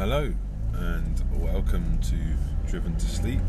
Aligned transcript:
Hello, 0.00 0.32
and 0.72 1.22
welcome 1.42 1.98
to 2.00 2.16
Driven 2.66 2.96
to 2.96 3.04
Sleep. 3.04 3.42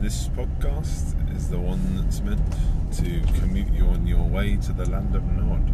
This 0.00 0.28
podcast 0.28 1.36
is 1.36 1.50
the 1.50 1.58
one 1.58 1.96
that's 1.96 2.22
meant 2.22 2.40
to 2.96 3.20
commute 3.38 3.70
you 3.74 3.84
on 3.88 4.06
your 4.06 4.22
way 4.22 4.56
to 4.56 4.72
the 4.72 4.88
land 4.88 5.14
of 5.14 5.22
Nod. 5.22 5.70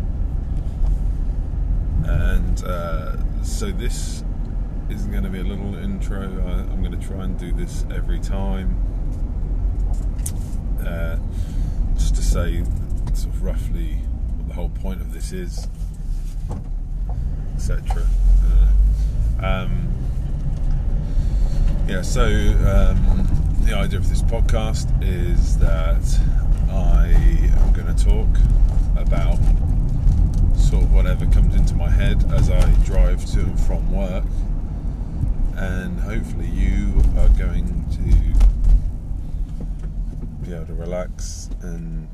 And 2.04 2.64
uh, 2.64 3.45
so, 3.45 3.71
this 3.71 4.24
is 4.90 5.06
going 5.06 5.23
to 5.23 5.30
be 5.30 5.39
a 5.39 5.45
little 5.45 5.77
intro. 5.77 6.23
I, 6.23 6.73
I'm 6.73 6.82
going 6.82 7.00
to 7.00 7.07
try 7.07 7.23
and 7.23 7.39
do 7.39 7.52
this 7.52 7.86
every 7.95 8.18
time. 8.18 8.77
Uh, 10.84 11.16
just 11.95 12.16
to 12.16 12.23
say, 12.23 12.64
sort 13.14 13.32
of 13.36 13.45
roughly, 13.45 13.93
what 14.36 14.48
the 14.48 14.54
whole 14.54 14.70
point 14.70 15.00
of 15.00 15.14
this 15.14 15.30
is, 15.30 15.68
etc. 17.54 18.04
Um, 19.43 19.92
yeah, 21.88 22.02
so 22.02 22.23
um, 22.23 23.27
the 23.65 23.74
idea 23.74 23.98
of 23.98 24.09
this 24.09 24.23
podcast 24.23 24.87
is 25.02 25.59
that 25.59 26.20
I 26.70 27.09
am 27.59 27.73
going 27.73 27.92
to 27.92 28.05
talk 28.05 28.28
about 28.96 29.38
sort 30.56 30.84
of 30.84 30.95
whatever 30.95 31.27
comes 31.27 31.56
into 31.56 31.74
my 31.74 31.91
head 31.91 32.24
as 32.32 32.51
I 32.51 32.73
drive 32.84 33.27
to 33.32 33.41
and 33.41 33.59
from 33.66 33.92
work, 33.92 34.23
and 35.56 35.98
hopefully 35.98 36.46
you 36.46 37.02
are 37.18 37.29
going 37.30 37.84
to 37.90 38.04
be 40.46 40.54
able 40.54 40.66
to 40.66 40.74
relax 40.74 41.51
and 41.62 42.09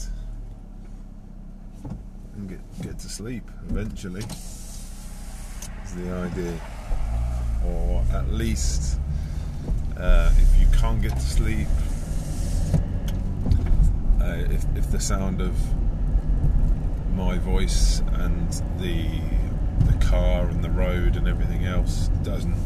and 2.37 2.48
get 2.48 2.60
get 2.80 2.98
to 3.01 3.09
sleep 3.10 3.51
eventually. 3.68 4.23
Is 5.84 5.95
the 5.95 6.10
idea 6.10 6.59
or 7.66 8.04
at 8.12 8.32
least 8.32 8.98
uh, 9.96 10.32
if 10.37 10.60
you 10.60 10.66
can't 10.78 11.02
get 11.02 11.12
to 11.12 11.20
sleep, 11.20 11.68
uh, 14.20 14.52
if, 14.52 14.65
if 14.76 14.90
the 14.90 15.00
sound 15.00 15.40
of 15.40 15.56
my 17.15 17.38
voice 17.38 18.00
and 18.12 18.62
the 18.78 19.20
the 19.87 20.04
car 20.04 20.48
and 20.48 20.62
the 20.62 20.70
road 20.70 21.16
and 21.16 21.28
everything 21.28 21.65
else 21.65 22.09
doesn't 22.23 22.56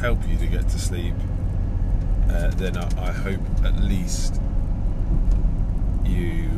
help 0.00 0.18
you 0.28 0.36
to 0.38 0.46
get 0.46 0.68
to 0.68 0.78
sleep, 0.78 1.14
uh, 2.30 2.48
then 2.50 2.76
I, 2.76 3.08
I 3.08 3.12
hope 3.12 3.40
at 3.64 3.76
least 3.82 4.40
you 6.04 6.48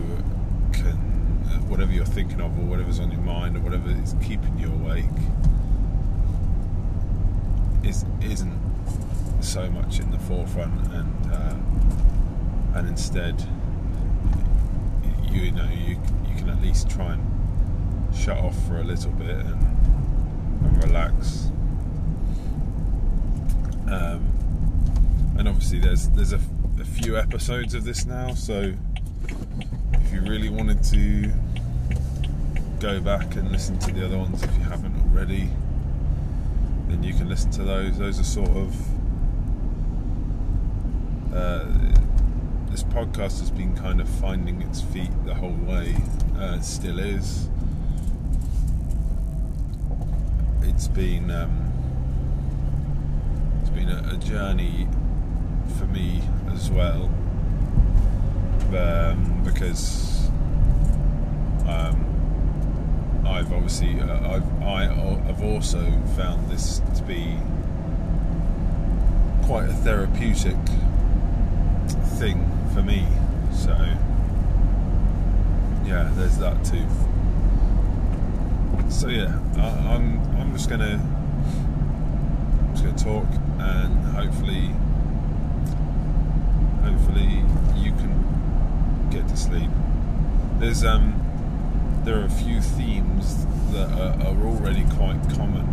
can, 0.73 1.43
uh, 1.47 1.59
whatever 1.69 1.93
you're 1.93 2.05
thinking 2.05 2.41
of 2.41 2.57
or 2.59 2.63
whatever's 2.63 3.01
on 3.01 3.11
your 3.11 3.21
mind 3.21 3.57
or 3.57 3.61
whatever 3.61 3.91
is 3.91 4.15
keeping 4.23 4.59
you 4.59 4.69
awake, 4.69 5.05
is 7.85 8.05
isn't 8.21 8.61
so 9.41 9.69
much 9.71 9.99
in 9.99 10.11
the 10.11 10.19
forefront, 10.19 10.87
and 10.93 11.33
uh, 11.33 12.79
and 12.79 12.89
instead, 12.89 13.45
you, 15.31 15.51
know, 15.53 15.69
you 15.71 15.99
you 16.29 16.37
can 16.37 16.49
at 16.49 16.61
least 16.63 16.89
try 16.91 17.13
and 17.13 18.15
shut 18.15 18.39
off 18.39 18.57
for 18.67 18.79
a 18.79 18.85
little 18.85 19.13
bit 19.13 19.37
and, 19.37 19.63
and 20.65 20.85
relax. 20.85 21.51
Um, 23.91 25.35
and 25.39 25.49
obviously, 25.49 25.81
there's 25.81 26.09
there's 26.11 26.33
a, 26.33 26.41
a 26.81 26.85
few 26.85 27.17
episodes 27.17 27.75
of 27.75 27.85
this 27.85 28.07
now, 28.07 28.35
so 28.35 28.73
if 29.95 30.13
you 30.13 30.21
really 30.23 30.51
wanted 30.51 30.83
to 30.85 31.33
go 32.81 33.01
back 33.01 33.37
and 33.37 33.51
listen 33.53 33.79
to 33.79 33.93
the 33.93 34.05
other 34.05 34.19
ones 34.19 34.43
if 34.43 34.53
you 34.57 34.65
haven't 34.65 34.95
already 35.03 35.49
then 36.93 37.03
you 37.03 37.15
can 37.15 37.27
listen 37.27 37.51
to 37.51 37.63
those. 37.63 37.97
Those 37.99 38.21
are 38.21 38.25
sort 38.25 38.51
of. 38.51 38.77
Uh, 41.35 41.65
this 42.71 42.83
podcast 42.83 43.41
has 43.41 43.51
been 43.51 43.75
kind 43.75 43.99
of 43.99 44.09
finding 44.09 44.61
its 44.61 44.83
feet 44.83 45.11
the 45.25 45.35
whole 45.35 45.57
way. 45.65 45.97
Uh, 46.37 46.57
it 46.59 46.65
still 46.65 46.99
is. 46.99 47.49
It's 50.63 50.89
been 50.89 51.31
um, 51.31 51.73
it's 53.63 53.71
been 53.71 53.89
a, 53.89 54.13
a, 54.13 54.17
journey 54.19 54.87
for 55.79 55.87
me 55.87 56.21
as 56.53 56.71
well, 56.71 57.05
um, 58.77 59.43
because 59.45 60.29
um, 61.67 62.12
I've 63.33 63.51
obviously 63.51 63.99
uh, 63.99 64.37
I've 64.37 64.63
I, 64.63 64.85
have 64.85 65.43
also 65.43 65.81
found 66.17 66.51
this 66.51 66.83
to 66.97 67.03
be 67.05 67.39
quite 69.47 69.69
a 69.71 69.73
therapeutic 69.73 70.57
thing 72.19 72.47
for 72.75 72.83
me. 72.83 73.07
So 73.55 73.71
yeah, 75.87 76.11
there's 76.15 76.37
that 76.39 76.63
too. 76.63 76.87
So 78.91 79.09
yeah, 79.09 79.39
I, 79.57 79.95
I'm 79.95 80.21
I'm 80.37 80.53
just 80.53 80.69
gonna 80.69 81.01
I'm 82.61 82.77
just 82.77 82.85
gonna 82.85 82.99
talk 82.99 83.27
and 83.59 84.05
hopefully 84.15 84.69
hopefully 86.85 87.43
you 87.83 87.93
can 87.93 89.09
get 89.11 89.27
to 89.29 89.37
sleep. 89.39 89.71
There's 90.59 90.85
um 90.85 91.22
there 92.05 92.21
are 92.21 92.25
a 92.25 92.31
few 92.31 92.61
themes 92.61 93.47
that 93.71 93.89
are, 93.93 94.21
are, 94.27 94.47
already 94.47 94.85
quite 94.97 95.21
common 95.37 95.67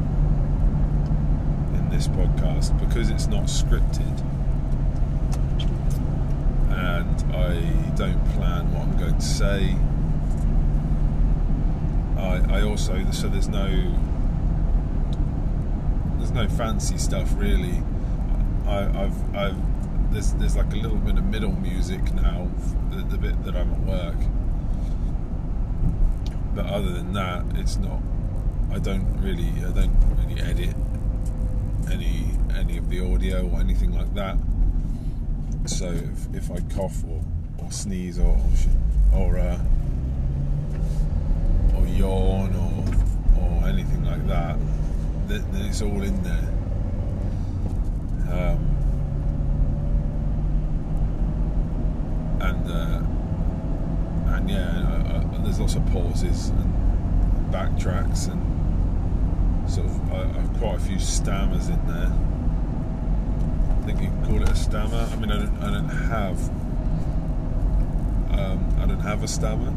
in 1.74 1.90
this 1.90 2.08
podcast 2.08 2.78
because 2.80 3.10
it's 3.10 3.26
not 3.26 3.46
scripted 3.46 4.20
and 6.70 7.36
I 7.36 7.60
don't 7.96 8.24
plan 8.36 8.72
what 8.74 8.84
I'm 8.84 8.98
going 8.98 9.16
to 9.16 9.22
say. 9.22 9.76
I, 12.18 12.60
I 12.60 12.62
also 12.62 13.04
so 13.12 13.28
there's 13.28 13.50
no 13.50 13.68
there's 16.18 16.32
no 16.32 16.48
fancy 16.48 17.00
stuff 17.00 17.34
really. 17.38 17.82
I, 18.68 18.82
have 18.82 19.36
I've 19.36 20.12
there's 20.12 20.34
there's 20.34 20.56
like 20.56 20.72
a 20.74 20.78
little 20.78 20.98
bit 20.98 21.18
of 21.18 21.26
middle 21.26 21.54
music 21.54 22.14
now, 22.14 22.48
the, 22.92 22.98
the 23.02 23.18
bit 23.18 23.44
that 23.46 23.56
I'm 23.56 23.74
at 23.74 23.80
work 23.80 24.39
but 26.56 26.66
other 26.66 26.90
than 26.90 27.14
that, 27.14 27.46
it's 27.56 27.78
not. 27.78 28.00
I 28.72 28.80
don't 28.80 29.22
really, 29.22 29.52
I 29.66 29.72
don't 29.72 29.96
really 30.18 30.42
edit 30.42 30.76
any 31.92 32.26
any 32.56 32.78
of 32.78 32.90
the 32.90 33.00
audio 33.02 33.48
or 33.50 33.60
anything 33.60 33.96
like 33.96 34.14
that. 34.16 34.38
So 35.66 35.88
if, 35.88 36.34
if 36.34 36.52
I 36.52 36.60
cough 36.76 37.04
or, 37.08 37.22
or 37.60 37.72
sneeze 37.72 38.20
or 38.20 38.40
or 39.14 39.38
uh, 39.38 39.60
or 41.76 41.86
yawn 41.88 42.56
or 42.56 43.42
or 43.42 43.68
anything 43.68 44.04
like 44.06 44.28
that, 44.28 44.58
then, 45.28 45.52
then 45.52 45.66
it's 45.66 45.82
all 45.82 46.02
in 46.02 46.24
there. 46.24 46.50
Um, 48.32 48.60
and 52.42 52.72
uh, 52.72 53.02
and 54.36 54.50
yeah 54.50 54.79
there's 55.50 55.60
lots 55.60 55.74
of 55.74 55.86
pauses 55.88 56.50
and 56.50 57.52
backtracks 57.52 58.32
and 58.32 59.70
sort 59.70 59.88
of 59.88 60.14
uh, 60.14 60.60
quite 60.60 60.76
a 60.76 60.80
few 60.80 61.00
stammers 61.00 61.70
in 61.70 61.88
there. 61.88 62.12
I 63.72 63.84
think 63.84 64.00
you 64.00 64.10
can 64.10 64.26
call 64.28 64.44
it 64.44 64.50
a 64.50 64.56
stammer. 64.56 65.10
I 65.12 65.16
mean, 65.16 65.32
I 65.32 65.38
don't, 65.38 65.64
I 65.64 65.72
don't 65.72 65.90
have 65.90 66.50
um, 68.30 68.76
I 68.80 68.86
don't 68.86 69.00
have 69.00 69.24
a 69.24 69.28
stammer, 69.28 69.72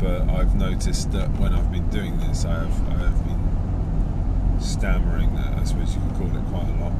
but 0.00 0.28
I've 0.28 0.56
noticed 0.56 1.12
that 1.12 1.30
when 1.38 1.52
I've 1.54 1.70
been 1.70 1.88
doing 1.90 2.18
this, 2.18 2.44
I 2.44 2.54
have 2.54 2.88
I 2.88 3.04
have 3.04 3.24
been 3.24 4.60
stammering. 4.60 5.28
I 5.36 5.62
suppose 5.62 5.94
you 5.94 6.00
could 6.00 6.16
call 6.16 6.36
it 6.36 6.44
quite 6.46 6.68
a 6.68 6.76
lot, 6.82 6.92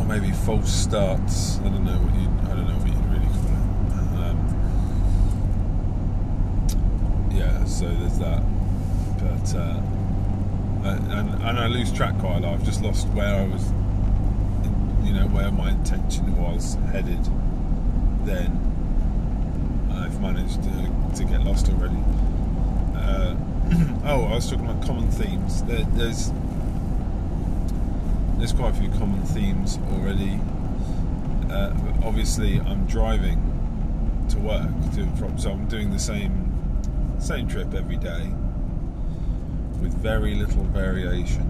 or 0.00 0.04
maybe 0.04 0.32
false 0.32 0.72
starts. 0.72 1.60
I 1.60 1.68
don't 1.68 1.84
know 1.84 1.92
what 1.92 2.14
you 2.20 2.28
I 2.50 2.56
don't 2.56 2.66
know 2.66 2.74
what 2.74 2.88
you 2.88 3.00
yeah, 7.40 7.64
so 7.80 7.88
there's 7.94 8.18
that. 8.18 8.42
But 9.20 9.54
uh, 9.54 9.80
and 10.84 11.42
and 11.42 11.58
I 11.58 11.66
lose 11.66 11.90
track 11.90 12.18
quite 12.18 12.36
a 12.36 12.40
lot. 12.40 12.54
I've 12.54 12.64
just 12.64 12.82
lost 12.82 13.08
where 13.08 13.34
I 13.34 13.46
was, 13.46 13.64
you 15.02 15.14
know, 15.14 15.26
where 15.28 15.50
my 15.50 15.70
intention 15.70 16.36
was 16.36 16.74
headed. 16.92 17.24
Then 18.26 18.50
I've 19.94 20.20
managed 20.20 20.62
to 20.62 21.14
to 21.16 21.24
get 21.24 21.42
lost 21.42 21.70
already. 21.70 21.96
Uh, 22.94 23.34
oh, 24.04 24.26
I 24.26 24.34
was 24.34 24.50
talking 24.50 24.66
about 24.66 24.84
common 24.84 25.10
themes. 25.10 25.62
There, 25.62 25.84
there's 25.94 26.32
there's 28.36 28.52
quite 28.52 28.74
a 28.74 28.78
few 28.78 28.90
common 28.90 29.22
themes 29.22 29.78
already. 29.94 30.38
Uh, 31.50 31.74
obviously, 32.04 32.60
I'm 32.60 32.84
driving 32.84 33.46
to 34.28 34.38
work 34.38 34.68
to 34.96 35.40
so 35.40 35.50
I'm 35.52 35.66
doing 35.66 35.90
the 35.90 35.98
same 35.98 36.49
same 37.20 37.46
trip 37.46 37.74
every 37.74 37.96
day. 37.96 38.32
with 39.80 39.94
very 39.94 40.34
little 40.34 40.64
variation. 40.64 41.48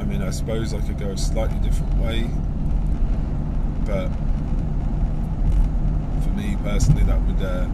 I 0.00 0.04
mean, 0.04 0.22
I 0.22 0.30
suppose 0.30 0.72
I 0.74 0.80
could 0.80 0.98
go 0.98 1.10
a 1.10 1.18
slightly 1.18 1.58
different 1.58 1.94
way, 1.98 2.28
but 3.84 4.08
for 6.22 6.30
me 6.30 6.56
personally, 6.62 7.04
that 7.04 7.20
would 7.22 7.42
uh, 7.42 7.68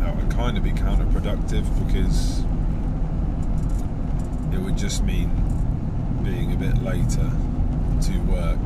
that 0.00 0.16
would 0.16 0.30
kind 0.30 0.56
of 0.56 0.64
be 0.64 0.70
counterproductive 0.72 1.64
because 1.86 2.40
it 4.52 4.60
would 4.60 4.76
just 4.78 5.02
mean 5.04 5.30
being 6.22 6.52
a 6.52 6.56
bit 6.56 6.82
later 6.82 7.30
to 8.02 8.18
work. 8.30 8.58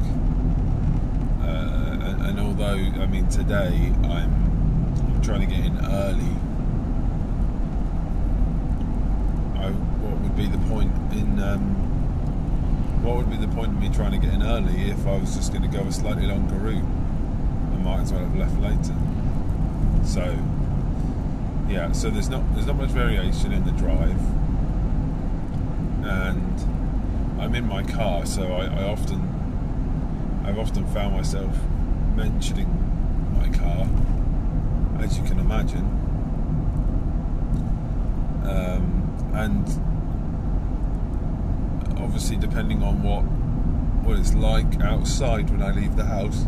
Uh, 1.41 1.99
and, 2.03 2.23
and 2.23 2.41
although, 2.41 2.75
I 3.03 3.07
mean, 3.07 3.27
today 3.29 3.93
I'm, 4.05 4.13
I'm 4.13 4.48
trying 5.29 5.47
to 5.47 5.55
get 5.55 5.63
in 5.63 5.77
early. 5.85 6.33
I, 9.61 9.71
what 10.01 10.19
would 10.23 10.35
be 10.35 10.47
the 10.47 10.57
point 10.71 10.91
in 11.13 11.39
um, 11.39 11.75
what 13.05 13.19
would 13.19 13.29
be 13.29 13.37
the 13.37 13.53
point 13.55 13.73
of 13.73 13.79
me 13.79 13.91
trying 13.91 14.13
to 14.13 14.27
get 14.27 14.33
in 14.33 14.43
early 14.43 14.91
if 14.91 15.07
I 15.07 15.19
was 15.19 15.37
just 15.37 15.53
going 15.53 15.71
to 15.71 15.77
go 15.77 15.85
a 15.85 15.93
slightly 15.93 16.25
longer 16.25 16.55
route? 16.55 16.83
I 16.83 17.77
might 17.77 18.01
as 18.01 18.11
well 18.11 18.23
have 18.23 18.37
left 18.37 18.59
later. 18.59 18.97
So 20.03 20.35
yeah, 21.69 21.93
so 21.93 22.09
there's 22.09 22.31
not 22.31 22.43
there's 22.55 22.67
not 22.67 22.77
much 22.77 22.89
variation 22.89 23.53
in 23.53 23.67
the 23.67 23.73
drive, 23.73 24.19
and 26.07 27.39
I'm 27.39 27.55
in 27.55 27.69
my 27.69 27.83
car, 27.83 28.25
so 28.25 28.51
I, 28.55 28.65
I 28.65 28.85
often 28.85 30.41
I've 30.47 30.59
often 30.59 30.87
found 30.87 31.15
myself 31.15 31.55
mentioning 32.17 32.78
as 35.01 35.17
you 35.19 35.25
can 35.25 35.39
imagine, 35.39 35.85
um, 38.45 39.31
and 39.35 39.67
obviously 41.99 42.37
depending 42.37 42.83
on 42.83 43.03
what 43.03 43.23
what 44.05 44.19
it's 44.19 44.35
like 44.35 44.81
outside 44.81 45.51
when 45.51 45.63
I 45.63 45.73
leave 45.73 45.97
the 45.97 46.05
house. 46.05 46.45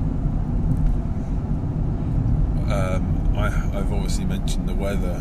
Um, 2.72 3.34
I, 3.36 3.46
I've 3.46 3.92
obviously 3.92 4.24
mentioned 4.24 4.68
the 4.68 4.74
weather 4.74 5.20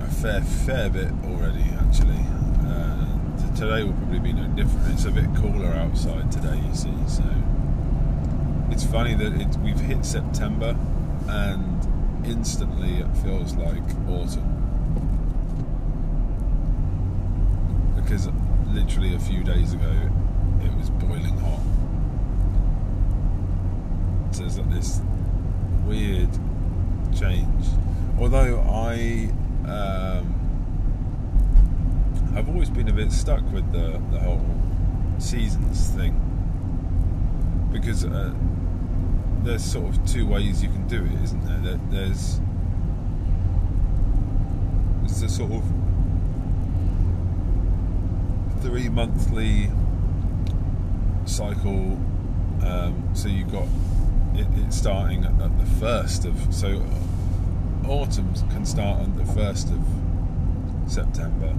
a 0.00 0.06
fair 0.06 0.40
fair 0.42 0.90
bit 0.90 1.12
already. 1.24 1.64
Actually, 1.80 2.24
uh, 2.66 3.06
today 3.54 3.84
will 3.84 3.92
probably 3.92 4.18
be 4.20 4.32
no 4.32 4.46
different. 4.48 4.92
It's 4.92 5.04
a 5.04 5.10
bit 5.10 5.26
cooler 5.36 5.72
outside 5.72 6.32
today, 6.32 6.60
you 6.66 6.74
see. 6.74 6.94
So 7.06 7.24
it's 8.70 8.84
funny 8.84 9.14
that 9.14 9.32
it, 9.40 9.56
we've 9.58 9.78
hit 9.78 10.04
September, 10.04 10.76
and 11.28 11.73
instantly 12.26 13.00
it 13.00 13.16
feels 13.18 13.54
like 13.54 13.82
autumn 14.08 14.64
because 17.96 18.28
literally 18.68 19.14
a 19.14 19.18
few 19.18 19.42
days 19.42 19.72
ago 19.72 19.92
it 20.62 20.74
was 20.76 20.90
boiling 20.90 21.36
hot. 21.38 21.60
So 24.32 24.42
there's 24.42 24.58
like 24.58 24.70
this 24.70 25.00
weird 25.86 26.28
change. 27.16 27.66
Although 28.18 28.60
I, 28.60 29.30
um, 29.66 30.34
I've 32.36 32.48
always 32.48 32.70
been 32.70 32.88
a 32.88 32.92
bit 32.92 33.12
stuck 33.12 33.42
with 33.52 33.70
the 33.72 34.00
the 34.10 34.20
whole 34.20 34.44
seasons 35.18 35.88
thing 35.90 36.20
because 37.72 38.04
uh, 38.04 38.34
there's 39.44 39.62
sort 39.62 39.94
of 39.94 40.06
two 40.06 40.26
ways 40.26 40.62
you 40.62 40.70
can 40.70 40.88
do 40.88 41.04
it, 41.04 41.22
isn't 41.22 41.44
there? 41.44 41.78
There's 41.90 42.40
there's 45.02 45.22
a 45.22 45.28
sort 45.28 45.52
of 45.52 45.62
three 48.62 48.88
monthly 48.88 49.70
cycle. 51.26 51.98
Um, 52.62 53.10
so 53.12 53.28
you've 53.28 53.52
got 53.52 53.66
it, 54.34 54.46
it 54.56 54.72
starting 54.72 55.24
at, 55.24 55.40
at, 55.40 55.58
the 55.58 55.66
first 55.78 56.24
of 56.24 56.34
so 56.54 56.82
autumn 57.86 58.32
can 58.50 58.64
start 58.64 59.00
on 59.00 59.14
the 59.16 59.26
first 59.34 59.68
of 59.68 59.80
September, 60.90 61.54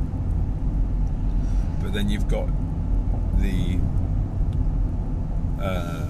but 1.81 1.93
then 1.93 2.09
you've 2.09 2.27
got 2.27 2.47
the 3.37 3.79
uh, 5.61 6.04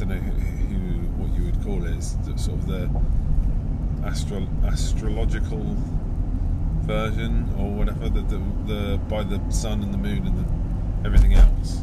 don't 0.00 0.08
know 0.08 0.14
who, 0.14 0.30
who, 0.32 1.22
what 1.22 1.38
you 1.38 1.44
would 1.44 1.62
call 1.62 1.84
it. 1.84 1.94
It's 1.94 2.44
sort 2.44 2.58
of 2.58 2.66
the 2.66 2.90
astro, 4.06 4.46
astrological 4.64 5.76
version 6.82 7.52
or 7.58 7.70
whatever 7.70 8.08
the, 8.08 8.22
the, 8.22 8.38
the 8.66 8.98
by 9.08 9.22
the 9.22 9.38
sun 9.50 9.82
and 9.82 9.92
the 9.92 9.98
moon 9.98 10.26
and 10.26 10.38
the, 10.38 11.06
everything 11.06 11.34
else 11.34 11.82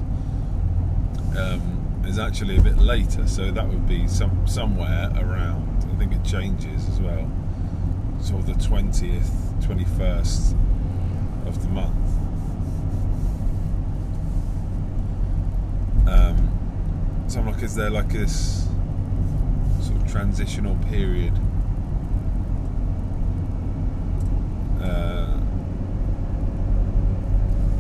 um, 1.37 2.03
is 2.07 2.17
actually 2.17 2.57
a 2.57 2.61
bit 2.61 2.77
later 2.77 3.27
so 3.27 3.51
that 3.51 3.67
would 3.67 3.87
be 3.87 4.07
some 4.07 4.45
somewhere 4.47 5.11
around 5.17 5.85
I 5.93 5.95
think 5.99 6.13
it 6.13 6.23
changes 6.25 6.89
as 6.89 6.99
well 6.99 7.31
sort 8.19 8.41
of 8.41 8.47
the 8.47 8.53
20th 8.53 9.29
21st 9.61 10.57
of 11.45 11.61
the 11.61 11.69
month 11.69 11.95
um, 16.09 16.56
so 17.27 17.39
I'm 17.39 17.47
like 17.47 17.61
is 17.61 17.75
there 17.75 17.89
like 17.89 18.09
this 18.09 18.67
sort 19.81 20.01
of 20.01 20.11
transitional 20.11 20.75
period 20.89 21.33
uh, 24.81 25.25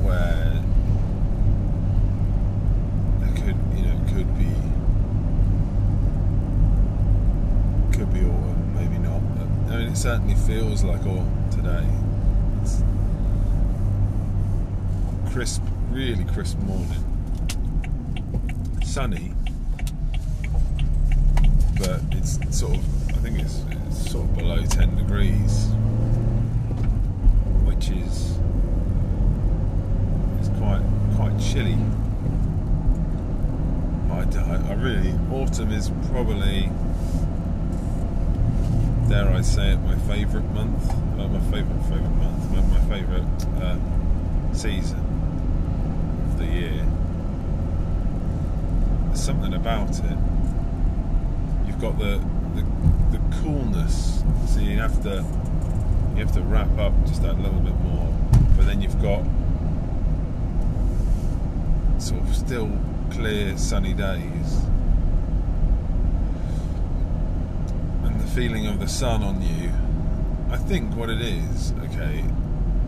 where 0.03 0.63
there 3.19 3.35
could, 3.35 3.57
you 3.75 3.83
know, 3.85 3.97
could 4.13 4.37
be, 4.37 4.53
could 7.97 8.13
be 8.13 8.19
autumn, 8.21 8.73
maybe 8.75 8.97
not. 8.99 9.21
I 9.71 9.77
mean, 9.77 9.87
it 9.89 9.97
certainly 9.97 10.35
feels 10.35 10.83
like 10.83 11.01
autumn 11.01 11.49
today. 11.51 11.85
It's 12.61 12.83
crisp, 15.31 15.61
really 15.91 16.25
crisp 16.25 16.57
morning. 16.59 17.03
Sunny, 18.83 19.33
but 21.79 22.01
it's 22.11 22.39
sort 22.57 22.75
of, 22.75 23.09
I 23.09 23.13
think 23.19 23.39
it's, 23.39 23.63
it's 23.69 24.11
sort 24.11 24.25
of 24.25 24.35
below 24.35 24.63
10 24.65 24.95
degrees 24.95 25.67
which 27.65 27.89
is 27.89 28.37
is 30.41 30.49
quite 30.57 30.81
quite 31.15 31.37
chilly. 31.39 31.77
I, 34.09 34.55
I 34.69 34.73
really 34.73 35.13
autumn 35.31 35.71
is 35.71 35.89
probably 36.11 36.69
dare 39.09 39.29
I 39.29 39.41
say 39.41 39.71
it 39.71 39.77
my 39.77 39.95
favourite 39.99 40.49
month, 40.51 40.91
uh, 40.91 41.27
my 41.27 41.39
favourite 41.51 41.81
favourite 41.83 42.15
month, 42.15 42.51
my, 42.51 42.61
my 42.61 42.81
favourite 42.89 43.63
um, 43.63 44.49
season 44.53 44.99
of 46.25 46.39
the 46.39 46.45
year. 46.45 46.85
There's 49.07 49.21
something 49.23 49.53
about 49.53 49.99
it. 49.99 50.36
You've 51.77 51.93
got 51.93 51.99
the 51.99 52.19
the, 52.55 52.63
the 53.15 53.19
coolness, 53.39 54.23
so 54.47 54.61
you 54.61 54.79
have 54.79 55.03
to 55.03 55.23
you 56.15 56.25
have 56.25 56.33
to 56.33 56.41
wrap 56.41 56.75
up 56.79 56.91
just 57.05 57.21
that 57.21 57.37
little 57.39 57.59
bit 57.59 57.75
more. 57.81 58.11
But 58.55 58.65
then 58.65 58.81
you've 58.81 58.99
got 58.99 59.23
sort 62.01 62.23
of 62.23 62.35
still 62.35 62.67
clear 63.11 63.55
sunny 63.59 63.93
days. 63.93 64.61
And 68.05 68.19
the 68.19 68.27
feeling 68.33 68.65
of 68.65 68.79
the 68.79 68.87
sun 68.87 69.21
on 69.21 69.43
you. 69.43 69.71
I 70.49 70.57
think 70.57 70.95
what 70.95 71.11
it 71.11 71.21
is, 71.21 71.73
okay, 71.73 72.21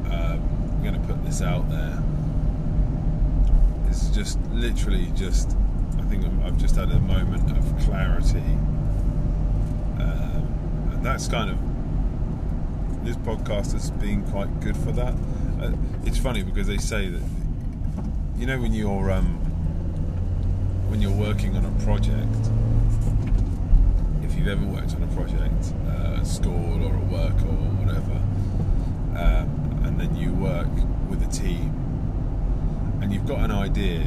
um, 0.05 0.41
I'm 0.74 0.81
going 0.81 1.00
to 1.00 1.08
put 1.08 1.24
this 1.24 1.43
out 1.43 1.69
there. 1.69 2.01
It's 3.88 4.10
just 4.10 4.39
literally 4.50 5.12
just, 5.15 5.55
I 6.00 6.01
think 6.05 6.25
I've 6.43 6.58
just 6.58 6.75
had 6.75 6.89
a 6.89 7.00
moment 7.00 7.55
of 7.55 7.86
clarity. 7.86 8.41
Um, 9.99 10.91
and 10.93 11.05
that's 11.05 11.27
kind 11.27 11.49
of 11.49 11.57
this 13.03 13.15
podcast 13.17 13.73
has 13.73 13.91
been 13.91 14.23
quite 14.29 14.59
good 14.59 14.75
for 14.77 14.91
that. 14.91 15.13
Uh, 15.61 15.71
it's 16.05 16.17
funny 16.17 16.43
because 16.43 16.67
they 16.67 16.77
say 16.77 17.09
that 17.09 17.21
you 18.37 18.45
know 18.45 18.59
when 18.59 18.73
you're 18.73 19.11
um, 19.11 19.35
when 20.89 21.01
you're 21.01 21.11
working 21.11 21.55
on 21.55 21.65
a 21.65 21.83
project, 21.83 22.49
if 24.23 24.35
you've 24.35 24.47
ever 24.47 24.65
worked 24.65 24.95
on 24.95 25.03
a 25.03 25.07
project, 25.15 25.73
uh, 25.87 26.23
school 26.23 26.83
or 26.83 26.95
at 26.95 27.07
work 27.07 27.35
or 27.43 27.57
whatever, 27.79 28.19
um, 29.19 29.81
and 29.85 29.99
then 29.99 30.15
you 30.15 30.33
work 30.33 30.67
with 31.09 31.21
a 31.23 31.31
team, 31.31 31.73
and 33.01 33.13
you've 33.13 33.27
got 33.27 33.39
an 33.39 33.51
idea. 33.51 34.01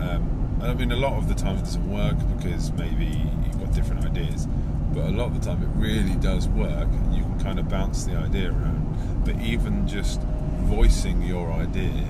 Um, 0.00 0.60
I 0.62 0.74
mean, 0.74 0.92
a 0.92 0.96
lot 0.96 1.14
of 1.14 1.28
the 1.28 1.34
time 1.34 1.56
it 1.56 1.60
doesn't 1.60 1.90
work 1.90 2.16
because 2.36 2.72
maybe 2.72 3.30
different 3.78 4.04
ideas 4.04 4.48
but 4.92 5.04
a 5.04 5.10
lot 5.10 5.26
of 5.26 5.34
the 5.34 5.46
time 5.46 5.62
it 5.62 5.68
really 5.74 6.14
does 6.16 6.48
work. 6.48 6.88
You 7.12 7.22
can 7.22 7.38
kind 7.40 7.58
of 7.58 7.68
bounce 7.68 8.04
the 8.04 8.16
idea 8.16 8.50
around. 8.50 9.24
But 9.24 9.38
even 9.40 9.86
just 9.86 10.20
voicing 10.62 11.22
your 11.22 11.52
idea 11.52 12.06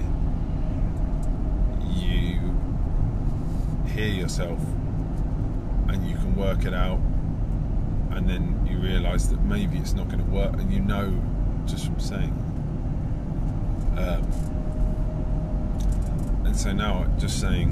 you 1.90 2.40
hear 3.92 4.08
yourself 4.08 4.58
and 5.88 6.08
you 6.08 6.16
can 6.16 6.34
work 6.36 6.64
it 6.64 6.74
out 6.74 7.00
and 8.10 8.28
then 8.28 8.66
you 8.68 8.78
realize 8.78 9.28
that 9.30 9.40
maybe 9.42 9.76
it's 9.78 9.92
not 9.92 10.08
going 10.08 10.24
to 10.24 10.30
work 10.30 10.54
and 10.54 10.72
you 10.72 10.80
know 10.80 11.12
just 11.66 11.84
from 11.86 12.00
saying. 12.00 12.32
Um, 13.96 14.22
and 16.44 16.56
so 16.56 16.72
now 16.72 17.06
just 17.18 17.40
saying 17.40 17.70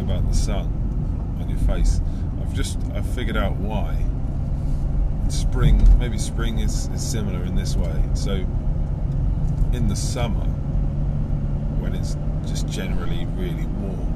about 0.00 0.26
the 0.28 0.34
sun 0.34 0.66
on 1.40 1.48
your 1.48 1.58
face 1.58 2.00
just 2.54 2.78
I've 2.94 3.06
figured 3.14 3.36
out 3.36 3.56
why. 3.56 3.96
Spring 5.28 5.86
maybe 5.98 6.18
spring 6.18 6.60
is, 6.60 6.88
is 6.88 7.02
similar 7.02 7.44
in 7.44 7.54
this 7.54 7.76
way. 7.76 8.02
So 8.14 8.32
in 9.72 9.88
the 9.88 9.96
summer 9.96 10.46
when 11.80 11.94
it's 11.94 12.16
just 12.46 12.68
generally 12.68 13.26
really 13.36 13.66
warm 13.66 14.12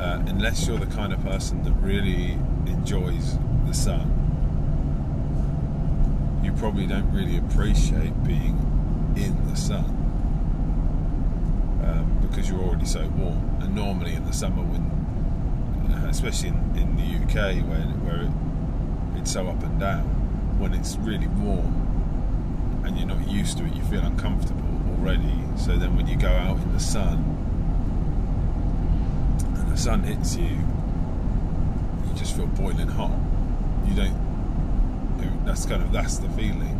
uh, 0.00 0.22
unless 0.28 0.66
you're 0.66 0.78
the 0.78 0.86
kind 0.86 1.12
of 1.12 1.20
person 1.22 1.62
that 1.64 1.72
really 1.72 2.32
enjoys 2.66 3.36
the 3.66 3.74
sun 3.74 4.22
you 6.42 6.52
probably 6.52 6.86
don't 6.86 7.10
really 7.12 7.38
appreciate 7.38 8.12
being 8.24 8.56
in 9.16 9.48
the 9.48 9.56
sun 9.56 9.84
um, 11.84 12.18
because 12.20 12.48
you're 12.48 12.60
already 12.60 12.86
so 12.86 13.06
warm. 13.16 13.58
And 13.60 13.74
normally 13.74 14.14
in 14.14 14.24
the 14.24 14.32
summer 14.32 14.62
when 14.62 15.01
especially 16.08 16.48
in, 16.48 16.76
in 16.76 16.96
the 16.96 17.02
UK 17.02 17.62
where, 17.68 17.80
where 18.04 18.22
it, 18.22 19.20
it's 19.20 19.32
so 19.32 19.48
up 19.48 19.62
and 19.62 19.78
down 19.80 20.02
when 20.58 20.74
it's 20.74 20.96
really 20.96 21.26
warm 21.28 22.82
and 22.84 22.98
you're 22.98 23.06
not 23.06 23.28
used 23.28 23.58
to 23.58 23.64
it 23.64 23.74
you 23.74 23.82
feel 23.84 24.00
uncomfortable 24.02 24.62
already. 24.90 25.38
So 25.56 25.76
then 25.76 25.96
when 25.96 26.06
you 26.06 26.16
go 26.16 26.28
out 26.28 26.58
in 26.58 26.72
the 26.72 26.80
sun 26.80 27.18
and 29.56 29.72
the 29.72 29.76
sun 29.76 30.02
hits 30.02 30.36
you 30.36 30.44
you 32.06 32.14
just 32.16 32.36
feel 32.36 32.46
boiling 32.46 32.88
hot. 32.88 33.18
You 33.86 33.94
don't 33.94 34.22
that's 35.44 35.66
kind 35.66 35.82
of 35.82 35.92
that's 35.92 36.18
the 36.18 36.28
feeling. 36.30 36.78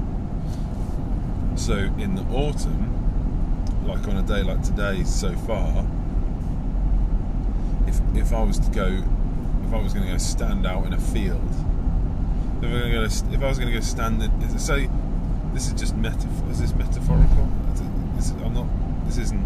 So 1.57 1.75
in 1.75 2.15
the 2.15 2.23
autumn 2.35 2.89
like 3.87 4.07
on 4.07 4.17
a 4.17 4.23
day 4.23 4.43
like 4.43 4.63
today 4.63 5.03
so 5.05 5.35
far 5.39 5.85
if 7.93 8.17
if 8.17 8.33
I 8.33 8.43
was 8.43 8.59
to 8.59 8.71
go 8.71 8.87
if 9.67 9.73
I 9.73 9.81
was 9.81 9.93
going 9.93 10.07
to 10.07 10.13
go 10.13 10.19
stand 10.19 10.67
out 10.67 10.87
in 10.87 10.93
a 10.93 11.01
field 11.01 11.51
if, 12.63 12.69
I, 12.69 12.91
go, 12.91 13.03
if 13.03 13.43
I 13.43 13.49
was 13.49 13.59
going 13.59 13.73
to 13.73 13.75
go 13.75 13.81
stand 13.81 14.23
in, 14.23 14.59
say 14.59 14.89
this 15.53 15.67
is 15.67 15.75
just 15.75 15.97
metaphor 15.97 16.51
is 16.51 16.61
this 16.61 16.75
metaphorical? 16.75 17.49
This 18.17 18.27
is, 18.27 18.33
I'm 18.43 18.55
not 18.55 18.69
this 19.07 19.19
isn't 19.19 19.45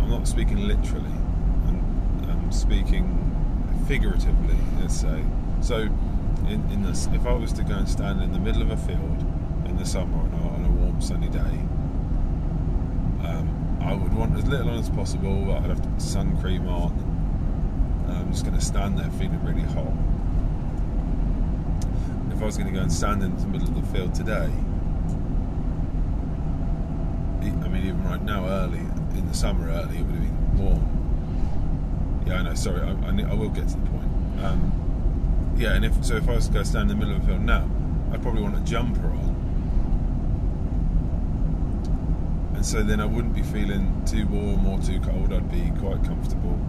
I'm 0.00 0.10
not 0.10 0.28
speaking 0.28 0.68
literally 0.68 1.14
I'm, 1.66 2.26
I'm 2.28 2.52
speaking 2.52 3.16
figuratively 3.88 4.56
let's 4.80 5.00
say. 5.00 5.24
So 5.62 5.88
in, 6.48 6.68
in 6.70 6.82
this 6.82 7.06
if 7.12 7.26
I 7.26 7.32
was 7.32 7.52
to 7.54 7.64
go 7.64 7.74
and 7.74 7.88
stand 7.88 8.22
in 8.22 8.32
the 8.32 8.38
middle 8.38 8.62
of 8.62 8.70
a 8.70 8.76
field 8.76 9.24
in 9.66 9.76
the 9.76 9.86
summer 9.86 10.18
on 10.18 10.32
a, 10.32 10.48
on 10.48 10.64
a 10.64 10.70
warm 10.70 11.00
sunny 11.00 11.28
day 11.28 11.69
would 14.02 14.14
want 14.14 14.36
as 14.36 14.46
little 14.46 14.70
on 14.70 14.78
as 14.78 14.90
possible 14.90 15.52
I'd 15.52 15.64
have 15.64 15.82
to 15.82 15.88
put 15.88 16.02
sun 16.02 16.38
cream 16.40 16.68
on 16.68 16.92
I'm 18.08 18.30
just 18.32 18.44
going 18.44 18.58
to 18.58 18.64
stand 18.64 18.98
there 18.98 19.10
feeling 19.10 19.42
really 19.44 19.62
hot 19.62 19.92
if 22.40 22.44
I 22.44 22.46
was 22.46 22.56
going 22.56 22.68
to 22.68 22.74
go 22.74 22.80
and 22.80 22.90
stand 22.90 23.22
in 23.22 23.36
the 23.36 23.46
middle 23.48 23.68
of 23.68 23.74
the 23.74 23.86
field 23.92 24.14
today, 24.14 24.50
I 27.42 27.68
mean, 27.68 27.86
even 27.86 28.02
right 28.04 28.22
now, 28.22 28.46
early 28.46 28.78
in 28.78 29.28
the 29.28 29.34
summer, 29.34 29.68
early, 29.68 29.98
it 29.98 30.06
would 30.06 30.14
have 30.14 30.22
been 30.24 30.58
warm. 30.58 32.24
Yeah, 32.26 32.36
I 32.36 32.42
know. 32.44 32.54
Sorry, 32.54 32.80
I, 32.80 32.92
I, 32.92 33.30
I 33.30 33.34
will 33.34 33.50
get 33.50 33.68
to 33.68 33.76
the 33.76 33.86
point. 33.90 34.10
Um, 34.42 35.54
yeah, 35.58 35.74
and 35.74 35.84
if 35.84 36.02
so, 36.02 36.16
if 36.16 36.30
I 36.30 36.36
was 36.36 36.46
to 36.46 36.54
go 36.54 36.62
stand 36.62 36.90
in 36.90 36.98
the 36.98 37.04
middle 37.04 37.14
of 37.14 37.20
the 37.20 37.28
field 37.28 37.42
now, 37.42 37.68
I'd 38.10 38.22
probably 38.22 38.40
want 38.40 38.56
a 38.56 38.60
jumper 38.60 39.08
on, 39.08 39.29
and 42.60 42.66
so 42.66 42.82
then 42.82 43.00
I 43.00 43.06
wouldn't 43.06 43.34
be 43.34 43.42
feeling 43.42 44.02
too 44.04 44.26
warm 44.26 44.66
or 44.66 44.78
too 44.82 45.00
cold. 45.00 45.32
I'd 45.32 45.50
be 45.50 45.72
quite 45.80 46.04
comfortable. 46.04 46.60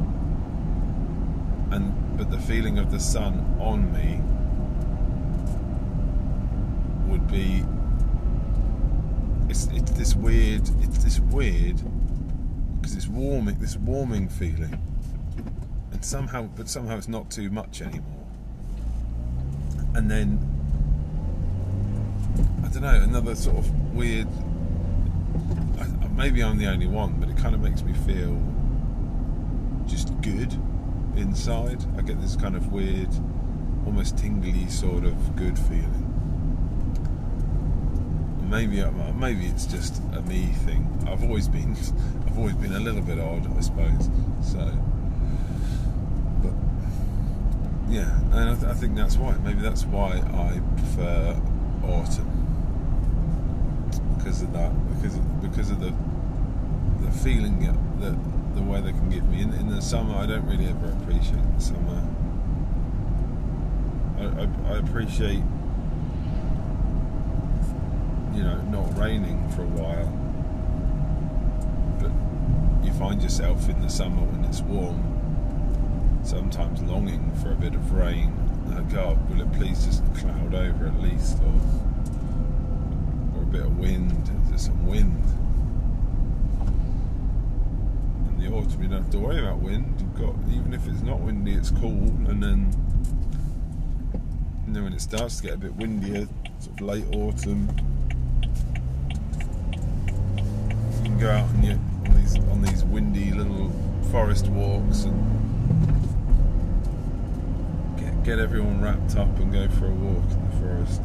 And 1.69 2.17
but 2.17 2.31
the 2.31 2.39
feeling 2.39 2.77
of 2.77 2.91
the 2.91 3.00
sun 3.00 3.57
on 3.60 3.91
me 3.91 4.21
would 7.12 7.29
be 7.29 7.65
it's 9.50 9.67
it's 9.74 9.91
this 9.91 10.15
weird 10.15 10.62
it's 10.79 11.03
this 11.03 11.19
weird 11.19 11.81
because 12.79 12.95
it's 12.95 13.10
warming 13.10 13.60
this 13.60 13.75
warming 13.75 14.29
feeling 14.29 14.79
and 15.91 16.05
somehow 16.05 16.43
but 16.55 16.69
somehow 16.69 16.95
it's 16.95 17.10
not 17.10 17.29
too 17.29 17.50
much 17.50 17.81
anymore 17.81 18.25
and 19.95 20.10
then 20.10 20.39
I 22.63 22.69
don't 22.69 22.83
know 22.83 23.03
another 23.03 23.36
sort 23.36 23.57
of 23.57 23.93
weird 23.93 24.29
maybe 26.22 26.44
I'm 26.44 26.58
the 26.58 26.68
only 26.68 26.88
one 26.88 27.20
but 27.20 27.30
it 27.30 27.38
kind 27.38 27.56
of 27.56 27.62
makes 27.62 27.82
me 27.82 27.94
feel 27.94 28.40
just 29.88 30.10
good 30.22 30.54
inside 31.16 31.84
I 31.98 32.01
get 32.01 32.22
this 32.22 32.36
kind 32.36 32.56
of 32.56 32.72
weird 32.72 33.10
almost 33.86 34.18
tingly 34.18 34.68
sort 34.70 35.04
of 35.04 35.36
good 35.36 35.58
feeling 35.58 36.12
maybe 38.51 38.82
uh, 38.82 38.92
maybe 39.13 39.46
it's 39.48 39.66
just 39.66 39.98
a 40.13 40.22
me 40.22 40.48
thing. 40.66 40.86
I've 41.08 41.24
always 41.24 41.48
been 41.48 41.72
I've 42.28 42.38
always 42.38 42.56
been 42.56 42.74
a 42.74 42.80
little 42.80 43.01
bit 43.01 43.18
odd, 43.18 43.58
I 43.58 43.62
suppose. 43.62 44.10
So, 44.44 44.60
but 46.44 46.54
yeah, 47.90 48.13
and 48.34 48.50
I, 48.50 48.56
th- 48.56 48.66
I 48.66 48.74
think 48.74 48.96
that's 48.96 49.16
why. 49.16 49.34
Maybe 49.44 49.62
that's 49.62 49.86
why 49.86 50.18
I 50.18 50.60
prefer 50.75 51.40
autumn 51.86 52.30
because 54.18 54.42
of 54.42 54.51
that. 54.54 54.72
Because 54.96 55.16
of, 55.16 55.42
because 55.42 55.72
of 55.72 55.80
the 55.80 55.92
the 55.92 56.11
feeling 57.12 57.60
that 58.00 58.56
the 58.56 58.62
weather 58.62 58.91
can 58.91 59.10
give 59.10 59.27
me. 59.30 59.41
In, 59.41 59.53
in 59.53 59.70
the 59.70 59.82
summer, 59.82 60.15
I 60.15 60.25
don't 60.25 60.46
really 60.46 60.68
ever 60.68 60.91
appreciate 61.01 61.44
the 61.56 61.62
summer. 61.62 62.08
I, 64.18 64.24
I, 64.24 64.74
I 64.74 64.77
appreciate 64.80 65.44
you 68.34 68.44
know, 68.44 68.62
not 68.63 68.98
raining 68.98 69.50
for 69.50 69.63
a 69.63 69.68
while. 69.68 70.08
But 72.00 72.12
you 72.86 72.94
find 72.94 73.22
yourself 73.22 73.68
in 73.70 73.82
the 73.82 73.89
summer 73.89 74.24
when 74.24 74.46
it's 74.46 74.62
warm, 74.62 75.00
sometimes 76.24 76.82
longing 76.82 77.32
for 77.41 77.51
a 77.51 77.56
bit 77.56 77.74
of 77.75 77.91
rain. 77.91 78.38
God, 78.91 79.30
will 79.30 79.41
it 79.41 79.51
please 79.53 79.86
just 79.86 80.03
cloud 80.15 80.53
over 80.56 80.88
at 80.88 81.00
least, 81.01 81.38
or 81.44 81.62
or 83.38 83.44
a 83.44 83.46
bit 83.46 83.62
of 83.62 83.77
wind? 83.77 84.30
Is 84.44 84.50
there 84.50 84.58
some 84.58 84.88
wind? 84.88 85.40
The 88.51 88.58
autumn, 88.58 88.84
you 88.84 88.89
don't 88.89 89.03
have 89.03 89.12
to 89.12 89.20
worry 89.20 89.39
about 89.39 89.60
wind. 89.60 89.96
You've 89.98 90.13
got 90.13 90.36
even 90.51 90.74
if 90.74 90.86
it's 90.86 91.01
not 91.03 91.22
windy, 91.22 91.53
it's 91.53 91.72
cool, 91.72 92.03
and 92.27 92.43
then. 92.43 92.75
And 94.65 94.75
then 94.75 94.84
when 94.84 94.91
it 94.91 95.00
starts 95.00 95.38
to 95.38 95.43
get 95.43 95.53
a 95.53 95.58
bit 95.58 95.74
windier, 95.75 96.27
sort 96.60 96.81
of 96.81 96.86
late 96.86 97.05
autumn, 97.15 97.70
you 100.98 101.03
can 101.05 101.17
go 101.17 101.29
out 101.29 101.48
on, 101.48 101.63
your, 101.63 101.75
on 101.75 102.15
these 102.17 102.36
on 102.39 102.62
these 102.62 102.84
windy 102.84 103.31
little 103.31 103.72
forest 104.12 104.48
walks 104.48 105.05
and 105.05 105.15
get 107.98 108.24
get 108.25 108.38
everyone 108.38 108.81
wrapped 108.81 109.15
up 109.15 109.34
and 109.39 109.53
go 109.53 109.70
for 109.70 109.86
a 109.86 109.91
walk 109.91 110.29
in 110.29 110.50
the 110.50 110.55
forest 110.58 111.01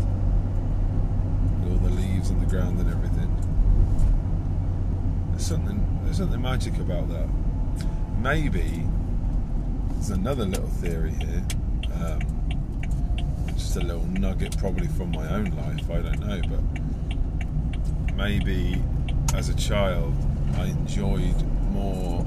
with 1.62 1.70
all 1.70 1.78
the 1.78 1.94
leaves 1.94 2.32
on 2.32 2.40
the 2.40 2.46
ground 2.46 2.80
and 2.80 2.90
everything. 2.90 3.30
There's 5.30 5.46
something 5.46 5.95
there's 6.06 6.18
something 6.18 6.40
magic 6.40 6.78
about 6.78 7.08
that. 7.08 7.28
Maybe 8.22 8.86
there's 9.90 10.10
another 10.10 10.46
little 10.46 10.68
theory 10.68 11.12
here. 11.12 11.44
Um, 11.92 12.20
just 13.56 13.76
a 13.76 13.80
little 13.80 14.06
nugget, 14.06 14.56
probably 14.56 14.86
from 14.86 15.10
my 15.10 15.28
own 15.28 15.46
life. 15.56 15.90
I 15.90 16.00
don't 16.00 16.20
know, 16.20 16.40
but 16.48 18.14
maybe 18.14 18.80
as 19.34 19.48
a 19.48 19.54
child, 19.54 20.14
I 20.56 20.66
enjoyed 20.66 21.42
more 21.72 22.24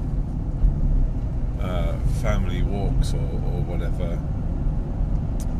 uh, 1.60 1.98
family 2.20 2.62
walks 2.62 3.14
or, 3.14 3.18
or 3.18 3.62
whatever 3.62 4.18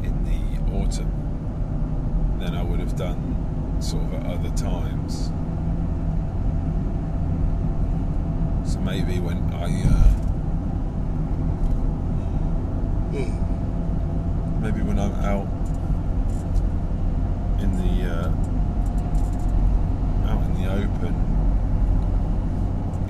in 0.04 0.24
the 0.24 0.40
autumn 0.76 2.36
than 2.38 2.54
I 2.54 2.62
would 2.62 2.80
have 2.80 2.96
done 2.96 3.80
sort 3.80 4.04
of 4.04 4.14
at 4.14 4.26
other 4.26 4.50
times. 4.56 5.30
So 8.69 8.69
maybe 8.84 9.18
when 9.20 9.38
I 9.52 9.82
uh, 9.84 10.10
maybe 14.60 14.82
when 14.82 14.98
I'm 14.98 15.14
out 15.24 15.46
in 17.62 17.76
the 17.76 18.08
uh, 18.10 18.28
out 20.30 20.42
in 20.44 20.52
the 20.62 20.70
open, 20.72 21.14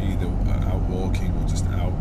either 0.00 0.28
out 0.68 0.82
walking 0.82 1.32
or 1.36 1.48
just 1.48 1.66
out 1.66 1.92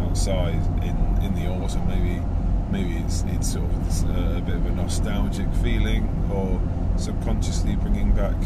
outside 0.00 0.62
in 0.82 0.96
in 1.22 1.34
the 1.34 1.46
autumn, 1.48 1.86
maybe 1.88 2.22
maybe 2.70 2.96
it's 3.04 3.24
it's 3.28 3.52
sort 3.52 3.64
of 3.64 4.10
a, 4.10 4.38
a 4.38 4.40
bit 4.40 4.56
of 4.56 4.66
a 4.66 4.70
nostalgic 4.70 5.52
feeling, 5.62 6.08
or 6.32 6.60
subconsciously 6.98 7.76
bringing 7.76 8.12
back 8.12 8.36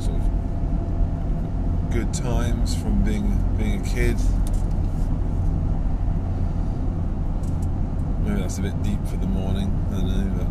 sort 0.00 0.16
of 0.16 0.24
good 1.94 2.12
times 2.12 2.74
from 2.74 3.04
being 3.04 3.38
being 3.56 3.80
a 3.80 3.84
kid. 3.84 4.16
Maybe 8.24 8.40
that's 8.40 8.58
a 8.58 8.62
bit 8.62 8.82
deep 8.82 8.98
for 9.06 9.16
the 9.16 9.28
morning. 9.28 9.70
I 9.92 9.94
don't 9.94 10.08
know, 10.08 10.34
but 10.38 10.48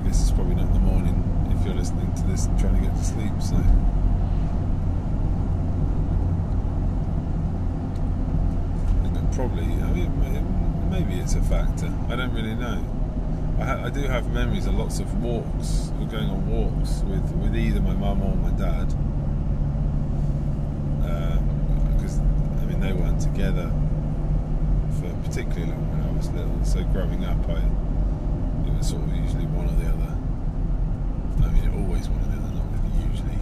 I 0.00 0.02
guess 0.06 0.22
it's 0.22 0.30
probably 0.30 0.54
not 0.54 0.72
the 0.72 0.80
morning 0.80 1.22
if 1.54 1.66
you're 1.66 1.74
listening 1.74 2.10
to 2.14 2.22
this 2.22 2.46
and 2.46 2.58
trying 2.58 2.76
to 2.76 2.80
get 2.80 2.96
to 2.96 3.04
sleep. 3.04 3.42
So. 3.42 3.62
Probably, 9.34 9.62
I 9.62 9.92
mean, 9.92 10.90
maybe 10.90 11.20
it's 11.20 11.34
a 11.36 11.42
factor. 11.42 11.92
I 12.08 12.16
don't 12.16 12.32
really 12.34 12.56
know. 12.56 12.82
I, 13.60 13.64
ha- 13.64 13.84
I 13.84 13.90
do 13.90 14.00
have 14.00 14.32
memories 14.32 14.66
of 14.66 14.74
lots 14.74 14.98
of 14.98 15.22
walks, 15.22 15.92
of 16.00 16.10
going 16.10 16.28
on 16.28 16.48
walks 16.48 17.02
with, 17.02 17.30
with 17.36 17.54
either 17.54 17.80
my 17.80 17.92
mum 17.92 18.20
or 18.22 18.34
my 18.34 18.50
dad. 18.58 18.88
Because, 21.94 22.18
I 22.18 22.64
together 23.18 23.70
for 25.00 25.12
particularly 25.26 25.66
long 25.66 25.90
when 25.90 26.02
I 26.08 26.12
was 26.16 26.28
little. 26.30 26.64
So 26.64 26.82
growing 26.92 27.24
up, 27.24 27.38
I 27.48 27.62
it 28.66 28.76
was 28.76 28.88
sort 28.88 29.02
of 29.02 29.14
usually 29.16 29.46
one 29.46 29.66
or 29.66 29.76
the 29.76 29.88
other. 29.88 30.16
I 31.44 31.50
mean, 31.52 31.68
always 31.82 32.08
one 32.08 32.20
or 32.20 32.28
the 32.30 32.38
other, 32.38 32.52
not 32.54 32.66
really 32.74 32.92
usually. 33.10 33.38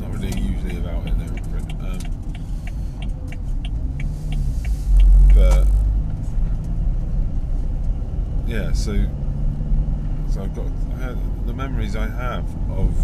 Not 0.00 0.10
really 0.12 0.32
usually 0.40 0.76
about 0.78 1.06
it. 1.06 1.12
Um, 1.80 2.00
but 5.34 5.66
yeah, 8.46 8.72
so 8.72 8.94
so 10.30 10.42
I've 10.42 10.54
got 10.54 10.66
I 10.94 10.98
had, 10.98 11.46
the 11.46 11.52
memories 11.54 11.96
I 11.96 12.06
have 12.08 12.44
of 12.70 12.94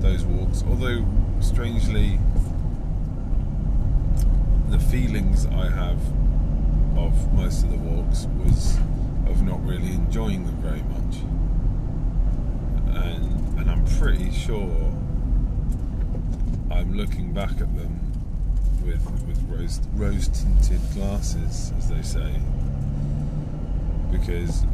those 0.00 0.24
walks, 0.24 0.62
although 0.68 1.04
strangely 1.40 2.18
feelings 4.90 5.44
I 5.44 5.68
have 5.68 5.98
of 6.96 7.32
most 7.34 7.62
of 7.62 7.70
the 7.70 7.76
walks 7.76 8.26
was 8.42 8.78
of 9.26 9.42
not 9.42 9.62
really 9.62 9.92
enjoying 9.92 10.46
them 10.46 10.56
very 10.62 10.82
much. 10.82 11.16
And 13.04 13.58
and 13.58 13.70
I'm 13.70 13.84
pretty 13.98 14.30
sure 14.30 14.72
I'm 16.70 16.96
looking 16.96 17.34
back 17.34 17.50
at 17.50 17.76
them 17.76 18.00
with 18.82 19.04
with 19.26 19.42
rose 19.46 19.82
rose 19.92 20.28
tinted 20.28 20.80
glasses, 20.94 21.70
as 21.76 21.90
they 21.90 22.00
say. 22.00 22.32
Because 24.10 24.64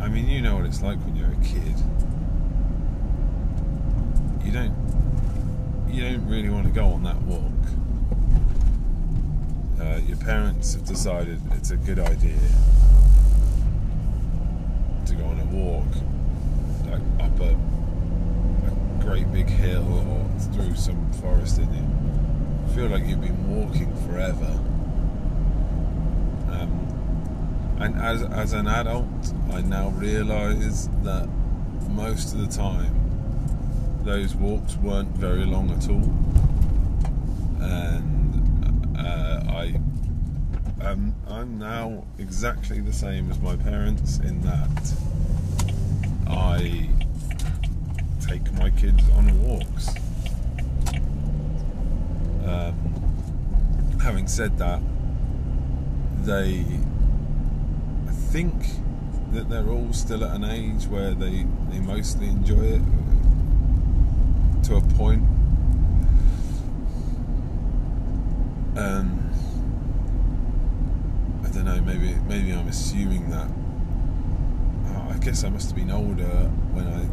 I 0.00 0.08
mean 0.08 0.26
you 0.26 0.40
know 0.40 0.56
what 0.56 0.64
it's 0.64 0.80
like 0.80 0.98
when 1.00 1.16
you're 1.16 1.32
a 1.32 1.44
kid. 1.44 1.76
You 4.42 4.52
don't 4.52 4.74
you 5.86 6.02
don't 6.02 6.26
really 6.26 6.48
want 6.48 6.64
to 6.64 6.72
go 6.72 6.86
on 6.86 7.02
that 7.02 7.20
walk 7.22 7.52
parents 10.26 10.74
have 10.74 10.84
decided 10.84 11.40
it's 11.52 11.70
a 11.70 11.76
good 11.76 12.00
idea 12.00 12.34
to 15.06 15.14
go 15.14 15.24
on 15.24 15.38
a 15.38 15.44
walk, 15.54 15.86
like 16.90 17.00
up 17.24 17.38
a, 17.38 17.54
a 18.66 19.04
great 19.04 19.32
big 19.32 19.46
hill 19.46 19.86
or 19.86 20.28
through 20.52 20.74
some 20.74 21.12
forest, 21.12 21.58
and 21.58 21.72
you 21.72 22.74
feel 22.74 22.88
like 22.88 23.06
you've 23.06 23.20
been 23.20 23.48
walking 23.48 23.94
forever. 24.04 24.58
Um, 26.50 27.76
and 27.78 27.96
as 28.00 28.22
as 28.24 28.52
an 28.52 28.66
adult, 28.66 29.32
I 29.52 29.60
now 29.60 29.90
realise 29.90 30.88
that 31.04 31.28
most 31.90 32.32
of 32.34 32.40
the 32.40 32.48
time 32.48 32.92
those 34.02 34.34
walks 34.34 34.74
weren't 34.78 35.10
very 35.10 35.44
long 35.44 35.70
at 35.70 35.88
all, 35.88 36.12
and 37.64 38.05
am 40.90 41.14
I'm 41.28 41.58
now 41.58 42.04
exactly 42.18 42.80
the 42.80 42.92
same 42.92 43.30
as 43.30 43.38
my 43.40 43.56
parents 43.56 44.18
in 44.18 44.40
that 44.42 44.94
I 46.26 46.88
take 48.20 48.52
my 48.54 48.70
kids 48.70 49.02
on 49.10 49.42
walks. 49.42 49.88
Um, 52.44 53.98
having 54.02 54.26
said 54.28 54.58
that, 54.58 54.80
they 56.22 56.64
I 58.08 58.12
think 58.12 58.54
that 59.32 59.48
they're 59.48 59.68
all 59.68 59.92
still 59.92 60.24
at 60.24 60.34
an 60.34 60.44
age 60.44 60.86
where 60.86 61.12
they, 61.12 61.46
they 61.70 61.80
mostly 61.80 62.28
enjoy 62.28 62.62
it 62.62 62.82
to 64.64 64.76
a 64.76 64.80
point 64.80 65.22
Um. 68.76 69.15
Maybe 71.86 72.14
maybe 72.28 72.52
I'm 72.52 72.68
assuming 72.68 73.30
that. 73.30 73.48
Uh, 74.86 75.14
I 75.14 75.18
guess 75.18 75.44
I 75.44 75.48
must 75.48 75.68
have 75.68 75.76
been 75.76 75.90
older 75.90 76.50
when 76.74 76.86
I 76.86 77.06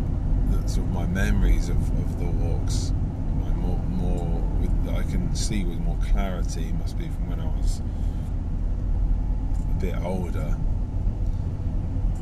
sort 0.68 0.88
of 0.88 0.94
my 0.94 1.06
memories 1.06 1.70
of, 1.70 1.78
of 1.78 2.20
the 2.20 2.26
walks, 2.26 2.92
my 3.40 3.50
more 3.50 3.78
more 3.90 4.42
with, 4.60 4.86
that 4.86 4.96
I 4.96 5.04
can 5.04 5.36
see 5.36 5.64
with 5.64 5.80
more 5.80 5.98
clarity 6.12 6.72
must 6.80 6.98
be 6.98 7.08
from 7.08 7.30
when 7.30 7.40
I 7.40 7.46
was 7.58 7.82
a 9.70 9.80
bit 9.80 9.96
older. 10.04 10.58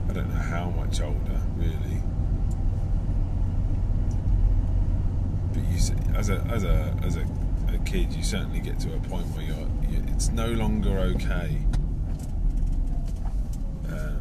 I 0.09 0.13
don't 0.13 0.29
know 0.33 0.41
how 0.41 0.69
much 0.71 0.99
older, 0.99 1.41
really. 1.55 2.01
But 5.53 5.63
you 5.69 5.77
as 6.15 6.29
a 6.29 6.35
as 6.49 6.63
a 6.63 6.95
as 7.03 7.15
a 7.15 7.25
a 7.73 7.77
kid, 7.85 8.11
you 8.13 8.23
certainly 8.23 8.59
get 8.59 8.79
to 8.79 8.93
a 8.93 8.99
point 8.99 9.25
where 9.27 9.45
you're, 9.45 9.55
you, 9.89 10.03
it's 10.13 10.29
no 10.29 10.47
longer 10.47 10.99
okay. 10.99 11.57
Um, 13.87 14.19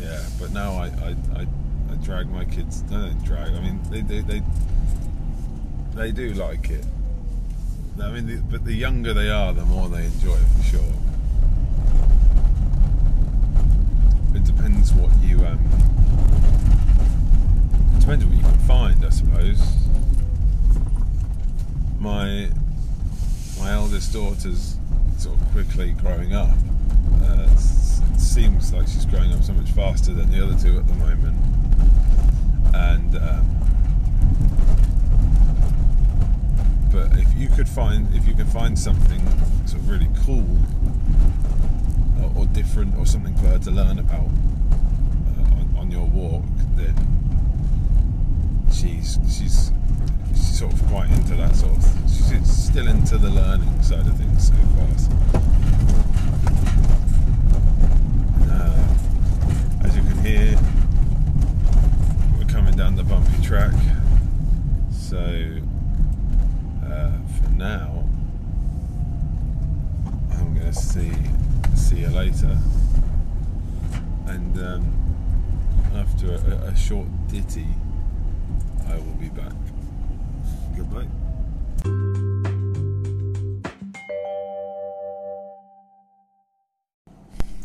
yeah, 0.00 0.22
but 0.38 0.45
now 0.56 0.72
I, 0.72 0.86
I, 0.86 1.16
I, 1.40 1.46
I 1.92 1.94
drag 2.02 2.30
my 2.30 2.46
kids. 2.46 2.82
They 2.84 2.96
don't 2.96 3.22
drag. 3.24 3.52
I 3.52 3.60
mean, 3.60 3.78
they, 3.90 4.00
they, 4.00 4.20
they, 4.20 4.42
they 5.94 6.12
do 6.12 6.32
like 6.32 6.70
it. 6.70 6.84
I 8.02 8.10
mean, 8.10 8.26
the, 8.26 8.36
but 8.36 8.64
the 8.64 8.72
younger 8.72 9.12
they 9.12 9.28
are, 9.28 9.52
the 9.52 9.66
more 9.66 9.88
they 9.88 10.06
enjoy 10.06 10.34
it 10.34 10.48
for 10.56 10.62
sure. 10.62 10.94
It 14.34 14.44
depends 14.44 14.92
what 14.94 15.10
you 15.22 15.44
um. 15.44 15.60
It 17.94 18.00
depends 18.00 18.24
what 18.24 18.36
you 18.36 18.42
can 18.42 18.58
find, 18.60 19.04
I 19.04 19.10
suppose 19.10 19.76
my 21.98 22.48
my 23.58 23.72
eldest 23.72 24.12
daughter's 24.12 24.76
sort 25.18 25.40
of 25.40 25.50
quickly 25.50 25.90
growing 25.92 26.34
up. 26.34 26.50
Uh, 27.22 27.48
seems 28.36 28.70
like 28.70 28.86
she's 28.86 29.06
growing 29.06 29.32
up 29.32 29.42
so 29.42 29.50
much 29.54 29.70
faster 29.70 30.12
than 30.12 30.30
the 30.30 30.44
other 30.44 30.54
two 30.58 30.76
at 30.76 30.86
the 30.86 30.92
moment, 30.96 31.34
and 32.74 33.16
um, 33.16 33.46
but 36.92 37.18
if 37.18 37.34
you 37.34 37.48
could 37.48 37.66
find 37.66 38.14
if 38.14 38.28
you 38.28 38.34
can 38.34 38.44
find 38.44 38.78
something 38.78 39.26
sort 39.64 39.80
of 39.80 39.88
really 39.88 40.10
cool 40.26 40.46
or, 42.20 42.42
or 42.42 42.46
different 42.52 42.94
or 42.98 43.06
something 43.06 43.34
for 43.36 43.46
her 43.46 43.58
to 43.58 43.70
learn 43.70 43.98
about 43.98 44.28
uh, 44.28 45.56
on, 45.56 45.74
on 45.78 45.90
your 45.90 46.04
walk, 46.04 46.44
then 46.74 46.94
she's 48.70 49.18
she's 49.30 49.72
she's 50.34 50.58
sort 50.58 50.74
of 50.74 50.86
quite 50.88 51.08
into 51.08 51.34
that 51.36 51.56
sort 51.56 51.74
of. 51.74 51.82
She's 52.06 52.54
still 52.54 52.86
into 52.86 53.16
the 53.16 53.30
learning 53.30 53.82
side 53.82 54.06
of 54.06 54.14
things 54.18 54.48
so 54.48 54.52
far. 55.32 55.45
Here, 60.26 60.58
we're 62.36 62.48
coming 62.48 62.74
down 62.74 62.96
the 62.96 63.04
bumpy 63.04 63.40
track. 63.44 63.72
So 64.90 65.18
uh, 66.84 67.12
for 67.38 67.50
now, 67.50 68.04
I'm 70.32 70.52
going 70.52 70.66
to 70.66 70.72
see 70.72 71.12
see 71.76 72.00
you 72.00 72.08
later. 72.08 72.58
And 74.26 74.58
um, 74.58 75.94
after 75.94 76.34
a, 76.34 76.72
a 76.72 76.76
short 76.76 77.06
ditty, 77.28 77.68
I 78.88 78.96
will 78.96 79.18
be 79.20 79.28
back. 79.28 79.52
Goodbye. 80.76 81.06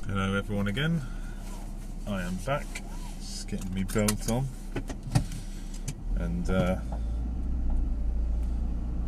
Hello, 0.05 0.35
everyone, 0.35 0.67
again. 0.67 1.01
I 2.07 2.21
am 2.23 2.35
back, 2.45 2.65
just 3.19 3.47
getting 3.47 3.71
me 3.73 3.83
belt 3.83 4.31
on, 4.31 4.47
and 6.15 6.49
uh, 6.49 6.77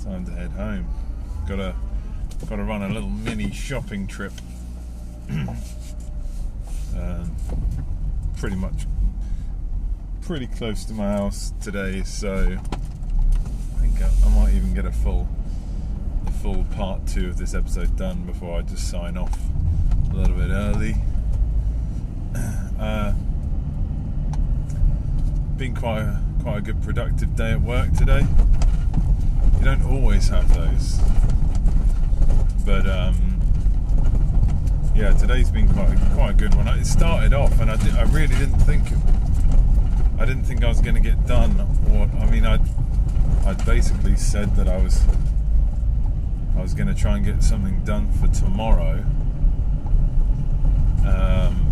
time 0.04 0.26
to 0.26 0.32
head 0.32 0.52
home. 0.52 0.88
Got 1.48 1.56
to 1.58 1.76
got 2.48 2.56
to 2.58 2.64
run 2.64 2.84
a 2.84 2.90
little 2.90 3.10
mini 3.10 3.52
shopping 3.52 4.06
trip. 4.08 4.32
um, 5.30 5.58
pretty 8.38 8.56
much, 8.56 8.86
pretty 10.22 10.48
close 10.48 10.86
to 10.86 10.94
my 10.94 11.12
house 11.12 11.54
today, 11.62 12.04
so 12.04 12.58
I 12.58 13.80
think 13.80 14.02
I, 14.02 14.10
I 14.26 14.30
might 14.36 14.54
even 14.54 14.74
get 14.74 14.86
a 14.86 14.92
full, 14.92 15.28
full 16.42 16.64
part 16.76 17.06
two 17.08 17.30
of 17.30 17.38
this 17.38 17.54
episode 17.56 17.96
done 17.98 18.26
before 18.26 18.60
I 18.60 18.62
just 18.62 18.90
sign 18.90 19.18
off 19.18 19.38
a 20.12 20.16
little 20.16 20.36
bit 20.36 20.50
early. 20.52 20.96
Uh, 22.84 23.14
been 25.56 25.74
quite 25.74 26.02
a, 26.02 26.22
quite 26.42 26.58
a 26.58 26.62
good 26.62 26.84
productive 26.84 27.34
day 27.34 27.52
at 27.54 27.62
work 27.62 27.94
today. 27.94 28.26
You 29.58 29.64
don't 29.64 29.84
always 29.84 30.28
have 30.28 30.54
those, 30.54 31.00
but 32.66 32.86
um, 32.86 33.40
yeah, 34.94 35.14
today's 35.14 35.50
been 35.50 35.70
quite 35.70 35.94
a, 35.94 36.14
quite 36.14 36.32
a 36.32 36.34
good 36.34 36.56
one. 36.56 36.68
It 36.68 36.86
started 36.86 37.34
off, 37.34 37.58
and 37.62 37.72
I, 37.72 37.76
I 37.98 38.04
really 38.04 38.36
didn't 38.36 38.60
think 38.60 38.84
I 40.20 40.26
didn't 40.26 40.44
think 40.44 40.62
I 40.66 40.68
was 40.68 40.82
going 40.82 40.96
to 40.96 41.02
get 41.02 41.26
done. 41.26 41.58
Or 41.94 42.10
I 42.22 42.30
mean, 42.30 42.46
I 42.46 42.60
I 43.46 43.54
basically 43.54 44.18
said 44.18 44.58
that 44.58 44.68
I 44.68 44.84
was 44.84 45.06
I 46.58 46.62
was 46.62 46.74
going 46.74 46.90
to 46.90 46.94
try 46.94 47.16
and 47.16 47.24
get 47.24 47.44
something 47.44 47.82
done 47.86 48.12
for 48.12 48.28
tomorrow 48.28 49.06
um, 51.08 51.63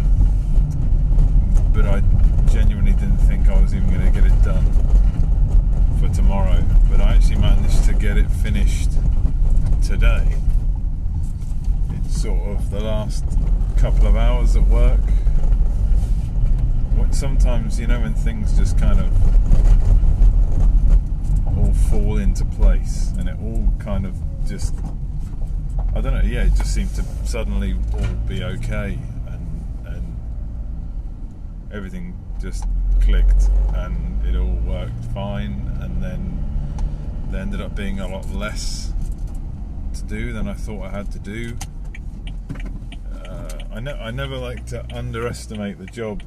but 1.82 1.96
I 1.96 2.02
genuinely 2.52 2.91
didn't 2.91 3.17
think 3.17 3.50
I 3.50 3.60
was 3.60 3.74
even 3.74 3.89
going 3.89 4.06
to 4.06 4.22
get 4.22 4.32
it 4.32 4.44
done 4.44 4.63
for 6.00 6.10
tomorrow. 6.13 6.63
But 6.89 7.02
I 7.02 7.15
actually 7.15 7.38
managed 7.38 7.86
to 7.86 7.94
get 7.94 8.17
it 8.17 8.30
finished 8.30 8.91
today. 9.84 10.36
It's 11.89 12.22
sort 12.22 12.50
of 12.50 12.70
the 12.70 12.82
last 12.82 13.26
couple 13.78 14.06
of 14.06 14.15
hours 14.15 14.56
at 14.56 14.67
work. 14.67 15.00
Sometimes, 17.10 17.80
you 17.80 17.88
know, 17.88 18.00
when 18.00 18.13
things 18.13 18.58
just 18.58 18.78
kind 18.78 19.00
of 19.00 19.08
all 21.58 21.74
fall 21.89 22.17
into 22.17 22.46
place 22.46 23.12
and 23.17 23.28
it 23.28 23.38
all 23.41 23.74
kind 23.80 24.06
of 24.06 24.15
just 24.48 24.74
I 25.96 26.02
don't 26.02 26.13
know, 26.13 26.22
yeah, 26.22 26.44
it 26.44 26.54
just 26.54 26.74
seemed 26.74 26.94
to 26.96 27.04
suddenly 27.26 27.76
all 27.94 28.06
be 28.28 28.44
okay 28.44 28.98
everything 31.73 32.17
just 32.39 32.65
clicked 33.01 33.49
and 33.75 34.25
it 34.25 34.36
all 34.36 34.55
worked 34.65 35.03
fine 35.13 35.77
and 35.81 36.03
then 36.03 36.38
there 37.29 37.41
ended 37.41 37.62
up 37.62 37.75
being 37.75 37.99
a 37.99 38.07
lot 38.07 38.29
less 38.31 38.91
to 39.93 40.03
do 40.03 40.34
than 40.34 40.47
I 40.47 40.53
thought 40.53 40.84
I 40.86 40.89
had 40.89 41.12
to 41.12 41.19
do. 41.19 41.57
Uh, 43.13 43.49
I, 43.73 43.79
ne- 43.79 43.99
I 43.99 44.12
never 44.12 44.38
like 44.38 44.65
to 44.67 44.86
underestimate 44.95 45.77
the 45.77 45.86
job. 45.86 46.23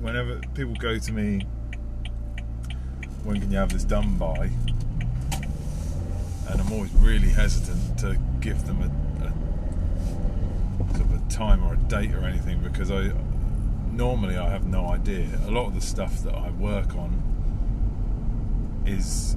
Whenever 0.00 0.40
people 0.54 0.74
go 0.74 0.98
to 0.98 1.12
me, 1.12 1.46
when 3.24 3.40
can 3.40 3.50
you 3.50 3.58
have 3.58 3.72
this 3.72 3.84
done 3.84 4.16
by? 4.16 4.50
And 6.48 6.60
I'm 6.60 6.72
always 6.72 6.92
really 6.94 7.30
hesitant 7.30 7.98
to 8.00 8.18
give 8.40 8.64
them 8.66 8.82
a, 8.82 9.24
a 9.24 10.94
sort 10.96 11.10
of 11.10 11.26
a 11.26 11.30
time 11.30 11.64
or 11.64 11.74
a 11.74 11.76
date 11.76 12.14
or 12.14 12.24
anything 12.24 12.60
because 12.60 12.90
I 12.90 13.12
normally 13.94 14.36
I 14.36 14.50
have 14.50 14.66
no 14.66 14.88
idea. 14.88 15.28
A 15.46 15.50
lot 15.50 15.66
of 15.66 15.74
the 15.74 15.80
stuff 15.80 16.22
that 16.24 16.34
I 16.34 16.50
work 16.50 16.94
on 16.96 17.22
is 18.86 19.36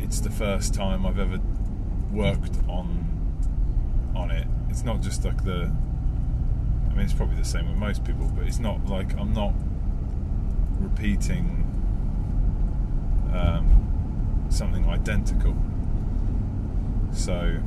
it's 0.00 0.20
the 0.20 0.30
first 0.30 0.74
time 0.74 1.06
I've 1.06 1.18
ever 1.18 1.40
worked 2.12 2.58
on 2.68 3.04
on 4.16 4.30
it. 4.30 4.46
It's 4.70 4.84
not 4.84 5.00
just 5.00 5.24
like 5.24 5.44
the 5.44 5.70
I 6.90 6.94
mean 6.94 7.00
it's 7.00 7.12
probably 7.12 7.36
the 7.36 7.44
same 7.44 7.68
with 7.68 7.76
most 7.76 8.04
people, 8.04 8.30
but 8.34 8.46
it's 8.46 8.58
not 8.58 8.86
like 8.86 9.16
I'm 9.18 9.32
not 9.32 9.52
repeating 10.80 11.62
um, 13.32 14.46
something 14.48 14.86
identical. 14.88 15.54
So 17.12 17.58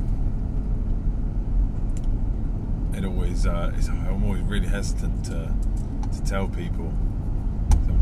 it 3.04 3.08
always 3.08 3.46
uh, 3.46 3.72
I'm 3.90 4.24
always 4.24 4.42
really 4.42 4.68
hesitant 4.68 5.26
to 5.26 5.54
to 6.14 6.24
tell 6.24 6.48
people. 6.48 6.94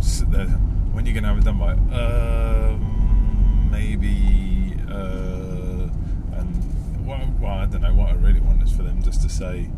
So 0.01 0.25
when 0.25 1.05
you're 1.05 1.15
gonna 1.15 1.27
have 1.27 1.37
it 1.37 1.43
done 1.43 1.59
by? 1.59 1.73
Um, 1.95 3.69
maybe. 3.71 4.75
Uh, 4.89 5.89
and 6.37 7.07
well, 7.07 7.27
well, 7.39 7.51
I 7.51 7.65
don't 7.65 7.81
know. 7.81 7.93
What 7.93 8.09
I 8.09 8.13
really 8.13 8.39
want 8.39 8.63
is 8.63 8.71
for 8.71 8.83
them 8.83 9.01
just 9.03 9.21
to 9.21 9.29
say, 9.29 9.69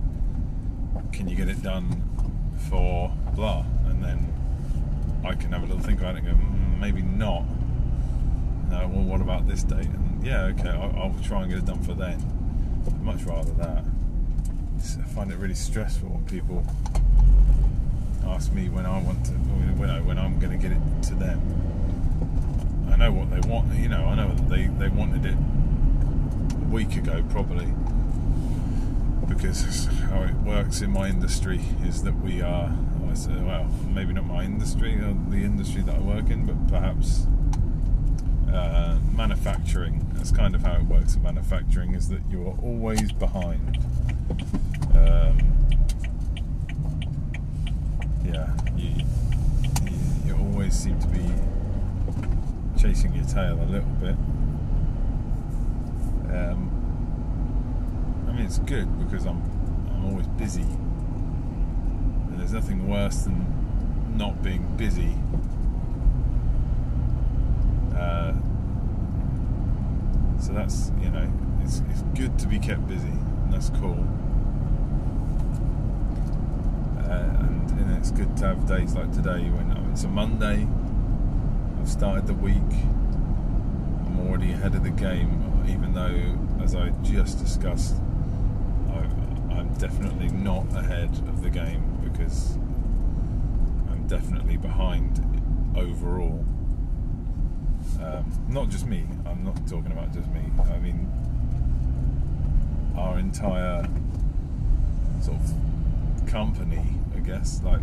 "Can 1.11 1.27
you 1.27 1.35
get 1.35 1.49
it 1.49 1.61
done 1.61 2.03
for 2.69 3.11
blah?" 3.35 3.65
And 3.87 4.03
then 4.03 4.33
I 5.25 5.35
can 5.35 5.51
have 5.51 5.63
a 5.63 5.65
little 5.65 5.81
think 5.81 5.99
about 5.99 6.15
it 6.15 6.23
and 6.23 6.27
go, 6.27 6.33
mm, 6.33 6.79
"Maybe 6.79 7.01
not." 7.01 7.43
No, 8.69 8.87
well, 8.87 9.03
what 9.03 9.21
about 9.21 9.47
this 9.47 9.63
date? 9.63 9.87
And 9.87 10.23
yeah, 10.23 10.43
okay, 10.45 10.69
I'll, 10.69 10.95
I'll 10.95 11.15
try 11.23 11.41
and 11.41 11.49
get 11.49 11.59
it 11.59 11.65
done 11.65 11.81
for 11.81 11.93
then. 11.93 12.23
I'd 12.87 13.01
much 13.01 13.23
rather 13.23 13.51
that. 13.53 13.83
I 14.79 15.03
find 15.09 15.29
it 15.31 15.37
really 15.37 15.55
stressful 15.55 16.07
when 16.07 16.25
people 16.25 16.63
ask 18.25 18.53
me 18.53 18.69
when 18.69 18.85
I 18.85 19.01
want 19.01 19.25
to, 19.25 19.31
when, 19.33 19.89
I, 19.89 19.99
when 19.99 20.17
I'm 20.17 20.39
going 20.39 20.57
to 20.57 20.57
get 20.57 20.71
it 20.71 21.03
to 21.03 21.15
them. 21.15 21.41
I 22.89 22.95
know 22.95 23.11
what 23.11 23.29
they 23.29 23.45
want, 23.47 23.73
you 23.75 23.89
know, 23.89 24.05
I 24.05 24.15
know 24.15 24.33
that 24.33 24.49
they, 24.49 24.67
they 24.67 24.87
wanted 24.87 25.25
it 25.25 25.35
a 25.35 26.65
week 26.65 26.95
ago 26.95 27.23
probably 27.29 27.67
because 29.27 29.85
how 30.09 30.23
it 30.23 30.33
works 30.35 30.81
in 30.81 30.91
my 30.91 31.09
industry 31.09 31.59
is 31.83 32.03
that 32.03 32.15
we 32.21 32.41
are, 32.41 32.71
well, 33.27 33.67
maybe 33.89 34.13
not 34.13 34.25
my 34.25 34.43
industry, 34.43 34.95
or 34.95 35.13
the 35.29 35.43
industry 35.43 35.81
that 35.81 35.95
I 35.95 35.99
work 35.99 36.29
in, 36.29 36.45
but 36.45 36.67
perhaps 36.67 37.27
uh, 38.51 38.97
manufacturing. 39.13 40.09
That's 40.13 40.31
kind 40.31 40.55
of 40.55 40.61
how 40.61 40.75
it 40.75 40.83
works 40.83 41.15
in 41.15 41.23
manufacturing 41.23 41.93
is 41.95 42.07
that 42.09 42.21
you 42.29 42.47
are 42.47 42.57
always 42.63 43.11
behind. 43.11 43.77
Um, 45.07 45.37
yeah, 48.25 48.49
you, 48.75 48.89
you, 49.85 49.97
you 50.25 50.37
always 50.37 50.73
seem 50.73 50.99
to 50.99 51.07
be 51.07 51.25
chasing 52.79 53.13
your 53.13 53.25
tail 53.25 53.59
a 53.61 53.65
little 53.65 53.89
bit. 54.01 54.15
Um, 56.33 56.69
I 58.27 58.31
mean, 58.33 58.45
it's 58.45 58.59
good 58.59 58.87
because 58.99 59.25
I'm 59.25 59.41
I'm 59.91 60.05
always 60.05 60.27
busy, 60.27 60.61
and 60.61 62.39
there's 62.39 62.53
nothing 62.53 62.87
worse 62.87 63.23
than 63.23 63.45
not 64.15 64.41
being 64.43 64.65
busy. 64.77 65.15
Uh, 67.97 68.33
so 70.39 70.53
that's 70.53 70.91
you 71.01 71.09
know, 71.09 71.27
it's 71.61 71.81
it's 71.89 72.01
good 72.17 72.37
to 72.39 72.47
be 72.47 72.59
kept 72.59 72.87
busy, 72.87 73.07
and 73.07 73.53
that's 73.53 73.69
cool. 73.71 74.07
It's 77.99 78.11
good 78.11 78.37
to 78.37 78.47
have 78.47 78.65
days 78.65 78.95
like 78.95 79.11
today 79.11 79.49
when 79.49 79.75
oh, 79.77 79.91
it's 79.91 80.05
a 80.05 80.07
Monday. 80.07 80.65
I've 81.79 81.89
started 81.89 82.27
the 82.27 82.33
week. 82.33 82.55
I'm 84.05 84.25
already 84.25 84.53
ahead 84.53 84.73
of 84.73 84.83
the 84.83 84.89
game, 84.89 85.65
even 85.67 85.93
though, 85.93 86.63
as 86.63 86.75
I 86.75 86.89
just 87.03 87.39
discussed, 87.39 87.95
I, 88.89 88.99
I'm 89.53 89.73
definitely 89.77 90.29
not 90.29 90.65
ahead 90.73 91.09
of 91.27 91.43
the 91.43 91.49
game 91.49 91.99
because 92.01 92.55
I'm 93.91 94.05
definitely 94.07 94.55
behind 94.55 95.19
overall. 95.75 96.45
Um, 98.01 98.31
not 98.47 98.69
just 98.69 98.87
me. 98.87 99.05
I'm 99.25 99.43
not 99.43 99.67
talking 99.67 99.91
about 99.91 100.13
just 100.13 100.29
me. 100.29 100.41
I 100.73 100.79
mean, 100.79 101.05
our 102.97 103.19
entire 103.19 103.85
sort 105.21 105.37
of 105.37 105.53
company 106.27 106.98
guess, 107.29 107.61
like 107.63 107.81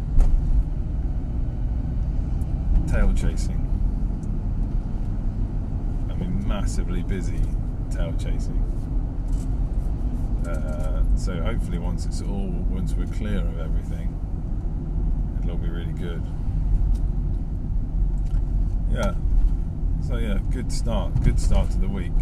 tail 2.88 3.12
chasing. 3.14 3.62
I 6.10 6.14
mean, 6.14 6.46
massively 6.48 7.02
busy 7.02 7.40
tail 7.90 8.12
chasing. 8.18 8.60
Uh, 10.48 11.02
so 11.16 11.40
hopefully, 11.42 11.78
once 11.78 12.06
it's 12.06 12.22
all, 12.22 12.48
once 12.70 12.94
we're 12.94 13.06
clear 13.06 13.38
of 13.38 13.60
everything, 13.60 14.08
it'll 15.44 15.56
be 15.56 15.68
really 15.68 15.92
good. 15.92 16.22
Yeah. 18.90 19.14
So 20.08 20.16
yeah, 20.16 20.38
good 20.50 20.72
start. 20.72 21.22
Good 21.22 21.38
start 21.38 21.70
to 21.70 21.78
the 21.78 21.88
week 21.88 22.12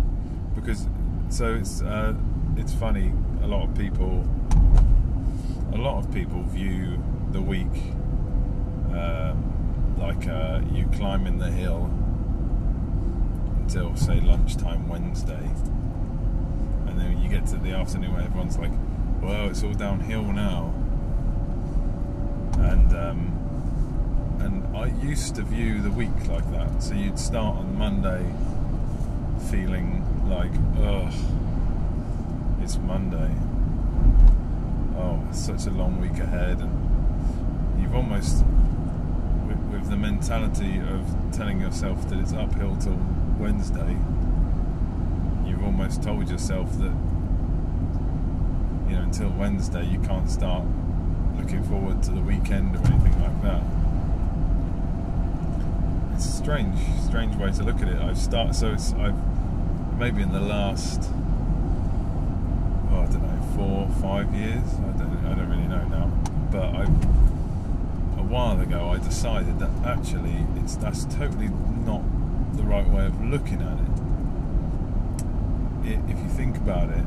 because 0.54 0.86
so 1.30 1.54
it's 1.54 1.80
uh, 1.80 2.14
it's 2.56 2.74
funny. 2.74 3.12
A 3.42 3.46
lot 3.46 3.64
of 3.64 3.74
people 3.74 4.26
a 5.74 5.78
lot 5.78 5.98
of 5.98 6.14
people 6.14 6.40
view 6.44 7.02
the 7.32 7.40
week 7.40 7.66
um, 8.96 9.96
like 9.98 10.28
uh, 10.28 10.60
you 10.72 10.86
climbing 10.94 11.38
the 11.38 11.50
hill 11.50 11.90
until 13.58 13.96
say 13.96 14.20
lunchtime 14.20 14.88
Wednesday, 14.88 15.50
and 16.86 16.98
then 16.98 17.20
you 17.20 17.28
get 17.28 17.46
to 17.46 17.56
the 17.56 17.72
afternoon 17.72 18.12
where 18.12 18.22
everyone's 18.22 18.56
like, 18.56 18.70
"Well, 19.20 19.48
it's 19.48 19.64
all 19.64 19.74
downhill 19.74 20.22
now," 20.22 20.72
and 22.58 22.94
um, 22.94 24.38
and 24.40 24.76
I 24.76 24.86
used 25.04 25.34
to 25.36 25.42
view 25.42 25.82
the 25.82 25.90
week 25.90 26.28
like 26.28 26.48
that. 26.52 26.82
So 26.82 26.94
you'd 26.94 27.18
start 27.18 27.56
on 27.56 27.76
Monday 27.76 28.24
feeling 29.50 30.04
like, 30.28 30.52
"Ugh, 30.78 31.12
it's 32.62 32.76
Monday." 32.78 33.53
Oh, 35.04 35.20
such 35.32 35.66
a 35.66 35.70
long 35.70 36.00
week 36.00 36.18
ahead, 36.18 36.60
and 36.60 37.78
you've 37.78 37.94
almost 37.94 38.42
with, 39.46 39.58
with 39.70 39.90
the 39.90 39.96
mentality 39.96 40.78
of 40.78 41.06
telling 41.30 41.60
yourself 41.60 42.08
that 42.08 42.18
it's 42.18 42.32
uphill 42.32 42.74
till 42.76 42.98
Wednesday, 43.38 43.98
you've 45.44 45.62
almost 45.62 46.02
told 46.02 46.30
yourself 46.30 46.72
that 46.78 46.94
you 48.88 48.96
know 48.96 49.02
until 49.02 49.28
Wednesday 49.28 49.84
you 49.84 49.98
can't 50.00 50.30
start 50.30 50.64
looking 51.36 51.62
forward 51.64 52.02
to 52.04 52.10
the 52.10 52.22
weekend 52.22 52.74
or 52.74 52.78
anything 52.86 53.20
like 53.20 53.42
that. 53.42 53.62
It's 56.14 56.24
a 56.24 56.32
strange, 56.32 56.78
strange 57.04 57.36
way 57.36 57.52
to 57.52 57.62
look 57.62 57.82
at 57.82 57.88
it. 57.88 58.00
I've 58.00 58.16
started 58.16 58.54
so 58.54 58.72
it's 58.72 58.94
I've 58.94 59.14
maybe 59.98 60.22
in 60.22 60.32
the 60.32 60.40
last 60.40 61.10
oh, 62.90 63.00
I 63.00 63.04
don't 63.04 63.22
know 63.22 63.43
four, 63.54 63.88
five 64.00 64.34
years. 64.34 64.62
I 64.74 64.92
don't 64.98 65.26
I 65.26 65.34
don't 65.34 65.48
really 65.48 65.68
know 65.68 65.84
now, 65.88 66.06
but 66.50 66.74
I 66.74 66.84
a 68.18 68.22
while 68.26 68.60
ago 68.60 68.90
I 68.90 68.98
decided 68.98 69.58
that 69.58 69.70
actually 69.84 70.46
it's 70.56 70.76
that's 70.76 71.04
totally 71.06 71.48
not 71.84 72.02
the 72.56 72.62
right 72.62 72.88
way 72.88 73.06
of 73.06 73.24
looking 73.24 73.60
at 73.62 73.78
it. 73.78 73.88
it 75.92 76.00
if 76.10 76.18
you 76.18 76.28
think 76.30 76.56
about 76.56 76.90
it, 76.90 77.04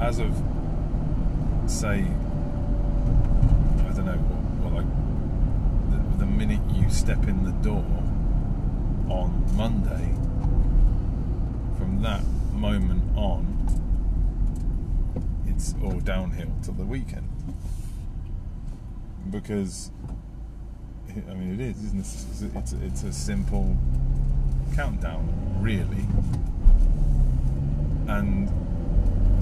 as 0.00 0.18
of 0.18 0.36
say, 1.66 2.04
I 3.78 3.92
don't 3.92 4.04
know, 4.04 4.18
well, 4.62 4.74
like 4.74 4.86
the, 5.90 6.24
the 6.24 6.26
minute 6.26 6.60
you 6.74 6.90
step 6.90 7.26
in 7.26 7.44
the 7.44 7.52
door 7.52 7.84
on 9.08 9.44
Monday, 9.56 10.14
from 11.78 12.02
that 12.02 12.22
moment 12.52 13.02
on, 13.16 13.46
it's 15.54 15.74
all 15.82 16.00
downhill 16.00 16.52
to 16.64 16.72
the 16.72 16.84
weekend 16.84 17.28
because 19.30 19.90
I 21.30 21.34
mean, 21.34 21.54
it 21.54 21.60
is, 21.60 21.84
isn't 21.84 22.54
it? 22.54 22.56
It's, 22.58 22.72
it's 22.72 23.02
a 23.04 23.12
simple 23.12 23.76
countdown, 24.74 25.28
really. 25.60 26.04
And 28.12 28.50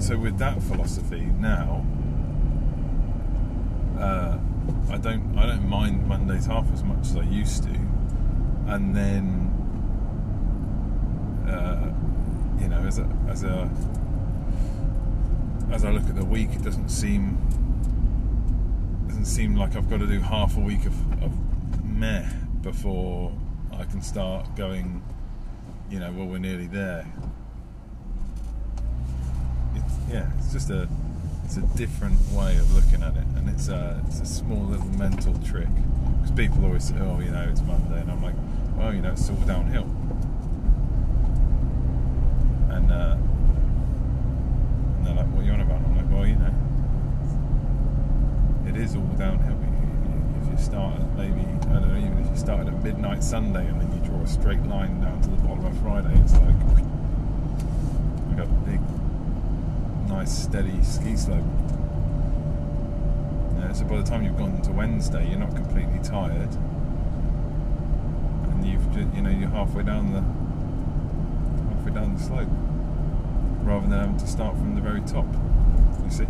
so, 0.01 0.17
with 0.17 0.37
that 0.37 0.61
philosophy 0.61 1.21
now, 1.39 1.85
uh, 3.99 4.37
I 4.89 4.97
don't 4.97 5.37
I 5.37 5.47
don't 5.47 5.67
mind 5.67 6.07
Mondays 6.07 6.45
half 6.45 6.71
as 6.71 6.83
much 6.83 6.99
as 7.01 7.17
I 7.17 7.23
used 7.23 7.63
to, 7.63 7.75
and 8.67 8.95
then 8.95 9.49
uh, 11.47 11.91
you 12.61 12.67
know, 12.67 12.79
as 12.79 12.99
a 12.99 13.09
as 13.27 13.43
a 13.43 13.69
as 15.73 15.83
I 15.83 15.89
look 15.89 16.07
at 16.07 16.15
the 16.15 16.23
week, 16.23 16.49
it 16.53 16.61
doesn't 16.61 16.89
seem 16.89 17.35
doesn't 19.07 19.25
seem 19.25 19.55
like 19.55 19.75
I've 19.75 19.89
got 19.89 19.99
to 19.99 20.07
do 20.07 20.19
half 20.19 20.55
a 20.55 20.59
week 20.59 20.85
of, 20.85 21.23
of 21.23 21.31
meh 21.83 22.29
before 22.61 23.31
I 23.71 23.83
can 23.85 24.01
start 24.01 24.55
going, 24.55 25.03
you 25.89 25.99
know, 25.99 26.11
well, 26.11 26.27
we're 26.27 26.37
nearly 26.37 26.67
there. 26.67 27.05
It's, 29.75 29.93
yeah, 30.11 30.29
it's 30.37 30.53
just 30.53 30.69
a 30.69 30.87
it's 31.43 31.57
a 31.57 31.61
different 31.75 32.19
way 32.31 32.55
of 32.57 32.71
looking 32.73 33.01
at 33.01 33.17
it, 33.17 33.25
and 33.35 33.49
it's 33.49 33.67
a 33.67 33.99
it's 34.07 34.19
a 34.19 34.25
small 34.27 34.63
little 34.63 34.85
mental 34.89 35.33
trick 35.39 35.67
because 36.21 36.35
people 36.35 36.63
always 36.65 36.83
say, 36.83 36.95
oh, 37.01 37.19
you 37.19 37.31
know, 37.31 37.47
it's 37.49 37.61
Monday, 37.61 37.99
and 37.99 38.11
I'm 38.11 38.21
like, 38.21 38.35
well, 38.77 38.93
you 38.93 39.01
know, 39.01 39.11
it's 39.11 39.27
all 39.27 39.35
downhill, 39.37 39.89
and 42.69 42.91
uh, 42.91 43.17
they're 45.13 45.23
like, 45.23 45.33
what 45.33 45.43
are 45.43 45.45
you 45.45 45.51
on 45.53 45.61
about? 45.61 45.77
I'm 45.77 45.95
like, 45.95 46.09
well, 46.11 46.27
you 46.27 46.35
know, 46.35 46.53
it 48.67 48.77
is 48.77 48.95
all 48.95 49.03
downhill 49.17 49.57
If 50.41 50.51
you 50.51 50.57
start 50.57 50.99
at 50.99 51.15
maybe 51.15 51.41
I 51.41 51.79
don't 51.79 51.89
know, 51.89 51.97
even 51.97 52.17
if 52.19 52.29
you 52.29 52.37
started 52.37 52.67
at 52.73 52.83
midnight 52.83 53.23
Sunday 53.23 53.67
and 53.67 53.79
then 53.79 53.91
you 53.93 53.99
draw 54.07 54.21
a 54.21 54.27
straight 54.27 54.63
line 54.63 55.01
down 55.01 55.21
to 55.21 55.29
the 55.29 55.35
bottom 55.37 55.65
of 55.65 55.77
Friday, 55.79 56.13
it's 56.21 56.33
like 56.33 56.55
we 58.29 58.35
got 58.35 58.47
a 58.47 58.59
big, 58.65 58.81
nice, 60.07 60.31
steady 60.31 60.81
ski 60.83 61.15
slope. 61.15 61.43
Yeah, 63.59 63.73
so 63.73 63.85
by 63.85 63.97
the 63.97 64.03
time 64.03 64.23
you've 64.23 64.37
gone 64.37 64.61
to 64.61 64.71
Wednesday, 64.71 65.27
you're 65.29 65.39
not 65.39 65.55
completely 65.55 65.99
tired, 66.03 66.53
and 68.51 68.65
you've 68.65 69.15
you 69.15 69.21
know 69.21 69.29
you're 69.29 69.49
halfway 69.49 69.83
down 69.83 70.13
the 70.13 70.21
halfway 71.75 71.93
down 71.93 72.15
the 72.15 72.23
slope, 72.23 72.49
rather 73.63 73.87
than 73.87 73.99
having 73.99 74.17
to 74.17 74.27
start 74.27 74.55
from 74.57 74.75
the 74.75 74.81
very 74.81 75.01
top. 75.01 75.25
You 76.03 76.09
see. 76.09 76.27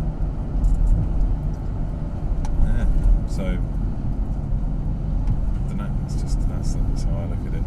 Yeah. 2.64 2.86
So 3.28 3.42
I 3.44 3.56
don't 5.68 5.76
know. 5.76 5.90
it's 6.04 6.20
just 6.22 6.48
that's, 6.48 6.74
that's 6.74 7.02
how 7.04 7.16
I 7.18 7.26
look 7.26 7.46
at 7.46 7.54
it. 7.54 7.64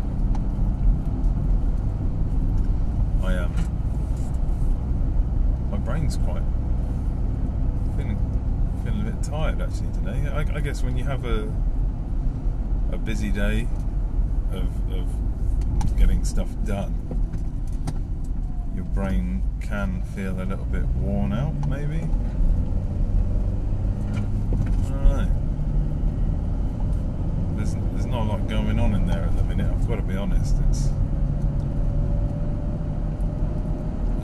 I 3.23 3.33
am. 3.33 3.53
Um, 3.53 3.55
my 5.71 5.77
brain's 5.77 6.17
quite 6.17 6.43
feeling 7.97 8.17
feeling 8.83 9.01
a 9.01 9.11
bit 9.11 9.23
tired 9.23 9.61
actually 9.61 9.91
today. 9.93 10.29
I, 10.29 10.57
I 10.57 10.59
guess 10.61 10.83
when 10.83 10.97
you 10.97 11.03
have 11.03 11.25
a 11.25 11.51
a 12.91 12.97
busy 12.97 13.31
day 13.31 13.67
of, 14.51 14.69
of 14.93 15.97
getting 15.97 16.23
stuff 16.23 16.47
done, 16.63 16.93
your 18.73 18.85
brain 18.85 19.36
can 19.67 20.01
feel 20.15 20.39
a 20.39 20.43
little 20.43 20.65
bit 20.65 20.85
worn 20.95 21.33
out, 21.33 21.53
maybe. 21.67 22.07
Alright. 24.89 25.27
There's, 27.57 27.75
there's 27.75 28.05
not 28.05 28.21
a 28.21 28.29
lot 28.29 28.47
going 28.47 28.79
on 28.79 28.95
in 28.95 29.07
there 29.07 29.23
at 29.23 29.35
the 29.35 29.43
minute. 29.43 29.69
I've 29.69 29.87
got 29.87 29.97
to 29.97 30.01
be 30.03 30.15
honest. 30.15 30.55
It's 30.69 30.89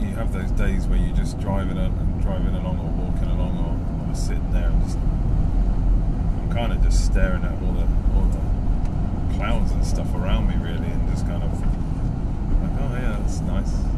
you 0.00 0.14
have 0.16 0.32
those 0.32 0.50
days 0.52 0.86
where 0.86 0.98
you're 0.98 1.16
just 1.16 1.38
driving 1.40 1.76
and 1.76 2.22
driving 2.22 2.54
along 2.54 2.78
or 2.78 3.04
walking 3.04 3.28
along 3.28 3.58
or, 3.58 4.10
or 4.10 4.14
sitting 4.14 4.50
there 4.52 4.68
and 4.68 4.82
just 4.82 4.96
I'm 4.96 6.50
kind 6.52 6.72
of 6.72 6.82
just 6.82 7.04
staring 7.04 7.44
at 7.44 7.52
all 7.62 7.72
the 7.72 7.86
all 8.14 8.24
the 8.32 9.34
clouds 9.34 9.72
and 9.72 9.84
stuff 9.84 10.14
around 10.14 10.48
me 10.48 10.54
really 10.56 10.86
and 10.86 11.08
just 11.10 11.26
kind 11.26 11.42
of 11.42 11.52
like 11.60 12.80
oh 12.80 12.96
yeah 12.96 13.18
that's 13.20 13.40
nice. 13.40 13.93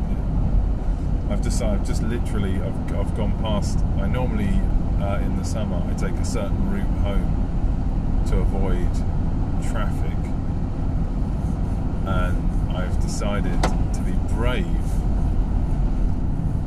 I've 1.29 1.43
I've 1.63 1.85
just 1.87 2.03
literally 2.03 2.55
I've, 2.57 2.97
I've 2.97 3.17
gone 3.17 3.37
past. 3.41 3.79
I 3.99 4.07
normally 4.07 4.61
uh, 5.01 5.19
in 5.19 5.37
the 5.37 5.45
summer 5.45 5.83
I 5.89 5.95
take 5.95 6.15
a 6.15 6.25
certain 6.25 6.71
route 6.71 6.87
home 7.03 8.25
to 8.29 8.39
avoid 8.39 8.93
traffic, 9.71 10.19
and 12.07 12.77
I've 12.77 13.01
decided 13.01 13.61
to 13.63 14.01
be 14.03 14.13
brave 14.35 14.67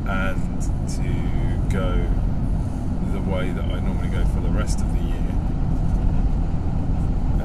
and 0.08 0.62
to 0.90 1.70
go 1.70 2.06
the 3.14 3.22
way 3.22 3.52
that 3.52 3.66
I 3.66 3.80
normally 3.80 4.10
go 4.10 4.26
for 4.26 4.42
the 4.42 4.50
rest 4.50 4.82
of 4.82 4.92
the 4.94 5.04
year, 5.04 5.32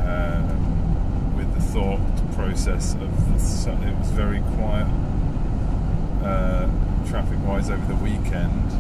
um, 0.05 1.37
with 1.37 1.55
the 1.55 1.61
thought 1.61 2.01
process 2.35 2.95
of 2.95 3.29
the, 3.29 3.39
it 3.87 3.99
was 3.99 4.11
very 4.11 4.41
quiet 4.57 4.89
uh, 6.25 6.69
traffic-wise 7.09 7.71
over 7.71 7.87
the 7.87 7.97
weekend, 7.97 8.73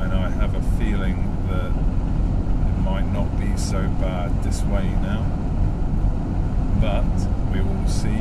and 0.00 0.12
I 0.12 0.30
have 0.30 0.54
a 0.54 0.62
feeling 0.78 1.46
that 1.48 1.70
it 1.70 2.80
might 2.82 3.06
not 3.12 3.38
be 3.38 3.56
so 3.56 3.82
bad 4.00 4.42
this 4.42 4.62
way 4.62 4.88
now 5.02 5.24
but 6.80 7.04
we 7.52 7.60
will 7.60 7.88
see. 7.88 8.20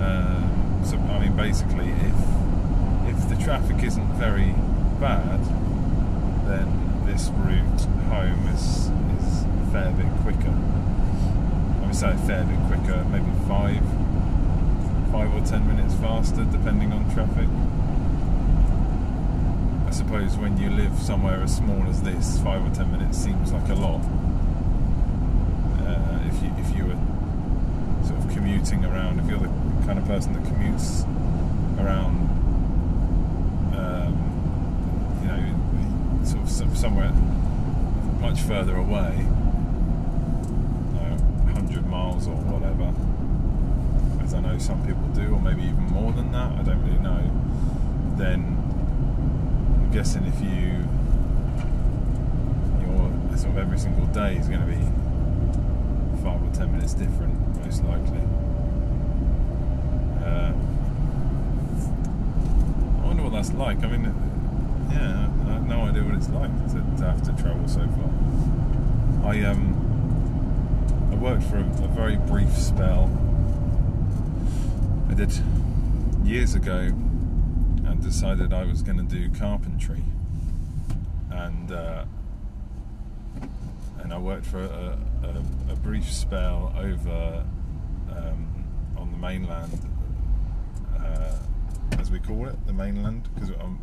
Um, 0.00 0.80
so 0.84 0.96
I 0.96 1.18
mean, 1.20 1.36
basically, 1.36 1.90
if 1.90 2.14
if 3.08 3.28
the 3.28 3.36
traffic 3.42 3.82
isn't 3.82 4.12
very 4.14 4.54
bad, 5.00 5.40
then 6.46 7.06
this 7.06 7.28
route 7.30 7.82
home 8.08 8.48
is 8.48 8.90
is 9.18 9.44
a 9.44 9.68
fair 9.72 9.92
bit 9.92 10.10
quicker. 10.22 10.56
I 11.82 11.86
would 11.86 11.94
say 11.94 12.12
a 12.12 12.18
fair 12.18 12.44
bit 12.44 12.58
quicker, 12.66 13.04
maybe 13.04 13.30
five 13.48 13.84
five 15.10 15.34
or 15.34 15.44
ten 15.44 15.66
minutes 15.66 15.94
faster, 15.94 16.44
depending 16.44 16.92
on 16.92 17.04
traffic. 17.12 17.48
I 19.86 19.90
suppose 19.90 20.36
when 20.36 20.56
you 20.56 20.70
live 20.70 20.96
somewhere 20.98 21.42
as 21.42 21.56
small 21.56 21.82
as 21.88 22.02
this, 22.02 22.38
five 22.40 22.64
or 22.64 22.74
ten 22.74 22.92
minutes 22.92 23.18
seems 23.18 23.52
like 23.52 23.68
a 23.68 23.74
lot. 23.74 24.00
Uh, 25.80 26.20
if 26.26 26.42
you 26.42 26.52
if 26.58 26.76
you 26.76 26.86
were 26.86 28.06
sort 28.06 28.20
of 28.20 28.30
commuting 28.30 28.84
around, 28.84 29.18
if 29.18 29.28
you're 29.28 29.40
the 29.40 29.50
kind 29.86 29.98
of 29.98 30.06
person 30.06 30.32
that 30.32 30.44
commutes 30.44 31.04
around, 31.80 32.28
um, 33.74 34.14
you 35.22 35.28
know, 35.28 36.24
sort 36.24 36.68
of 36.70 36.76
somewhere 36.78 37.12
much 38.20 38.42
further 38.42 38.76
away, 38.76 39.16
you 39.18 39.24
know, 41.00 41.16
100 41.50 41.86
miles 41.86 42.28
or 42.28 42.36
whatever, 42.36 42.92
as 44.30 44.34
I 44.34 44.40
know 44.40 44.58
some 44.58 44.86
people 44.86 45.08
do, 45.08 45.34
or 45.34 45.40
maybe 45.40 45.62
even 45.62 45.90
more 45.90 46.12
than 46.12 46.30
that, 46.30 46.52
I 46.52 46.62
don't 46.62 46.80
really 46.84 47.00
know, 47.00 47.20
then 48.16 48.56
I'm 49.82 49.90
guessing 49.90 50.24
if 50.24 50.40
you, 50.40 50.86
your 52.80 53.10
sort 53.36 53.50
of 53.50 53.58
every 53.58 53.76
single 53.76 54.06
day 54.06 54.36
is 54.36 54.46
going 54.46 54.60
to 54.60 54.66
be 54.66 54.78
five 56.22 56.40
or 56.40 56.54
ten 56.54 56.70
minutes 56.70 56.94
different, 56.94 57.34
most 57.64 57.82
likely. 57.82 58.20
Uh, 60.22 60.52
I 63.02 63.06
wonder 63.06 63.24
what 63.24 63.32
that's 63.32 63.52
like. 63.54 63.82
I 63.82 63.88
mean, 63.88 64.14
yeah, 64.92 65.28
I 65.48 65.54
have 65.54 65.66
no 65.66 65.82
idea 65.86 66.04
what 66.04 66.14
it's 66.14 66.28
like 66.28 66.52
to, 66.68 66.74
to 66.98 67.04
have 67.04 67.22
to 67.24 67.42
travel 67.42 67.66
so 67.66 67.80
far. 67.80 69.28
I 69.28 69.42
um, 69.42 69.74
I 71.10 71.16
worked 71.16 71.42
for 71.42 71.56
a, 71.56 71.62
a 71.62 71.88
very 71.88 72.14
brief 72.14 72.52
spell. 72.56 73.10
Did 75.20 75.42
years 76.24 76.54
ago, 76.54 76.78
and 76.78 78.02
decided 78.02 78.54
I 78.54 78.64
was 78.64 78.82
going 78.82 78.96
to 78.96 79.02
do 79.04 79.28
carpentry, 79.38 80.02
and 81.30 81.70
uh, 81.70 82.06
and 83.98 84.14
I 84.14 84.18
worked 84.18 84.46
for 84.46 84.62
a, 84.62 84.98
a, 85.22 85.72
a 85.72 85.76
brief 85.76 86.10
spell 86.10 86.72
over 86.74 87.44
um, 88.16 88.64
on 88.96 89.10
the 89.12 89.18
mainland, 89.18 89.86
uh, 90.98 91.36
as 91.98 92.10
we 92.10 92.18
call 92.18 92.48
it, 92.48 92.56
the 92.66 92.72
mainland, 92.72 93.28
because 93.34 93.50
um, 93.60 93.78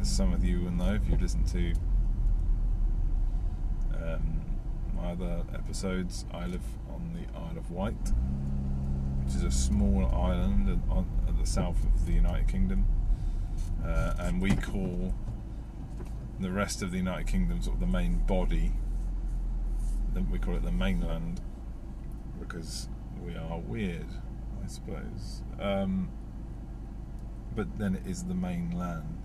as 0.00 0.08
some 0.08 0.32
of 0.32 0.42
you 0.42 0.62
will 0.62 0.70
know 0.70 0.94
if 0.94 1.06
you 1.06 1.18
listen 1.18 1.44
to 1.48 1.74
um, 4.02 4.40
my 4.96 5.10
other 5.10 5.42
episodes, 5.52 6.24
I 6.32 6.46
live 6.46 6.64
on 6.88 7.12
the 7.12 7.38
Isle 7.38 7.58
of 7.58 7.70
Wight, 7.70 8.12
which 9.28 9.36
is 9.36 9.44
a 9.44 9.50
small 9.50 10.06
island 10.06 10.82
on, 10.88 11.06
at 11.28 11.38
the 11.38 11.44
south 11.44 11.84
of 11.84 12.06
the 12.06 12.12
United 12.12 12.48
Kingdom, 12.48 12.86
uh, 13.84 14.14
and 14.20 14.40
we 14.40 14.56
call 14.56 15.12
the 16.40 16.50
rest 16.50 16.80
of 16.80 16.92
the 16.92 16.96
United 16.96 17.26
Kingdom 17.26 17.60
sort 17.60 17.74
of 17.74 17.80
the 17.80 17.86
main 17.86 18.20
body. 18.20 18.72
We 20.32 20.38
call 20.38 20.56
it 20.56 20.62
the 20.62 20.72
mainland 20.72 21.42
because 22.40 22.88
we 23.22 23.36
are 23.36 23.58
weird, 23.58 24.06
I 24.64 24.66
suppose. 24.66 25.42
Um, 25.60 26.10
but 27.54 27.78
then 27.78 27.96
it 27.96 28.10
is 28.10 28.24
the 28.24 28.34
mainland 28.34 29.18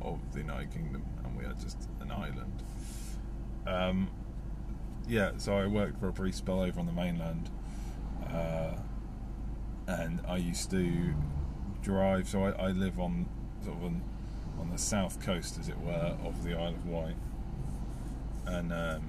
of 0.00 0.18
the 0.32 0.38
United 0.38 0.72
Kingdom, 0.72 1.04
and 1.22 1.36
we 1.36 1.44
are 1.44 1.52
just 1.62 1.90
an 2.00 2.10
island. 2.10 2.62
Um, 3.66 4.08
yeah, 5.06 5.32
so 5.36 5.58
I 5.58 5.66
worked 5.66 6.00
for 6.00 6.08
a 6.08 6.12
brief 6.12 6.36
spell 6.36 6.60
over 6.60 6.80
on 6.80 6.86
the 6.86 6.92
mainland, 6.92 7.50
uh, 8.26 8.76
and 9.86 10.20
I 10.26 10.36
used 10.36 10.70
to 10.70 11.14
drive. 11.82 12.28
So 12.28 12.44
I, 12.44 12.50
I 12.50 12.68
live 12.68 12.98
on 12.98 13.26
sort 13.64 13.76
of 13.76 13.84
an, 13.84 14.02
on 14.58 14.70
the 14.70 14.78
south 14.78 15.20
coast, 15.20 15.58
as 15.58 15.68
it 15.68 15.78
were, 15.80 16.16
of 16.24 16.44
the 16.44 16.54
Isle 16.54 16.68
of 16.68 16.86
Wight, 16.86 17.16
and 18.46 18.72
um, 18.72 19.02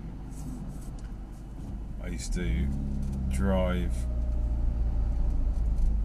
I 2.03 2.07
used 2.07 2.33
to 2.33 2.67
drive 3.29 3.93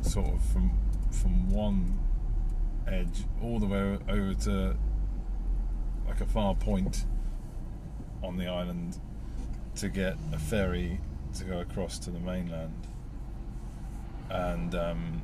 sort 0.02 0.28
of 0.28 0.42
from 0.44 0.70
from 1.10 1.50
one 1.50 1.98
edge 2.86 3.24
all 3.42 3.58
the 3.58 3.66
way 3.66 3.98
over 4.08 4.34
to 4.34 4.76
like 6.06 6.20
a 6.20 6.26
far 6.26 6.54
point 6.54 7.04
on 8.22 8.36
the 8.36 8.46
island 8.46 8.98
to 9.74 9.88
get 9.88 10.16
a 10.32 10.38
ferry 10.38 11.00
to 11.34 11.44
go 11.44 11.60
across 11.60 11.98
to 11.98 12.10
the 12.10 12.20
mainland. 12.20 12.86
And 14.30 14.74
um, 14.74 15.22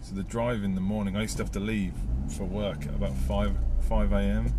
so 0.00 0.14
the 0.14 0.22
drive 0.22 0.62
in 0.62 0.74
the 0.74 0.80
morning, 0.80 1.16
I 1.16 1.22
used 1.22 1.36
to 1.38 1.42
have 1.42 1.52
to 1.52 1.60
leave 1.60 1.94
for 2.28 2.44
work 2.44 2.86
at 2.86 2.94
about 2.94 3.14
five 3.14 3.56
five 3.80 4.12
a.m. 4.12 4.54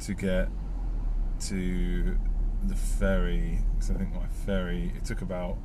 to 0.00 0.14
get 0.14 0.48
to 1.48 2.18
the 2.64 2.74
ferry. 2.74 3.58
Because 3.74 3.90
I 3.90 3.94
think 3.94 4.14
my 4.14 4.26
ferry 4.46 4.92
it 4.96 5.04
took 5.04 5.20
about 5.22 5.58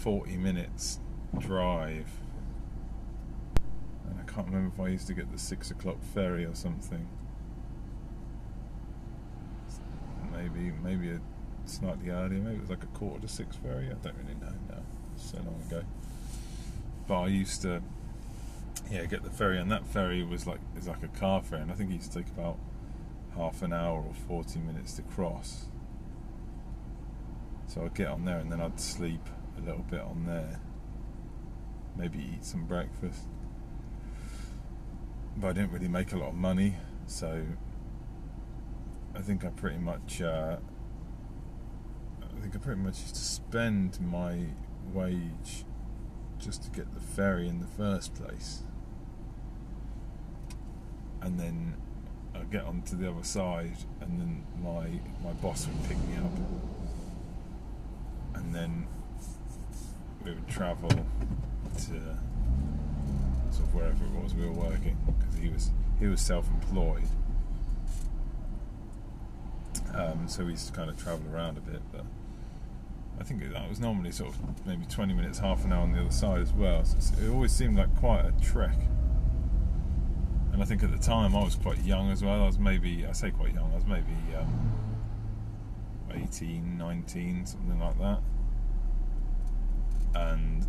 forty 0.00 0.36
minutes 0.36 1.00
drive. 1.38 2.08
And 4.08 4.18
I 4.18 4.24
can't 4.32 4.46
remember 4.46 4.72
if 4.74 4.80
I 4.80 4.88
used 4.88 5.06
to 5.08 5.14
get 5.14 5.30
the 5.30 5.38
six 5.38 5.70
o'clock 5.70 6.02
ferry 6.14 6.44
or 6.44 6.54
something. 6.54 7.08
Maybe 10.32 10.72
maybe 10.82 11.10
a 11.10 11.20
slightly 11.66 12.10
earlier. 12.10 12.40
Maybe 12.40 12.56
it 12.56 12.60
was 12.60 12.70
like 12.70 12.82
a 12.82 12.98
quarter 12.98 13.22
to 13.22 13.28
six 13.28 13.56
ferry. 13.56 13.86
I 13.86 13.94
don't 13.94 14.16
really 14.16 14.38
know 14.40 14.52
now. 14.68 14.82
So 15.16 15.38
long 15.38 15.60
ago. 15.66 15.82
But 17.06 17.20
I 17.22 17.26
used 17.26 17.62
to, 17.62 17.82
yeah, 18.90 19.04
get 19.04 19.22
the 19.22 19.30
ferry, 19.30 19.58
and 19.58 19.70
that 19.70 19.86
ferry 19.86 20.22
was 20.22 20.46
like 20.46 20.60
is 20.76 20.88
like 20.88 21.02
a 21.02 21.08
car 21.08 21.42
ferry, 21.42 21.62
and 21.62 21.70
I 21.70 21.74
think 21.74 21.90
it 21.90 21.94
used 21.94 22.12
to 22.12 22.22
take 22.22 22.28
about 22.28 22.58
half 23.36 23.62
an 23.62 23.72
hour 23.72 23.98
or 24.00 24.14
forty 24.14 24.58
minutes 24.60 24.94
to 24.94 25.02
cross. 25.02 25.66
So 27.66 27.84
I'd 27.84 27.94
get 27.94 28.08
on 28.08 28.24
there, 28.24 28.38
and 28.38 28.50
then 28.50 28.60
I'd 28.60 28.80
sleep 28.80 29.28
a 29.58 29.60
little 29.60 29.84
bit 29.90 30.00
on 30.00 30.24
there. 30.26 30.60
Maybe 31.96 32.18
eat 32.18 32.44
some 32.44 32.64
breakfast. 32.64 33.24
But 35.36 35.48
I 35.48 35.52
didn't 35.52 35.72
really 35.72 35.88
make 35.88 36.12
a 36.12 36.16
lot 36.16 36.30
of 36.30 36.34
money, 36.34 36.76
so 37.06 37.44
I 39.14 39.20
think 39.20 39.44
I 39.44 39.48
pretty 39.48 39.78
much, 39.78 40.20
uh, 40.20 40.56
I 42.40 42.42
think 42.42 42.56
I 42.56 42.58
pretty 42.58 42.80
much 42.80 42.98
used 43.02 43.16
to 43.16 43.20
spend 43.20 44.00
my 44.00 44.46
wage 44.94 45.66
just 46.38 46.62
to 46.62 46.70
get 46.70 46.94
the 46.94 47.00
ferry 47.00 47.46
in 47.46 47.60
the 47.60 47.66
first 47.66 48.14
place, 48.14 48.62
and 51.20 51.38
then 51.38 51.74
I'd 52.34 52.50
get 52.50 52.64
onto 52.64 52.96
the 52.96 53.10
other 53.10 53.24
side, 53.24 53.76
and 54.00 54.18
then 54.18 54.46
my 54.58 54.88
my 55.22 55.34
boss 55.34 55.66
would 55.66 55.86
pick 55.86 55.98
me 56.08 56.16
up, 56.16 56.32
and 58.36 58.54
then 58.54 58.86
we 60.24 60.30
would 60.30 60.48
travel 60.48 60.88
to 60.88 62.00
sort 63.50 63.68
of 63.68 63.74
wherever 63.74 64.02
it 64.02 64.12
was 64.12 64.34
we 64.34 64.46
were 64.46 64.52
working 64.52 64.96
because 65.18 65.38
he 65.38 65.50
was 65.50 65.70
he 65.98 66.06
was 66.06 66.22
self-employed. 66.22 67.04
Um, 69.94 70.26
so 70.26 70.46
we 70.46 70.52
used 70.52 70.68
to 70.68 70.72
kind 70.72 70.88
of 70.88 70.96
travel 70.96 71.26
around 71.34 71.58
a 71.58 71.60
bit, 71.60 71.82
but 71.92 72.06
I 73.20 73.22
think 73.22 73.52
that 73.52 73.68
was 73.68 73.78
normally 73.80 74.12
sort 74.12 74.30
of 74.30 74.66
maybe 74.66 74.86
20 74.86 75.12
minutes, 75.12 75.38
half 75.38 75.64
an 75.66 75.72
hour 75.74 75.82
on 75.82 75.92
the 75.92 76.00
other 76.00 76.10
side 76.10 76.40
as 76.40 76.54
well. 76.54 76.82
So 76.84 77.22
it 77.22 77.28
always 77.28 77.52
seemed 77.52 77.76
like 77.76 77.94
quite 77.96 78.24
a 78.24 78.32
trek. 78.42 78.76
And 80.52 80.62
I 80.62 80.64
think 80.64 80.82
at 80.82 80.90
the 80.90 80.98
time 80.98 81.36
I 81.36 81.44
was 81.44 81.54
quite 81.54 81.84
young 81.84 82.10
as 82.10 82.24
well. 82.24 82.42
I 82.42 82.46
was 82.46 82.58
maybe, 82.58 83.04
I 83.06 83.12
say 83.12 83.30
quite 83.30 83.52
young, 83.52 83.70
I 83.72 83.74
was 83.74 83.84
maybe 83.84 84.16
um, 84.38 84.72
18, 86.14 86.78
19, 86.78 87.46
something 87.46 87.78
like 87.78 87.98
that. 87.98 88.20
And 90.14 90.66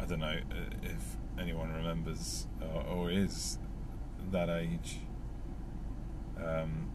I 0.00 0.04
don't 0.04 0.20
know 0.20 0.38
uh, 0.50 0.76
if 0.84 1.16
anyone 1.38 1.72
remembers 1.72 2.46
or, 2.60 2.82
or 2.82 3.10
is 3.10 3.58
that 4.30 4.48
age. 4.48 5.00
Um, 6.36 6.90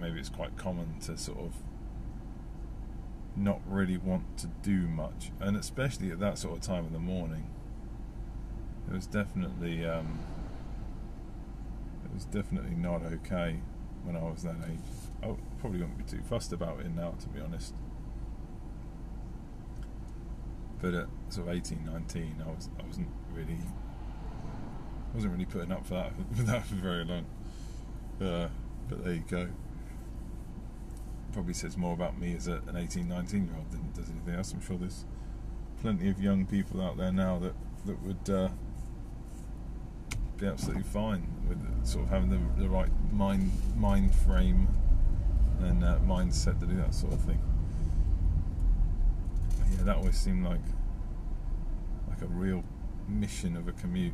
maybe 0.00 0.18
it's 0.18 0.28
quite 0.28 0.56
common 0.56 0.98
to 1.00 1.16
sort 1.16 1.38
of 1.38 1.54
not 3.36 3.60
really 3.66 3.96
want 3.96 4.36
to 4.38 4.46
do 4.62 4.88
much, 4.88 5.32
and 5.40 5.56
especially 5.56 6.10
at 6.10 6.20
that 6.20 6.38
sort 6.38 6.56
of 6.58 6.62
time 6.62 6.86
in 6.86 6.92
the 6.92 6.98
morning. 6.98 7.48
It 8.88 8.94
was 8.94 9.06
definitely 9.06 9.86
um, 9.86 10.18
it 12.04 12.12
was 12.12 12.24
definitely 12.26 12.74
not 12.74 13.02
okay 13.02 13.60
when 14.04 14.16
I 14.16 14.22
was 14.22 14.42
that 14.42 14.56
age. 14.68 14.78
I 15.22 15.34
probably 15.60 15.80
wouldn't 15.80 15.98
be 15.98 16.04
too 16.04 16.22
fussed 16.28 16.52
about 16.52 16.80
it 16.80 16.94
now, 16.94 17.14
to 17.20 17.28
be 17.28 17.40
honest. 17.40 17.74
But 20.80 20.94
at 20.94 21.06
sort 21.28 21.48
of 21.48 21.54
18, 21.54 21.84
19, 21.84 22.42
I 22.44 22.50
was 22.50 22.68
I 22.78 22.86
wasn't 22.86 23.08
really 23.32 23.58
wasn't 25.14 25.32
really 25.32 25.44
putting 25.44 25.72
up 25.72 25.86
for 25.86 25.94
that 25.94 26.12
for 26.34 26.42
that 26.42 26.66
for 26.66 26.74
very 26.74 27.04
long. 27.04 27.24
Uh, 28.20 28.48
but 28.88 29.04
there 29.04 29.14
you 29.14 29.24
go. 29.28 29.48
Probably 31.32 31.54
says 31.54 31.76
more 31.76 31.94
about 31.94 32.18
me 32.18 32.34
as 32.34 32.46
a, 32.48 32.62
an 32.66 32.76
18, 32.76 33.08
19 33.08 33.46
year 33.46 33.54
old 33.56 33.70
than 33.70 33.80
it 33.80 33.94
does 33.94 34.10
anything 34.10 34.34
else. 34.34 34.52
I'm 34.52 34.60
sure 34.60 34.76
there's 34.76 35.04
plenty 35.80 36.08
of 36.10 36.20
young 36.20 36.46
people 36.46 36.82
out 36.82 36.96
there 36.96 37.12
now 37.12 37.38
that 37.38 37.54
that 37.86 38.00
would 38.02 38.30
uh, 38.30 38.48
be 40.38 40.46
absolutely 40.46 40.84
fine 40.84 41.26
with 41.48 41.86
sort 41.86 42.04
of 42.04 42.10
having 42.10 42.30
the, 42.30 42.60
the 42.60 42.68
right 42.68 42.90
mind 43.12 43.50
mind 43.76 44.14
frame 44.14 44.68
and 45.60 45.84
uh, 45.84 45.98
mindset 46.00 46.58
to 46.60 46.66
do 46.66 46.76
that 46.76 46.94
sort 46.94 47.12
of 47.12 47.20
thing. 47.20 47.40
Yeah, 49.76 49.84
that 49.84 49.96
always 49.96 50.16
seemed 50.16 50.44
like 50.44 50.60
like 52.08 52.22
a 52.22 52.26
real 52.26 52.62
mission 53.08 53.56
of 53.56 53.68
a 53.68 53.72
commute. 53.72 54.12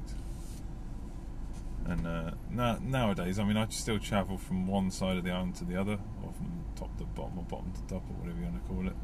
And 1.86 2.06
uh, 2.06 2.30
now, 2.50 2.78
nowadays, 2.82 3.38
I 3.38 3.44
mean, 3.44 3.56
I 3.56 3.66
still 3.68 3.98
travel 3.98 4.36
from 4.36 4.66
one 4.66 4.90
side 4.90 5.16
of 5.16 5.24
the 5.24 5.30
island 5.30 5.54
to 5.56 5.64
the 5.64 5.80
other, 5.80 5.98
or 6.22 6.32
from 6.32 6.64
top 6.76 6.96
to 6.98 7.04
bottom, 7.04 7.38
or 7.38 7.44
bottom 7.44 7.72
to 7.72 7.80
top, 7.82 8.02
or 8.10 8.14
whatever 8.20 8.38
you 8.38 8.44
want 8.44 8.62
to 8.62 8.68
call 8.68 8.86
it. 8.86 8.96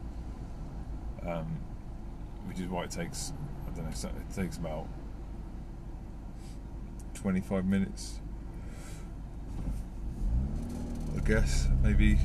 Um, 1.27 1.59
which 2.47 2.61
is 2.61 2.69
why 2.69 2.85
it 2.85 2.91
takes, 2.91 3.33
I 3.67 3.75
don't 3.75 3.85
know, 3.85 3.91
it 3.91 4.35
takes 4.35 4.59
about 4.59 4.87
25 7.15 7.65
minutes. 7.65 8.21
I 11.17 11.21
guess 11.21 11.69
maybe. 11.83 12.19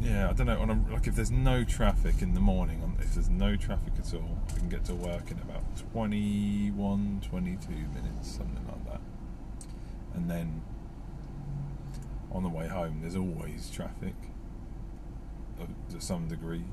Yeah, 0.00 0.30
I 0.30 0.32
don't 0.32 0.46
know. 0.46 0.60
On 0.60 0.70
a, 0.70 0.92
like 0.92 1.06
if 1.06 1.16
there's 1.16 1.30
no 1.30 1.64
traffic 1.64 2.22
in 2.22 2.34
the 2.34 2.40
morning, 2.40 2.96
if 3.00 3.14
there's 3.14 3.28
no 3.28 3.56
traffic 3.56 3.92
at 3.98 4.14
all, 4.14 4.38
I 4.48 4.58
can 4.58 4.68
get 4.68 4.84
to 4.86 4.94
work 4.94 5.30
in 5.30 5.38
about 5.38 5.64
21, 5.92 7.20
22 7.28 7.70
minutes, 7.70 8.30
something 8.36 8.64
like 8.66 8.84
that. 8.92 9.00
And 10.14 10.30
then 10.30 10.62
on 12.30 12.42
the 12.42 12.48
way 12.48 12.68
home, 12.68 12.98
there's 13.00 13.16
always 13.16 13.70
traffic 13.70 14.14
to 15.90 16.00
some 16.00 16.28
degree. 16.28 16.64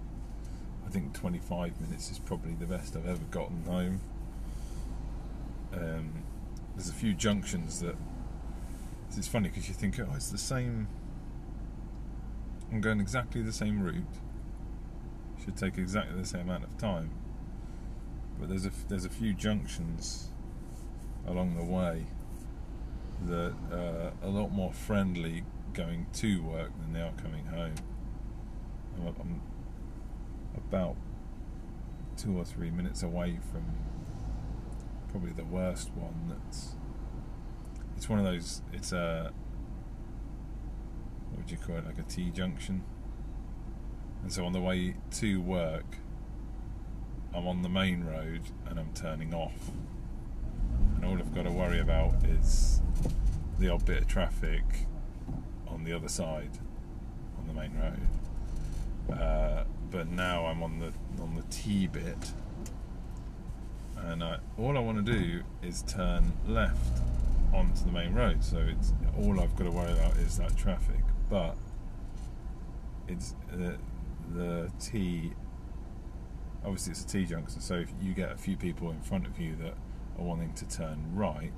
I 0.85 0.89
think 0.89 1.13
25 1.13 1.81
minutes 1.81 2.11
is 2.11 2.19
probably 2.19 2.53
the 2.53 2.67
best 2.67 2.95
I've 2.95 3.07
ever 3.07 3.23
gotten 3.31 3.63
home. 3.65 4.01
Um, 5.73 6.23
there's 6.75 6.89
a 6.89 6.93
few 6.93 7.13
junctions 7.13 7.79
that 7.79 7.95
it's 9.17 9.27
funny 9.27 9.49
because 9.49 9.67
you 9.67 9.73
think, 9.73 9.99
oh, 9.99 10.13
it's 10.15 10.29
the 10.29 10.37
same. 10.37 10.87
I'm 12.75 12.81
going 12.81 12.99
exactly 12.99 13.41
the 13.41 13.53
same 13.53 13.81
route. 13.81 14.03
Should 15.41 15.55
take 15.55 15.77
exactly 15.77 16.19
the 16.19 16.27
same 16.27 16.41
amount 16.41 16.65
of 16.65 16.77
time. 16.77 17.09
But 18.37 18.49
there's 18.49 18.65
a 18.65 18.71
there's 18.89 19.05
a 19.05 19.09
few 19.09 19.33
junctions 19.33 20.29
along 21.25 21.55
the 21.55 21.63
way 21.63 22.07
that 23.27 23.53
are 23.71 24.11
a 24.21 24.27
lot 24.27 24.49
more 24.49 24.73
friendly 24.73 25.45
going 25.71 26.07
to 26.15 26.43
work 26.43 26.71
than 26.81 26.91
they 26.91 26.99
are 26.99 27.13
coming 27.13 27.45
home. 27.45 27.75
I'm 28.97 29.41
about 30.57 30.97
two 32.17 32.37
or 32.37 32.43
three 32.43 32.71
minutes 32.71 33.03
away 33.03 33.39
from 33.53 33.63
probably 35.07 35.31
the 35.31 35.45
worst 35.45 35.91
one 35.93 36.27
that's 36.27 36.75
it's 37.95 38.09
one 38.09 38.19
of 38.19 38.25
those 38.25 38.61
it's 38.73 38.91
a 38.91 39.31
what 41.35 41.43
would 41.43 41.51
you 41.51 41.57
call 41.57 41.75
it? 41.75 41.85
Like 41.85 41.99
a 41.99 42.03
T 42.03 42.29
junction 42.29 42.81
and 44.23 44.31
so 44.31 44.45
on 44.45 44.53
the 44.53 44.61
way 44.61 44.95
to 45.11 45.41
work 45.41 45.97
I'm 47.33 47.45
on 47.45 47.61
the 47.61 47.69
main 47.69 48.05
road 48.05 48.43
and 48.65 48.79
I'm 48.79 48.93
turning 48.93 49.33
off. 49.33 49.71
And 50.95 51.03
all 51.03 51.17
I've 51.17 51.35
got 51.35 51.43
to 51.43 51.51
worry 51.51 51.81
about 51.81 52.13
is 52.23 52.81
the 53.59 53.67
odd 53.67 53.85
bit 53.85 54.03
of 54.03 54.07
traffic 54.07 54.63
on 55.67 55.83
the 55.83 55.91
other 55.91 56.07
side 56.07 56.51
on 57.37 57.45
the 57.47 57.53
main 57.53 57.73
road. 57.77 59.19
Uh, 59.19 59.65
but 59.91 60.07
now 60.07 60.45
I'm 60.45 60.63
on 60.63 60.79
the 60.79 60.93
on 61.21 61.35
the 61.35 61.43
T 61.49 61.87
bit 61.87 62.31
and 63.97 64.23
I, 64.23 64.37
all 64.57 64.77
I 64.77 64.79
want 64.79 65.05
to 65.05 65.11
do 65.11 65.41
is 65.61 65.81
turn 65.81 66.31
left 66.47 67.01
onto 67.53 67.83
the 67.83 67.91
main 67.91 68.13
road. 68.13 68.43
So 68.45 68.59
it's 68.59 68.93
all 69.17 69.41
I've 69.41 69.55
got 69.57 69.65
to 69.65 69.71
worry 69.71 69.91
about 69.91 70.15
is 70.17 70.37
that 70.37 70.55
traffic. 70.55 71.04
But 71.29 71.55
it's 73.07 73.33
uh, 73.51 73.71
the 74.33 74.71
T. 74.79 75.33
Obviously, 76.63 76.91
it's 76.91 77.03
a 77.03 77.07
T 77.07 77.25
junction. 77.25 77.61
So 77.61 77.75
if 77.75 77.89
you 78.01 78.13
get 78.13 78.31
a 78.31 78.37
few 78.37 78.57
people 78.57 78.89
in 78.89 79.01
front 79.01 79.27
of 79.27 79.39
you 79.39 79.55
that 79.57 79.73
are 80.17 80.23
wanting 80.23 80.53
to 80.53 80.67
turn 80.67 81.03
right, 81.13 81.51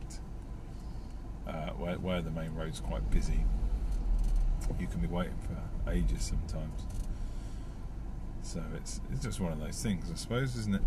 uh, 1.48 1.70
where, 1.72 1.96
where 1.96 2.22
the 2.22 2.32
main 2.32 2.54
road's 2.54 2.80
quite 2.80 3.10
busy, 3.10 3.44
you 4.80 4.88
can 4.88 5.00
be 5.00 5.08
waiting 5.08 5.38
for 5.48 5.92
ages 5.92 6.24
sometimes. 6.24 6.82
So 8.42 8.62
it's 8.76 9.02
it's 9.12 9.24
just 9.24 9.40
one 9.40 9.52
of 9.52 9.60
those 9.60 9.82
things, 9.82 10.10
I 10.12 10.16
suppose, 10.16 10.56
isn't 10.56 10.76
it? 10.76 10.82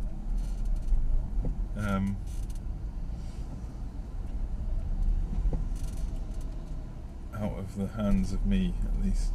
Um, 1.76 2.16
out 7.40 7.58
of 7.58 7.76
the 7.76 7.86
hands 8.00 8.32
of 8.32 8.44
me, 8.46 8.74
at 8.84 9.04
least. 9.04 9.32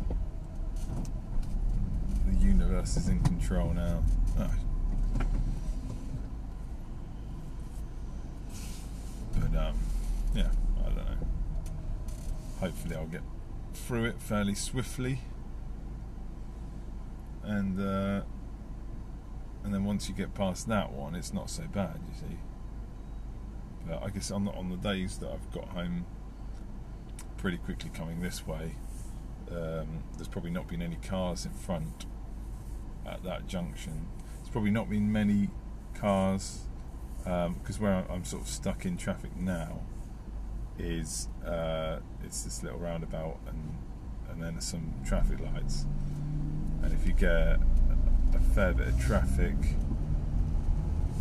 The 2.27 2.35
universe 2.37 2.97
is 2.97 3.07
in 3.07 3.19
control 3.21 3.73
now. 3.73 4.03
Oh. 4.39 4.51
But 9.39 9.59
um, 9.59 9.79
yeah, 10.35 10.49
I 10.79 10.83
don't 10.83 10.95
know. 10.95 11.27
Hopefully, 12.59 12.95
I'll 12.95 13.07
get 13.07 13.23
through 13.73 14.05
it 14.05 14.21
fairly 14.21 14.55
swiftly, 14.55 15.21
and. 17.43 17.79
Uh, 17.79 18.21
and 19.65 19.73
then 19.73 19.83
once 19.83 20.07
you 20.07 20.13
get 20.13 20.35
past 20.35 20.67
that 20.67 20.91
one, 20.91 21.15
it's 21.15 21.33
not 21.33 21.49
so 21.49 21.63
bad, 21.63 21.99
you 22.07 22.13
see. 22.13 22.37
But 23.87 24.03
I 24.03 24.09
guess 24.09 24.29
on 24.29 24.45
the, 24.45 24.51
on 24.51 24.69
the 24.69 24.75
days 24.75 25.17
that 25.17 25.31
I've 25.31 25.51
got 25.51 25.69
home 25.69 26.05
pretty 27.45 27.57
quickly 27.59 27.91
coming 27.93 28.21
this 28.21 28.47
way, 28.47 28.73
um, 29.51 30.03
there's 30.15 30.27
probably 30.27 30.49
not 30.49 30.67
been 30.67 30.81
any 30.81 30.95
cars 30.95 31.45
in 31.45 31.51
front 31.51 32.07
at 33.05 33.23
that 33.23 33.45
junction. 33.45 34.07
There's 34.37 34.49
probably 34.49 34.71
not 34.71 34.89
been 34.89 35.11
many 35.11 35.51
cars 35.93 36.61
because 37.19 37.77
um, 37.77 37.81
where 37.83 38.03
I'm 38.09 38.25
sort 38.25 38.41
of 38.41 38.49
stuck 38.49 38.83
in 38.83 38.97
traffic 38.97 39.35
now 39.37 39.81
is 40.79 41.27
uh, 41.45 41.99
it's 42.23 42.41
this 42.41 42.63
little 42.63 42.79
roundabout 42.79 43.37
and 43.47 43.77
and 44.31 44.41
then 44.41 44.59
some 44.59 44.95
traffic 45.05 45.39
lights. 45.39 45.85
And 46.81 46.91
if 46.93 47.05
you 47.05 47.13
get 47.13 47.59
a 48.33 48.39
fair 48.55 48.73
bit 48.73 48.87
of 48.87 48.99
traffic 48.99 49.53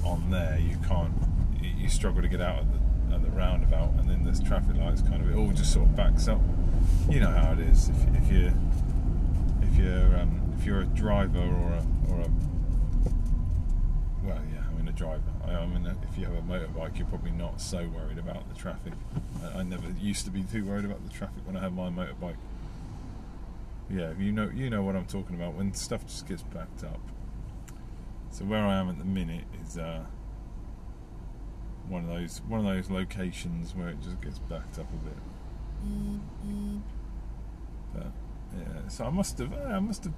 on 0.03 0.31
there. 0.31 0.59
You 0.59 0.79
can't, 0.89 1.13
you 1.61 1.91
struggle 1.91 2.23
to 2.23 2.29
get 2.29 2.41
out 2.41 2.61
of 2.61 2.73
the, 2.73 2.84
of 3.15 3.23
the 3.23 3.31
roundabout, 3.31 3.91
and 3.99 4.09
then 4.09 4.25
there's 4.25 4.41
traffic 4.41 4.77
lights. 4.77 5.03
Kind 5.03 5.23
of, 5.23 5.31
it 5.31 5.37
all 5.37 5.51
just 5.53 5.73
sort 5.73 5.87
of 5.87 5.97
backs 5.97 6.29
up. 6.29 6.41
You 7.09 7.21
know 7.21 7.31
how 7.31 7.53
it 7.53 7.61
is. 7.61 7.89
If, 7.89 7.97
if 8.17 8.33
you're, 8.33 8.53
if 9.63 9.77
you're, 9.77 10.19
um, 10.19 10.55
if 10.59 10.65
you're 10.65 10.81
a 10.81 10.87
driver 10.87 11.39
or 11.39 11.73
a, 11.73 11.87
or 12.11 12.21
a, 12.21 12.31
well, 14.23 14.41
yeah, 14.53 14.63
I 14.69 14.77
mean 14.77 14.89
a 14.89 14.93
driver. 14.93 15.23
I, 15.47 15.53
I 15.53 15.67
mean, 15.67 15.87
if 16.11 16.19
you 16.19 16.25
have 16.25 16.35
a 16.35 16.43
motorbike, 16.43 16.99
you're 16.99 17.07
probably 17.07 17.33
not 17.33 17.61
so 17.61 17.89
worried 17.89 18.19
about 18.19 18.49
the 18.49 18.55
traffic. 18.55 18.93
I, 19.43 19.61
I 19.61 19.63
never 19.63 19.89
used 20.01 20.25
to 20.25 20.31
be 20.31 20.43
too 20.43 20.65
worried 20.65 20.85
about 20.85 21.05
the 21.05 21.13
traffic 21.13 21.47
when 21.47 21.57
I 21.57 21.61
had 21.61 21.75
my 21.75 21.89
motorbike 21.89 22.37
yeah, 23.91 24.13
you 24.19 24.33
know 24.33 24.51
you 24.55 24.71
know 24.71 24.83
what 24.83 24.97
I'm 24.97 25.05
talking 25.05 25.37
about 25.37 25.55
when 25.55 25.75
stuff 25.75 26.07
just 26.07 26.27
gets 26.27 26.43
backed 26.43 26.85
up. 26.85 27.01
So 28.31 28.45
where 28.45 28.65
I 28.65 28.75
am 28.75 28.89
at 28.89 28.99
the 28.99 29.05
minute 29.05 29.45
is 29.63 29.79
uh, 29.79 30.05
one 31.89 32.05
of 32.05 32.09
those 32.09 32.41
one 32.49 32.61
of 32.61 32.67
those 32.67 32.91
locations 32.91 33.75
where 33.75 33.89
it 33.89 34.01
just 34.03 34.21
gets 34.21 34.39
backed 34.39 34.79
up 34.79 34.87
a 34.93 34.97
bit. 35.05 35.19
But 37.95 38.13
yeah, 38.57 38.89
so 38.89 39.05
I 39.05 39.11
must 39.11 39.39
have 39.39 39.53
I 39.55 39.79
must 39.79 40.05
have 40.05 40.15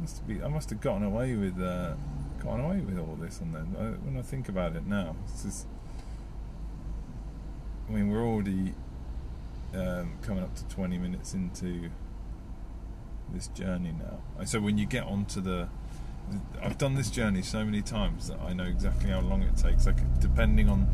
must 0.00 0.26
be 0.26 0.42
I 0.42 0.48
must 0.48 0.70
have 0.70 0.80
gotten 0.80 1.02
away 1.02 1.34
with 1.34 1.60
uh, 1.60 1.94
gotten 2.42 2.64
away 2.64 2.80
with 2.80 2.98
all 2.98 3.16
this 3.20 3.40
and 3.40 3.54
then 3.54 3.66
when 4.02 4.16
I 4.16 4.22
think 4.22 4.48
about 4.48 4.76
it 4.76 4.86
now, 4.86 5.16
it's 5.24 5.42
just 5.42 5.66
I 7.88 7.92
mean 7.92 8.10
we're 8.10 8.24
already 8.24 8.74
um, 9.74 10.18
coming 10.22 10.42
up 10.42 10.54
to 10.56 10.64
20 10.66 10.98
minutes 10.98 11.34
into 11.34 11.90
this 13.32 13.48
journey 13.48 13.92
now. 13.92 14.44
So 14.44 14.60
when 14.60 14.78
you 14.78 14.86
get 14.86 15.04
onto 15.04 15.40
the, 15.40 15.68
I've 16.62 16.78
done 16.78 16.94
this 16.94 17.10
journey 17.10 17.42
so 17.42 17.64
many 17.64 17.82
times 17.82 18.28
that 18.28 18.38
I 18.40 18.52
know 18.52 18.64
exactly 18.64 19.10
how 19.10 19.20
long 19.20 19.42
it 19.42 19.56
takes. 19.56 19.86
Like 19.86 20.20
depending 20.20 20.68
on, 20.68 20.86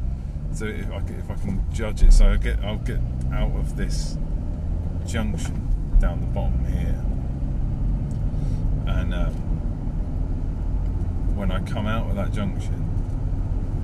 so 0.53 0.67
if 0.67 0.91
I, 0.91 0.99
if 0.99 1.31
I 1.31 1.35
can 1.35 1.65
judge 1.73 2.03
it, 2.03 2.13
so 2.13 2.29
I 2.29 2.37
get 2.37 2.59
I'll 2.61 2.79
get 2.79 3.01
out 3.33 3.53
of 3.57 3.77
this 3.77 4.17
junction 5.07 5.63
down 6.01 6.21
the 6.21 6.27
bottom 6.27 6.65
here, 6.65 7.03
and 8.87 9.15
um, 9.15 9.33
when 11.37 11.51
I 11.51 11.61
come 11.63 11.87
out 11.87 12.09
of 12.09 12.17
that 12.17 12.33
junction, 12.33 12.83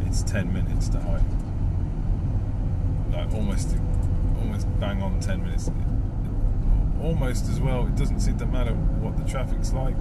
it's 0.07 0.23
10 0.23 0.53
minutes 0.53 0.89
to 0.91 0.99
home. 0.99 1.39
Like 3.13 3.33
almost 3.35 3.77
almost 4.39 4.67
bang 4.81 5.03
on 5.03 5.21
10 5.21 5.43
minutes. 5.43 5.71
Almost 7.03 7.49
as 7.49 7.61
well, 7.61 7.87
it 7.87 7.97
doesn't 7.97 8.21
seem 8.21 8.39
to 8.39 8.47
matter 8.47 8.73
what 8.73 9.17
the 9.17 9.25
traffic's 9.25 9.73
like. 9.73 9.97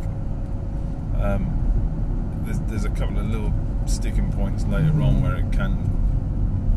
Um, 1.21 2.41
there's, 2.45 2.59
there's 2.61 2.85
a 2.85 2.89
couple 2.89 3.19
of 3.19 3.27
little 3.27 3.53
sticking 3.85 4.31
points 4.31 4.65
later 4.65 5.01
on 5.01 5.21
where 5.21 5.35
it 5.35 5.51
can 5.51 5.73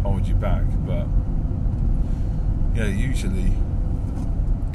hold 0.02 0.26
you 0.26 0.34
back, 0.34 0.64
but 0.86 1.06
yeah, 2.74 2.86
usually, 2.86 3.52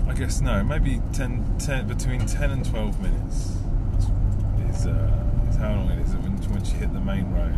I 0.07 0.13
guess 0.13 0.41
no, 0.41 0.63
maybe 0.63 1.01
10, 1.13 1.57
10 1.59 1.87
between 1.87 2.25
10 2.25 2.49
and 2.49 2.65
12 2.65 3.01
minutes 3.01 3.51
is, 4.69 4.87
uh, 4.87 5.25
is 5.49 5.55
how 5.57 5.75
long 5.75 5.89
it 5.91 5.99
is 5.99 6.15
when, 6.15 6.35
once 6.51 6.71
you 6.71 6.79
hit 6.79 6.93
the 6.93 6.99
main 6.99 7.31
road, 7.31 7.55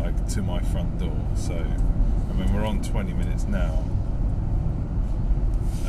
like 0.00 0.28
to 0.30 0.42
my 0.42 0.60
front 0.60 0.98
door. 0.98 1.16
So, 1.36 1.54
I 1.54 2.32
mean, 2.32 2.52
we're 2.52 2.64
on 2.64 2.82
20 2.82 3.12
minutes 3.12 3.44
now. 3.44 3.84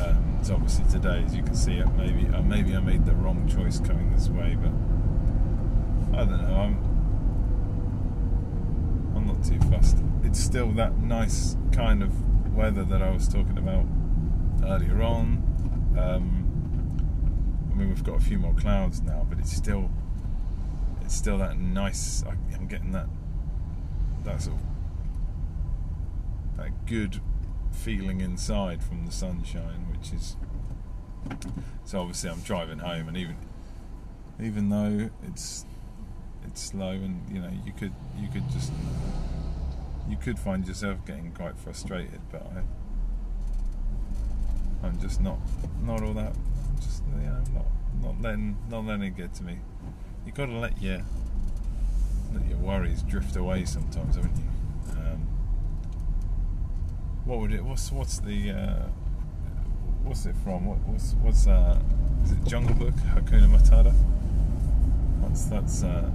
Um, 0.01 0.39
so 0.41 0.55
obviously 0.55 0.85
today, 0.89 1.23
as 1.25 1.35
you 1.35 1.43
can 1.43 1.55
see, 1.55 1.83
maybe 1.97 2.27
uh, 2.33 2.41
maybe 2.41 2.75
I 2.75 2.79
made 2.79 3.05
the 3.05 3.13
wrong 3.13 3.47
choice 3.47 3.79
coming 3.79 4.11
this 4.11 4.29
way, 4.29 4.57
but 4.59 4.71
I 6.17 6.25
don't 6.25 6.41
know. 6.41 6.55
I'm 6.55 6.91
I'm 9.15 9.27
not 9.27 9.43
too 9.43 9.59
fussed. 9.69 9.97
It's 10.23 10.39
still 10.39 10.71
that 10.73 10.97
nice 10.97 11.55
kind 11.71 12.01
of 12.01 12.11
weather 12.55 12.83
that 12.83 13.01
I 13.01 13.11
was 13.11 13.27
talking 13.27 13.57
about 13.57 13.85
earlier 14.63 15.01
on. 15.03 15.43
Um, 15.97 16.47
I 17.71 17.75
mean, 17.75 17.89
we've 17.89 18.03
got 18.03 18.15
a 18.15 18.21
few 18.21 18.39
more 18.39 18.53
clouds 18.53 19.01
now, 19.01 19.25
but 19.29 19.39
it's 19.39 19.51
still 19.51 19.89
it's 21.01 21.15
still 21.15 21.37
that 21.39 21.59
nice. 21.59 22.23
I, 22.23 22.35
I'm 22.55 22.67
getting 22.67 22.91
that 22.93 23.07
that 24.23 24.41
sort 24.41 24.57
of 24.57 24.63
that 26.57 26.85
good 26.85 27.21
feeling 27.71 28.21
inside 28.21 28.83
from 28.83 29.05
the 29.05 29.11
sunshine, 29.11 29.87
which 29.91 30.13
is 30.13 30.35
so 31.85 32.01
obviously 32.01 32.29
I'm 32.29 32.41
driving 32.41 32.79
home, 32.79 33.07
and 33.07 33.17
even 33.17 33.37
even 34.41 34.69
though 34.69 35.09
it's 35.27 35.65
it's 36.45 36.61
slow, 36.61 36.91
and 36.91 37.21
you 37.31 37.41
know 37.41 37.51
you 37.65 37.73
could 37.73 37.93
you 38.19 38.27
could 38.29 38.49
just 38.51 38.71
you 40.09 40.17
could 40.17 40.39
find 40.39 40.67
yourself 40.67 41.05
getting 41.05 41.31
quite 41.31 41.57
frustrated, 41.57 42.21
but 42.31 42.43
I 42.43 42.63
I'm 44.85 44.99
just 44.99 45.21
not 45.21 45.37
not 45.83 46.01
all 46.03 46.13
that 46.13 46.33
just 46.79 47.03
you 47.19 47.27
know 47.27 47.43
not 47.53 47.65
not 48.01 48.21
letting 48.21 48.57
not 48.69 48.85
letting 48.85 49.03
it 49.03 49.17
get 49.17 49.33
to 49.35 49.43
me. 49.43 49.59
You 50.25 50.31
got 50.31 50.47
to 50.47 50.57
let 50.57 50.81
your 50.81 51.01
let 52.33 52.47
your 52.47 52.57
worries 52.57 53.03
drift 53.03 53.35
away 53.35 53.65
sometimes, 53.65 54.15
haven't 54.15 54.35
you? 54.37 54.50
What 57.25 57.39
would 57.39 57.53
it? 57.53 57.63
What's 57.63 57.91
what's 57.91 58.19
the 58.19 58.51
uh, 58.51 58.87
what's 60.03 60.25
it 60.25 60.35
from? 60.43 60.65
What, 60.65 60.79
what's 60.87 61.13
what's 61.21 61.45
uh, 61.47 61.79
is 62.23 62.31
it 62.31 62.43
Jungle 62.45 62.73
Book? 62.75 62.95
Hakuna 63.13 63.47
Matata. 63.47 63.93
That's 65.21 65.45
that's 65.45 65.83
uh, 65.83 66.09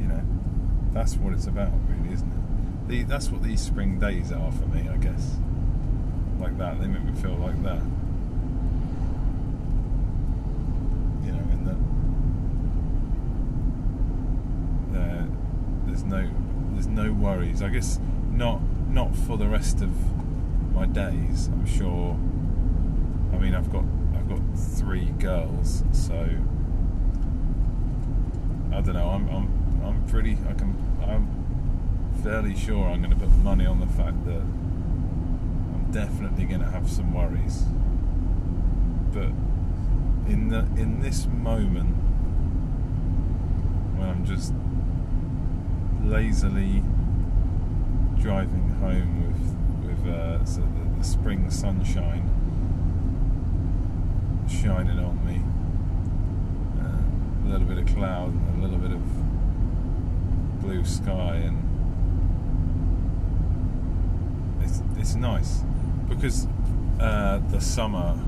you 0.00 0.06
know 0.06 0.22
that's 0.92 1.16
what 1.16 1.34
it's 1.34 1.46
about, 1.46 1.70
really, 1.88 2.14
isn't 2.14 2.28
it? 2.28 2.88
The, 2.88 3.02
that's 3.04 3.30
what 3.30 3.42
these 3.42 3.60
spring 3.60 3.98
days 4.00 4.32
are 4.32 4.50
for 4.52 4.66
me, 4.66 4.88
I 4.88 4.96
guess. 4.96 5.36
Like 6.40 6.56
that, 6.56 6.80
they 6.80 6.86
make 6.86 7.04
me 7.04 7.12
feel 7.20 7.34
like 7.36 7.62
that. 7.62 7.82
You 11.26 11.32
know, 11.32 11.44
in 11.52 11.64
that 14.92 14.98
uh, 14.98 15.26
there's 15.86 16.04
no 16.04 16.26
there's 16.72 16.86
no 16.86 17.12
worries. 17.12 17.60
I 17.62 17.68
guess 17.68 18.00
not 18.40 18.62
not 18.88 19.14
for 19.14 19.36
the 19.36 19.46
rest 19.46 19.82
of 19.82 19.90
my 20.72 20.86
days. 20.86 21.48
I'm 21.48 21.66
sure. 21.66 22.18
I 23.32 23.38
mean, 23.38 23.54
I've 23.54 23.70
got 23.70 23.84
I've 24.16 24.28
got 24.28 24.40
three 24.56 25.10
girls, 25.18 25.84
so 25.92 26.14
I 28.72 28.80
don't 28.80 28.94
know. 28.94 29.10
I'm 29.10 29.28
I'm 29.28 29.82
I'm 29.84 30.06
pretty. 30.08 30.38
I 30.48 30.54
can. 30.54 30.74
I'm 31.06 31.28
fairly 32.22 32.56
sure 32.56 32.88
I'm 32.88 33.02
going 33.02 33.14
to 33.14 33.20
put 33.24 33.30
money 33.36 33.66
on 33.66 33.78
the 33.78 33.86
fact 33.86 34.24
that 34.24 34.40
I'm 34.40 35.88
definitely 35.92 36.44
going 36.44 36.60
to 36.60 36.70
have 36.70 36.90
some 36.90 37.12
worries. 37.12 37.64
But 39.12 39.32
in 40.32 40.48
the 40.48 40.60
in 40.80 41.00
this 41.02 41.26
moment 41.26 41.94
when 43.96 44.08
I'm 44.08 44.24
just 44.24 44.54
lazily 46.02 46.82
driving 48.20 48.68
home 48.80 49.26
with 49.26 49.40
with 49.88 50.14
uh, 50.14 50.44
so 50.44 50.60
the, 50.60 50.98
the 50.98 51.04
spring 51.04 51.50
sunshine 51.50 52.28
shining 54.46 54.98
on 54.98 55.24
me, 55.24 55.40
uh, 56.82 57.48
a 57.48 57.50
little 57.50 57.66
bit 57.66 57.78
of 57.78 57.86
cloud 57.94 58.28
and 58.28 58.58
a 58.58 58.66
little 58.66 58.78
bit 58.78 58.90
of 58.92 59.00
blue 60.60 60.84
sky, 60.84 61.36
and 61.36 61.56
it's 64.62 64.82
it's 64.98 65.14
nice 65.14 65.62
because 66.06 66.46
uh, 67.00 67.38
the 67.48 67.60
summer 67.60 68.18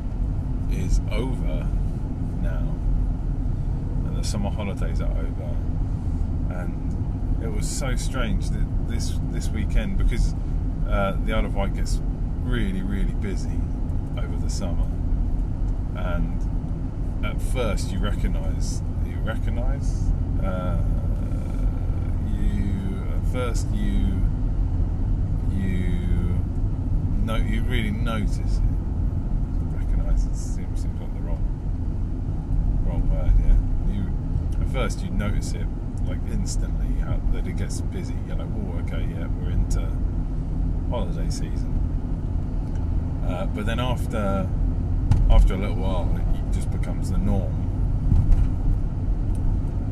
is 0.70 1.02
over 1.10 1.68
now, 2.40 2.74
and 4.06 4.16
the 4.16 4.24
summer 4.24 4.48
holidays 4.48 5.02
are 5.02 5.10
over, 5.10 5.54
and 6.50 7.42
it 7.42 7.52
was 7.52 7.68
so 7.68 7.94
strange 7.94 8.48
that 8.48 8.71
this 8.88 9.18
this 9.30 9.48
weekend 9.48 9.98
because 9.98 10.34
uh, 10.88 11.16
the 11.24 11.32
Isle 11.32 11.46
of 11.46 11.54
Wight 11.54 11.74
gets 11.74 12.00
really 12.42 12.82
really 12.82 13.14
busy 13.14 13.60
over 14.18 14.36
the 14.36 14.50
summer, 14.50 14.86
and 15.96 17.24
at 17.24 17.40
first 17.40 17.90
you 17.90 17.98
recognise 17.98 18.82
you 19.06 19.16
recognise 19.24 20.10
uh, 20.42 20.78
you 22.38 23.02
at 23.16 23.32
first 23.32 23.68
you 23.72 24.20
you 25.50 26.38
know 27.24 27.36
you 27.36 27.62
really 27.62 27.90
notice 27.90 28.38
it. 28.38 28.62
Recognise 29.74 30.26
it 30.26 30.36
seems 30.36 30.82
seems 30.82 31.00
like 31.00 31.14
the 31.14 31.20
wrong 31.20 31.42
wrong 32.86 33.08
word. 33.10 33.32
Yeah, 33.38 33.94
you 33.94 34.60
at 34.60 34.72
first 34.72 35.02
you 35.02 35.10
notice 35.10 35.52
it 35.52 35.66
like 36.06 36.18
instantly 36.30 37.00
how, 37.00 37.20
that 37.32 37.46
it 37.46 37.56
gets 37.56 37.80
busy. 37.80 38.14
You're 38.26 38.36
like, 38.36 38.51
yeah, 38.98 39.26
we're 39.40 39.50
into 39.50 39.86
holiday 40.90 41.28
season. 41.30 41.72
Uh, 43.26 43.46
but 43.46 43.66
then 43.66 43.80
after 43.80 44.48
after 45.30 45.54
a 45.54 45.56
little 45.56 45.76
while, 45.76 46.08
it 46.16 46.54
just 46.54 46.70
becomes 46.70 47.10
the 47.10 47.18
norm. 47.18 47.58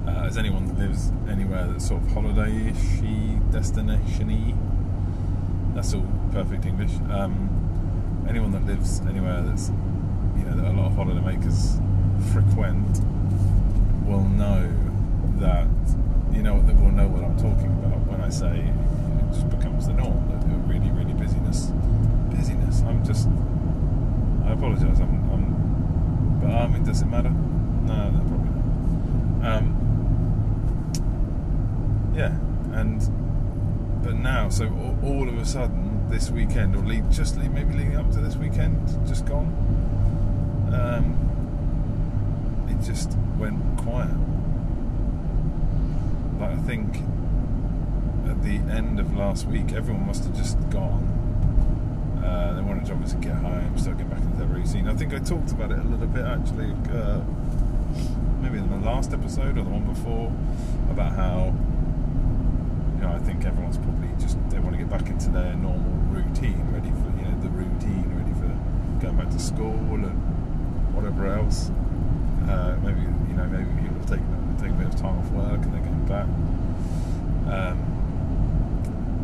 Uh, 0.06 0.26
as 0.26 0.36
anyone 0.36 0.66
that 0.66 0.78
lives 0.78 1.12
anywhere 1.28 1.66
that's 1.66 1.88
sort 1.88 2.02
of 2.02 2.10
holiday-ishy, 2.12 3.50
destination-y, 3.52 4.54
that's 5.74 5.94
all 5.94 6.06
perfect 6.32 6.66
English. 6.66 6.92
Um, 7.10 7.48
anyone 8.28 8.52
that 8.52 8.66
lives 8.66 9.00
anywhere 9.08 9.42
that's 9.42 9.70
you 10.36 10.44
know 10.44 10.56
that 10.56 10.64
a 10.66 10.72
lot 10.72 10.86
of 10.86 10.94
holiday 10.94 11.20
makers 11.20 11.80
frequent 12.32 13.00
will 14.06 14.24
know 14.24 14.70
that 15.38 15.68
you 16.32 16.42
know 16.42 16.60
that 16.62 16.74
will 16.80 16.90
know 16.92 17.08
what 17.08 17.24
I'm 17.24 17.36
talking 17.36 17.72
about 17.84 18.06
when 18.06 18.20
I 18.20 18.28
say 18.28 18.60
it 18.60 19.32
just 19.32 19.48
becomes 19.50 19.86
the 19.86 19.92
norm. 19.94 20.28
That 20.30 20.40
really, 20.68 20.90
really 20.90 21.14
busyness, 21.14 21.72
busyness. 22.30 22.82
I'm 22.82 23.04
just. 23.04 23.28
I 24.46 24.52
apologise. 24.52 24.98
I'm, 25.00 25.30
I'm. 25.30 26.40
But 26.40 26.50
I 26.50 26.66
mean, 26.68 26.84
does 26.84 27.02
it 27.02 27.06
matter? 27.06 27.30
No, 27.30 28.10
no, 28.10 28.20
probably 28.28 28.50
not. 28.50 29.56
Um. 29.58 29.76
Yeah, 32.16 32.34
and 32.78 33.00
but 34.02 34.14
now, 34.14 34.48
so 34.48 34.66
all 35.02 35.28
of 35.28 35.36
a 35.36 35.44
sudden, 35.44 36.08
this 36.10 36.30
weekend, 36.30 36.74
or 36.74 36.80
lead, 36.80 37.10
just 37.10 37.36
lead, 37.36 37.52
maybe 37.52 37.74
leading 37.74 37.96
up 37.96 38.10
to 38.12 38.20
this 38.20 38.36
weekend, 38.36 38.88
just 39.06 39.26
gone. 39.26 39.52
Um, 40.72 41.16
it 42.70 42.80
just 42.84 43.16
went 43.38 43.60
quiet 43.78 44.10
I 46.42 46.56
think 46.56 46.96
at 48.28 48.42
the 48.42 48.56
end 48.72 48.98
of 48.98 49.14
last 49.16 49.46
week, 49.46 49.72
everyone 49.72 50.06
must 50.06 50.24
have 50.24 50.36
just 50.36 50.58
gone. 50.70 51.18
Uh, 52.24 52.54
they 52.54 52.62
wanted 52.62 52.86
to 52.86 53.16
get 53.16 53.34
home, 53.34 53.76
start 53.78 53.98
getting 53.98 54.10
back 54.10 54.22
into 54.22 54.36
their 54.38 54.46
routine. 54.46 54.88
I 54.88 54.94
think 54.94 55.12
I 55.12 55.18
talked 55.18 55.52
about 55.52 55.70
it 55.72 55.78
a 55.78 55.82
little 55.82 56.06
bit 56.06 56.24
actually, 56.24 56.70
uh, 56.92 57.20
maybe 58.40 58.58
in 58.58 58.70
the 58.70 58.86
last 58.86 59.12
episode 59.12 59.58
or 59.58 59.64
the 59.64 59.70
one 59.70 59.84
before, 59.84 60.32
about 60.90 61.12
how 61.12 61.52
you 62.96 63.02
know 63.02 63.12
I 63.12 63.18
think 63.18 63.44
everyone's 63.44 63.78
probably 63.78 64.08
just 64.18 64.38
they 64.50 64.58
want 64.58 64.72
to 64.72 64.78
get 64.78 64.90
back 64.90 65.08
into 65.08 65.28
their 65.30 65.54
normal 65.54 65.92
routine, 66.08 66.60
ready 66.72 66.90
for 66.90 67.10
you 67.18 67.24
know 67.28 67.40
the 67.42 67.50
routine, 67.50 68.06
ready 68.16 68.32
for 68.40 68.48
going 69.04 69.16
back 69.16 69.30
to 69.30 69.38
school 69.38 69.74
and 69.74 70.94
whatever 70.94 71.26
else. 71.26 71.70
Uh, 72.48 72.76
maybe 72.82 73.00
you 73.00 73.36
know 73.36 73.46
maybe 73.46 73.89
take 74.60 74.70
a 74.70 74.74
bit 74.74 74.86
of 74.88 74.96
time 74.96 75.18
off 75.18 75.30
work 75.30 75.62
and 75.62 75.72
they're 75.74 75.80
going 75.80 76.06
back. 76.06 76.28
Um, 77.52 77.78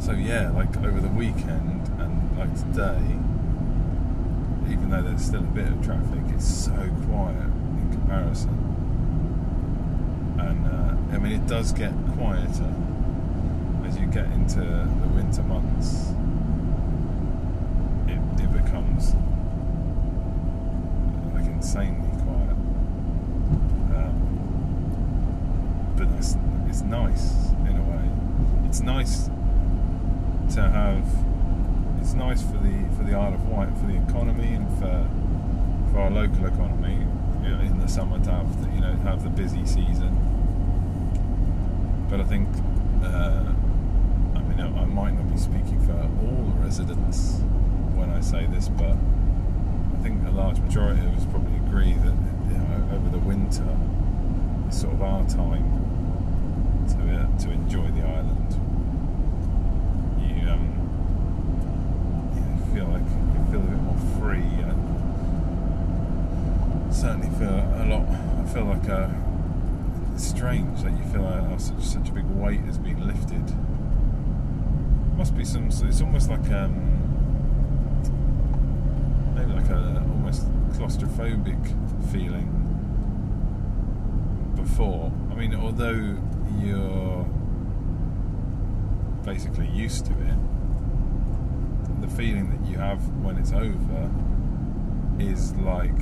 so 0.00 0.12
yeah, 0.12 0.50
like 0.50 0.76
over 0.78 1.00
the 1.00 1.08
weekend 1.08 1.88
and 2.00 2.38
like 2.38 2.54
today, 2.56 3.00
even 4.70 4.90
though 4.90 5.02
there's 5.02 5.22
still 5.22 5.40
a 5.40 5.52
bit 5.54 5.68
of 5.68 5.84
traffic, 5.84 6.20
it's 6.34 6.46
so 6.46 6.72
quiet 7.06 7.36
in 7.36 7.88
comparison. 7.92 8.56
and 10.38 10.66
uh, 10.66 11.14
I 11.14 11.18
mean 11.18 11.32
it 11.32 11.46
does 11.46 11.72
get 11.72 11.92
quieter 12.16 12.74
as 13.86 13.96
you 13.98 14.06
get 14.06 14.26
into 14.26 14.60
the 14.60 15.08
winter 15.14 15.42
months. 15.42 16.12
It, 18.08 18.18
it 18.42 18.52
becomes 18.52 19.14
like 21.34 21.46
insanely 21.46 22.10
quiet, 22.22 22.56
um, 23.96 24.16
but 25.96 26.08
it's, 26.18 26.36
it's 26.68 26.82
nice 26.82 27.50
in 27.68 27.76
a 27.76 27.82
way. 27.82 28.68
It's 28.68 28.80
nice 28.80 29.28
to 30.54 30.62
have. 30.62 31.04
It's 32.00 32.14
nice 32.14 32.42
for 32.42 32.58
the 32.58 32.88
for 32.96 33.02
the 33.02 33.14
Isle 33.14 33.34
of 33.34 33.48
Wight, 33.48 33.68
for 33.78 33.86
the 33.86 33.96
economy, 34.08 34.54
and 34.54 34.68
for 34.78 35.08
for 35.90 36.00
our 36.00 36.10
local 36.10 36.46
economy 36.46 37.06
you 37.42 37.48
know, 37.48 37.60
in 37.60 37.80
the 37.80 37.88
summer 37.88 38.18
to 38.24 38.30
have 38.30 38.62
the, 38.62 38.74
you 38.74 38.80
know 38.80 38.92
have 39.04 39.22
the 39.22 39.30
busy 39.30 39.64
season. 39.64 40.12
But 42.10 42.20
I 42.20 42.24
think 42.24 42.48
uh, 43.02 43.44
I 44.34 44.42
mean 44.42 44.60
I, 44.60 44.84
might 44.84 45.14
not 45.14 45.30
be 45.30 45.38
speaking 45.38 45.80
for 45.86 45.92
all 45.92 46.44
the 46.44 46.64
residents 46.64 47.40
when 47.94 48.10
I 48.10 48.20
say 48.20 48.46
this, 48.46 48.68
but 48.68 48.96
I 48.96 50.02
think 50.02 50.26
a 50.26 50.30
large 50.30 50.58
majority 50.60 51.00
of 51.00 51.16
us 51.16 51.24
probably 51.26 51.56
agree 51.66 51.94
that 51.94 52.16
you 52.50 52.58
know, 52.58 52.88
over 52.94 53.08
the 53.10 53.18
winter 53.18 53.76
is 54.68 54.80
sort 54.80 54.94
of 54.94 55.02
our 55.02 55.26
time 55.28 55.75
to 56.88 56.98
uh, 57.14 57.38
to 57.38 57.50
enjoy 57.50 57.88
the 57.88 58.02
island. 58.02 58.52
You 60.20 60.48
um, 60.50 60.64
feel 62.72 62.86
like 62.86 63.08
you 63.34 63.40
feel 63.50 63.60
a 63.60 63.70
bit 63.70 63.80
more 63.82 64.00
free. 64.18 64.56
Certainly 66.92 67.30
feel 67.38 67.48
a 67.50 67.84
lot. 67.88 68.06
I 68.08 68.44
feel 68.52 68.64
like 68.64 68.88
a. 68.88 69.10
it's 70.14 70.26
strange 70.26 70.82
that 70.82 70.92
you 70.92 71.04
feel 71.12 71.22
like 71.22 71.60
such 71.60 71.82
such 71.82 72.08
a 72.08 72.12
big 72.12 72.24
weight 72.26 72.60
has 72.60 72.78
been 72.78 73.06
lifted. 73.06 73.44
Must 75.16 75.36
be 75.36 75.44
some. 75.44 75.68
It's 75.68 76.00
almost 76.00 76.30
like 76.30 76.50
um, 76.50 76.74
maybe 79.34 79.52
like 79.52 79.68
a 79.70 80.04
almost 80.08 80.46
claustrophobic 80.72 81.62
feeling 82.12 82.52
before. 84.56 85.12
I 85.30 85.34
mean, 85.34 85.54
although 85.54 86.16
you're 86.58 87.24
basically 89.24 89.68
used 89.68 90.06
to 90.06 90.12
it, 90.12 90.38
the 92.00 92.08
feeling 92.08 92.50
that 92.50 92.70
you 92.70 92.78
have 92.78 93.00
when 93.22 93.36
it's 93.38 93.52
over 93.52 94.10
is 95.18 95.52
like 95.56 95.94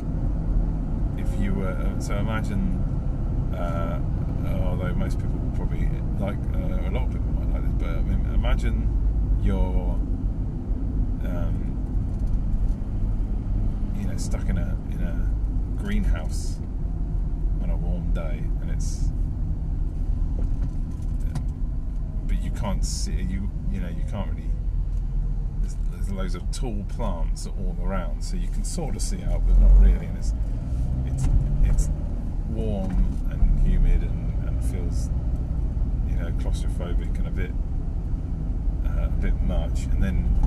if 1.16 1.40
you 1.40 1.54
were. 1.54 1.68
Uh, 1.68 2.00
so 2.00 2.16
imagine, 2.16 2.78
uh, 3.56 4.00
although 4.64 4.92
most 4.94 5.18
people 5.18 5.40
probably 5.54 5.88
like, 6.18 6.36
uh, 6.54 6.88
a 6.88 6.90
lot 6.90 7.04
of 7.04 7.12
people 7.12 7.32
might 7.32 7.52
like 7.54 7.62
this, 7.64 7.74
but 7.78 7.88
I 7.88 8.02
mean, 8.02 8.34
imagine 8.34 8.88
you're, 9.42 9.98
um, 11.24 11.56
you 13.98 14.06
know, 14.06 14.16
stuck 14.16 14.48
in 14.48 14.58
a 14.58 14.76
in 14.90 15.00
a 15.02 15.80
greenhouse 15.82 16.58
on 17.62 17.70
a 17.70 17.76
warm 17.76 18.12
day, 18.12 18.42
and 18.60 18.70
it's. 18.70 19.08
But 22.26 22.33
you 22.44 22.50
can't 22.50 22.84
see 22.84 23.12
you. 23.12 23.50
You 23.72 23.80
know 23.80 23.88
you 23.88 24.04
can't 24.10 24.28
really. 24.30 24.50
There's, 25.60 25.76
there's 25.90 26.10
loads 26.10 26.34
of 26.34 26.50
tall 26.50 26.84
plants 26.88 27.46
all 27.46 27.76
around, 27.82 28.22
so 28.22 28.36
you 28.36 28.48
can 28.48 28.64
sort 28.64 28.94
of 28.94 29.02
see 29.02 29.22
out, 29.24 29.46
but 29.46 29.58
not 29.58 29.72
really. 29.80 30.06
And 30.06 30.18
it's 30.18 30.34
it's 31.06 31.28
it's 31.64 31.88
warm 32.50 32.92
and 33.30 33.66
humid 33.66 34.02
and, 34.02 34.48
and 34.48 34.64
feels 34.64 35.08
you 36.08 36.16
know 36.16 36.30
claustrophobic 36.38 37.18
and 37.18 37.26
a 37.26 37.30
bit 37.30 37.50
uh, 38.86 39.06
a 39.06 39.16
bit 39.20 39.34
much 39.42 39.84
and 39.84 40.02
then 40.02 40.38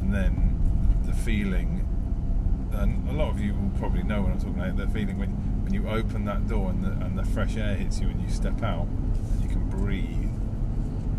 and 0.00 0.12
then 0.12 1.00
the 1.06 1.12
feeling 1.12 1.84
and 2.72 3.08
a 3.08 3.12
lot 3.12 3.30
of 3.30 3.40
you 3.40 3.54
will 3.54 3.70
probably 3.78 4.02
know 4.02 4.20
what 4.22 4.32
I'm 4.32 4.38
talking 4.38 4.60
about 4.60 4.76
the 4.76 4.86
feeling 4.88 5.18
when 5.18 5.30
when 5.62 5.72
you 5.72 5.88
open 5.88 6.24
that 6.26 6.46
door 6.48 6.70
and 6.70 6.84
the, 6.84 6.90
and 7.04 7.18
the 7.18 7.24
fresh 7.24 7.56
air 7.56 7.74
hits 7.74 8.00
you 8.00 8.08
and 8.08 8.20
you 8.20 8.28
step 8.28 8.62
out 8.62 8.86
and 8.86 9.42
you 9.42 9.48
can 9.48 9.68
breathe 9.70 10.27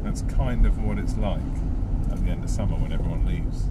that's 0.04 0.22
kind 0.24 0.66
of 0.66 0.84
what 0.84 0.98
it's 0.98 1.18
like 1.18 1.42
at 2.12 2.24
the 2.24 2.32
end 2.32 2.44
of 2.44 2.50
summer 2.50 2.76
when 2.76 2.92
everyone 2.92 3.26
leaves 3.26 3.66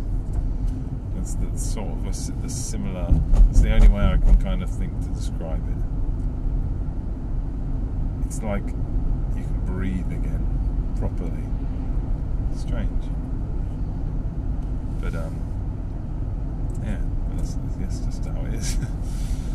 that's, 1.18 1.34
that's 1.34 1.74
sort 1.74 1.88
of 1.88 2.06
a, 2.06 2.46
a 2.46 2.48
similar. 2.48 3.08
It's 3.50 3.60
the 3.60 3.72
only 3.72 3.88
way 3.88 4.04
I 4.04 4.16
can 4.16 4.36
kind 4.36 4.62
of 4.62 4.70
think 4.70 4.98
to 5.02 5.08
describe 5.08 5.62
it. 5.68 5.76
It's 8.26 8.42
like 8.42 8.66
you 8.66 9.42
can 9.42 9.62
breathe 9.66 10.10
again 10.12 10.94
properly. 10.98 11.44
Strange, 12.56 13.04
but 15.00 15.14
um, 15.14 15.40
yeah, 16.84 16.98
that's, 17.36 17.56
that's 17.78 18.00
just 18.00 18.24
how 18.24 18.44
it 18.46 18.54
is. 18.54 18.78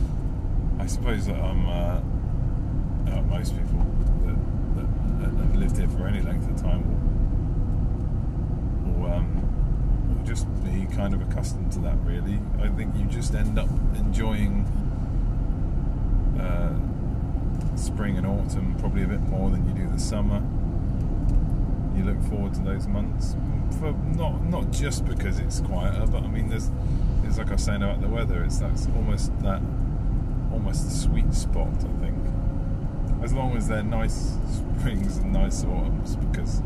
I 0.79 0.85
suppose 0.85 1.25
that 1.27 1.35
I'm. 1.35 1.67
Uh, 1.67 2.01
uh, 3.11 3.21
most 3.23 3.55
people 3.57 3.85
have 5.37 5.55
lived 5.55 5.77
here 5.77 5.89
for 5.89 6.07
any 6.07 6.21
length 6.21 6.49
of 6.49 6.61
time 6.61 6.83
or, 8.85 9.07
will 9.07 9.13
um, 9.13 10.23
just 10.25 10.47
be 10.63 10.85
kind 10.95 11.13
of 11.13 11.21
accustomed 11.21 11.71
to 11.73 11.79
that, 11.79 11.97
really. 12.03 12.39
I 12.61 12.69
think 12.69 12.95
you 12.95 13.05
just 13.05 13.33
end 13.35 13.57
up 13.59 13.69
enjoying 13.95 14.65
uh, 16.39 16.73
spring 17.75 18.17
and 18.17 18.25
autumn 18.25 18.75
probably 18.79 19.03
a 19.03 19.07
bit 19.07 19.21
more 19.21 19.49
than 19.49 19.67
you 19.67 19.73
do 19.73 19.89
the 19.91 19.99
summer. 19.99 20.41
You 21.95 22.03
look 22.05 22.21
forward 22.23 22.53
to 22.55 22.61
those 22.61 22.87
months, 22.87 23.35
for 23.79 23.91
not 24.15 24.43
not 24.45 24.71
just 24.71 25.05
because 25.05 25.39
it's 25.39 25.59
quieter, 25.61 26.07
but 26.07 26.23
I 26.23 26.27
mean, 26.27 26.49
there's 26.49 26.71
it's 27.23 27.37
like 27.37 27.49
I 27.49 27.53
was 27.53 27.63
saying 27.63 27.83
about 27.83 28.01
the 28.01 28.07
weather. 28.07 28.43
It's 28.43 28.57
that's 28.57 28.87
almost 28.95 29.37
that 29.41 29.61
almost 30.51 30.85
the 30.85 30.91
sweet 30.91 31.33
spot, 31.33 31.67
I 31.67 31.99
think. 32.03 32.17
As 33.23 33.31
long 33.33 33.55
as 33.55 33.67
they're 33.69 33.83
nice 33.83 34.37
springs 34.51 35.17
and 35.17 35.31
nice 35.31 35.63
autumns, 35.63 36.17
because 36.17 36.61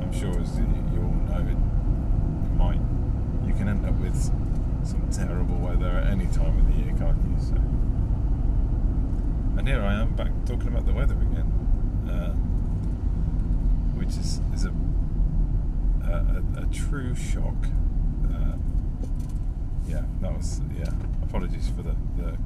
I'm 0.00 0.12
sure 0.12 0.30
as 0.40 0.56
you 0.58 0.64
all 0.96 1.12
know, 1.28 1.46
it 1.46 2.56
might 2.56 2.80
you 3.46 3.52
can 3.52 3.68
end 3.68 3.84
up 3.84 3.94
with 4.00 4.16
some 4.82 5.08
terrible 5.12 5.56
weather 5.56 5.90
at 5.90 6.06
any 6.06 6.26
time 6.28 6.58
of 6.58 6.66
the 6.68 6.82
year, 6.82 6.94
can't 6.98 7.18
you? 7.28 7.36
So, 7.38 7.54
and 9.58 9.68
here 9.68 9.82
I 9.82 9.94
am 10.00 10.14
back 10.16 10.32
talking 10.46 10.68
about 10.68 10.86
the 10.86 10.92
weather 10.94 11.14
again, 11.14 11.52
uh, 12.08 12.32
which 13.94 14.16
is 14.16 14.40
is 14.54 14.64
a 14.64 14.72
a, 16.10 16.42
a, 16.60 16.62
a 16.62 16.66
true 16.72 17.14
shock. 17.14 17.66
Uh, 18.24 18.56
yeah, 19.86 20.02
that 20.22 20.32
was 20.34 20.62
yeah. 20.78 20.90
Apologies 21.22 21.68
for 21.68 21.82
the, 21.82 21.94
the 22.16 22.38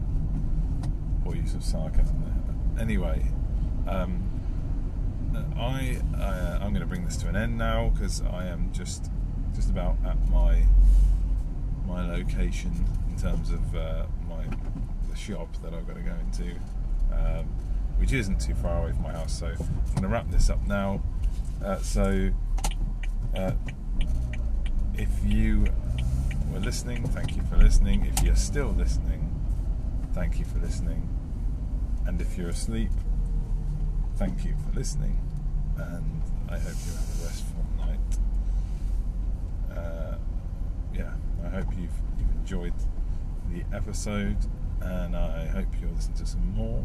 poor 1.24 1.36
use 1.36 1.54
of 1.54 1.62
sarcasm 1.62 2.20
there. 2.24 2.31
Anyway. 2.78 3.26
Um, 3.86 4.32
I, 5.56 5.98
uh, 6.18 6.58
I'm 6.60 6.70
going 6.70 6.80
to 6.80 6.86
bring 6.86 7.04
this 7.04 7.16
to 7.18 7.28
an 7.28 7.36
end 7.36 7.56
now 7.56 7.90
because 7.90 8.22
I 8.22 8.46
am 8.46 8.72
just 8.72 9.10
just 9.54 9.70
about 9.70 9.96
at 10.04 10.16
my 10.30 10.62
my 11.86 12.06
location 12.10 12.72
in 13.08 13.16
terms 13.16 13.50
of 13.50 13.74
uh, 13.74 14.06
my 14.28 14.44
the 15.10 15.16
shop 15.16 15.48
that 15.62 15.74
I've 15.74 15.86
got 15.86 15.96
to 15.96 16.02
go 16.02 16.14
into, 16.14 16.54
um, 17.12 17.46
which 17.98 18.12
isn't 18.12 18.40
too 18.40 18.54
far 18.54 18.82
away 18.82 18.92
from 18.92 19.02
my 19.02 19.12
house. 19.12 19.38
So 19.38 19.46
I'm 19.46 19.90
going 19.90 20.02
to 20.02 20.08
wrap 20.08 20.30
this 20.30 20.50
up 20.50 20.66
now. 20.66 21.02
Uh, 21.64 21.78
so 21.78 22.30
uh, 23.36 23.52
if 24.94 25.10
you 25.24 25.66
were 26.52 26.60
listening, 26.60 27.06
thank 27.08 27.36
you 27.36 27.42
for 27.44 27.56
listening. 27.56 28.06
If 28.06 28.22
you're 28.24 28.36
still 28.36 28.68
listening, 28.68 29.30
thank 30.12 30.38
you 30.38 30.44
for 30.44 30.58
listening. 30.58 31.11
And 32.06 32.20
if 32.20 32.36
you're 32.36 32.50
asleep, 32.50 32.90
thank 34.16 34.44
you 34.44 34.54
for 34.64 34.78
listening. 34.78 35.18
And 35.76 36.22
I 36.48 36.58
hope 36.58 36.76
you 36.86 36.92
have 36.92 37.20
a 37.20 37.24
restful 37.24 37.64
night 37.78 38.18
uh, 39.76 40.16
yeah, 40.94 41.12
I 41.44 41.48
hope 41.48 41.66
you've, 41.78 41.90
you've 42.18 42.30
enjoyed 42.36 42.74
the 43.50 43.64
episode, 43.76 44.36
and 44.80 45.16
I 45.16 45.46
hope 45.46 45.68
you'll 45.80 45.92
listen 45.92 46.14
to 46.14 46.26
some 46.26 46.54
more. 46.54 46.84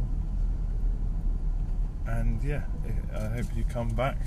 And 2.06 2.42
yeah, 2.44 2.64
I 3.14 3.28
hope 3.28 3.48
you 3.56 3.64
come 3.66 3.90
back 3.90 4.18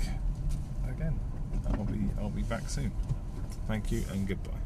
again. 0.87 1.19
I'll 1.67 1.85
be 1.85 2.09
I'll 2.19 2.29
be 2.29 2.43
back 2.43 2.69
soon. 2.69 2.91
Thank 3.67 3.91
you 3.91 4.03
and 4.11 4.27
goodbye. 4.27 4.60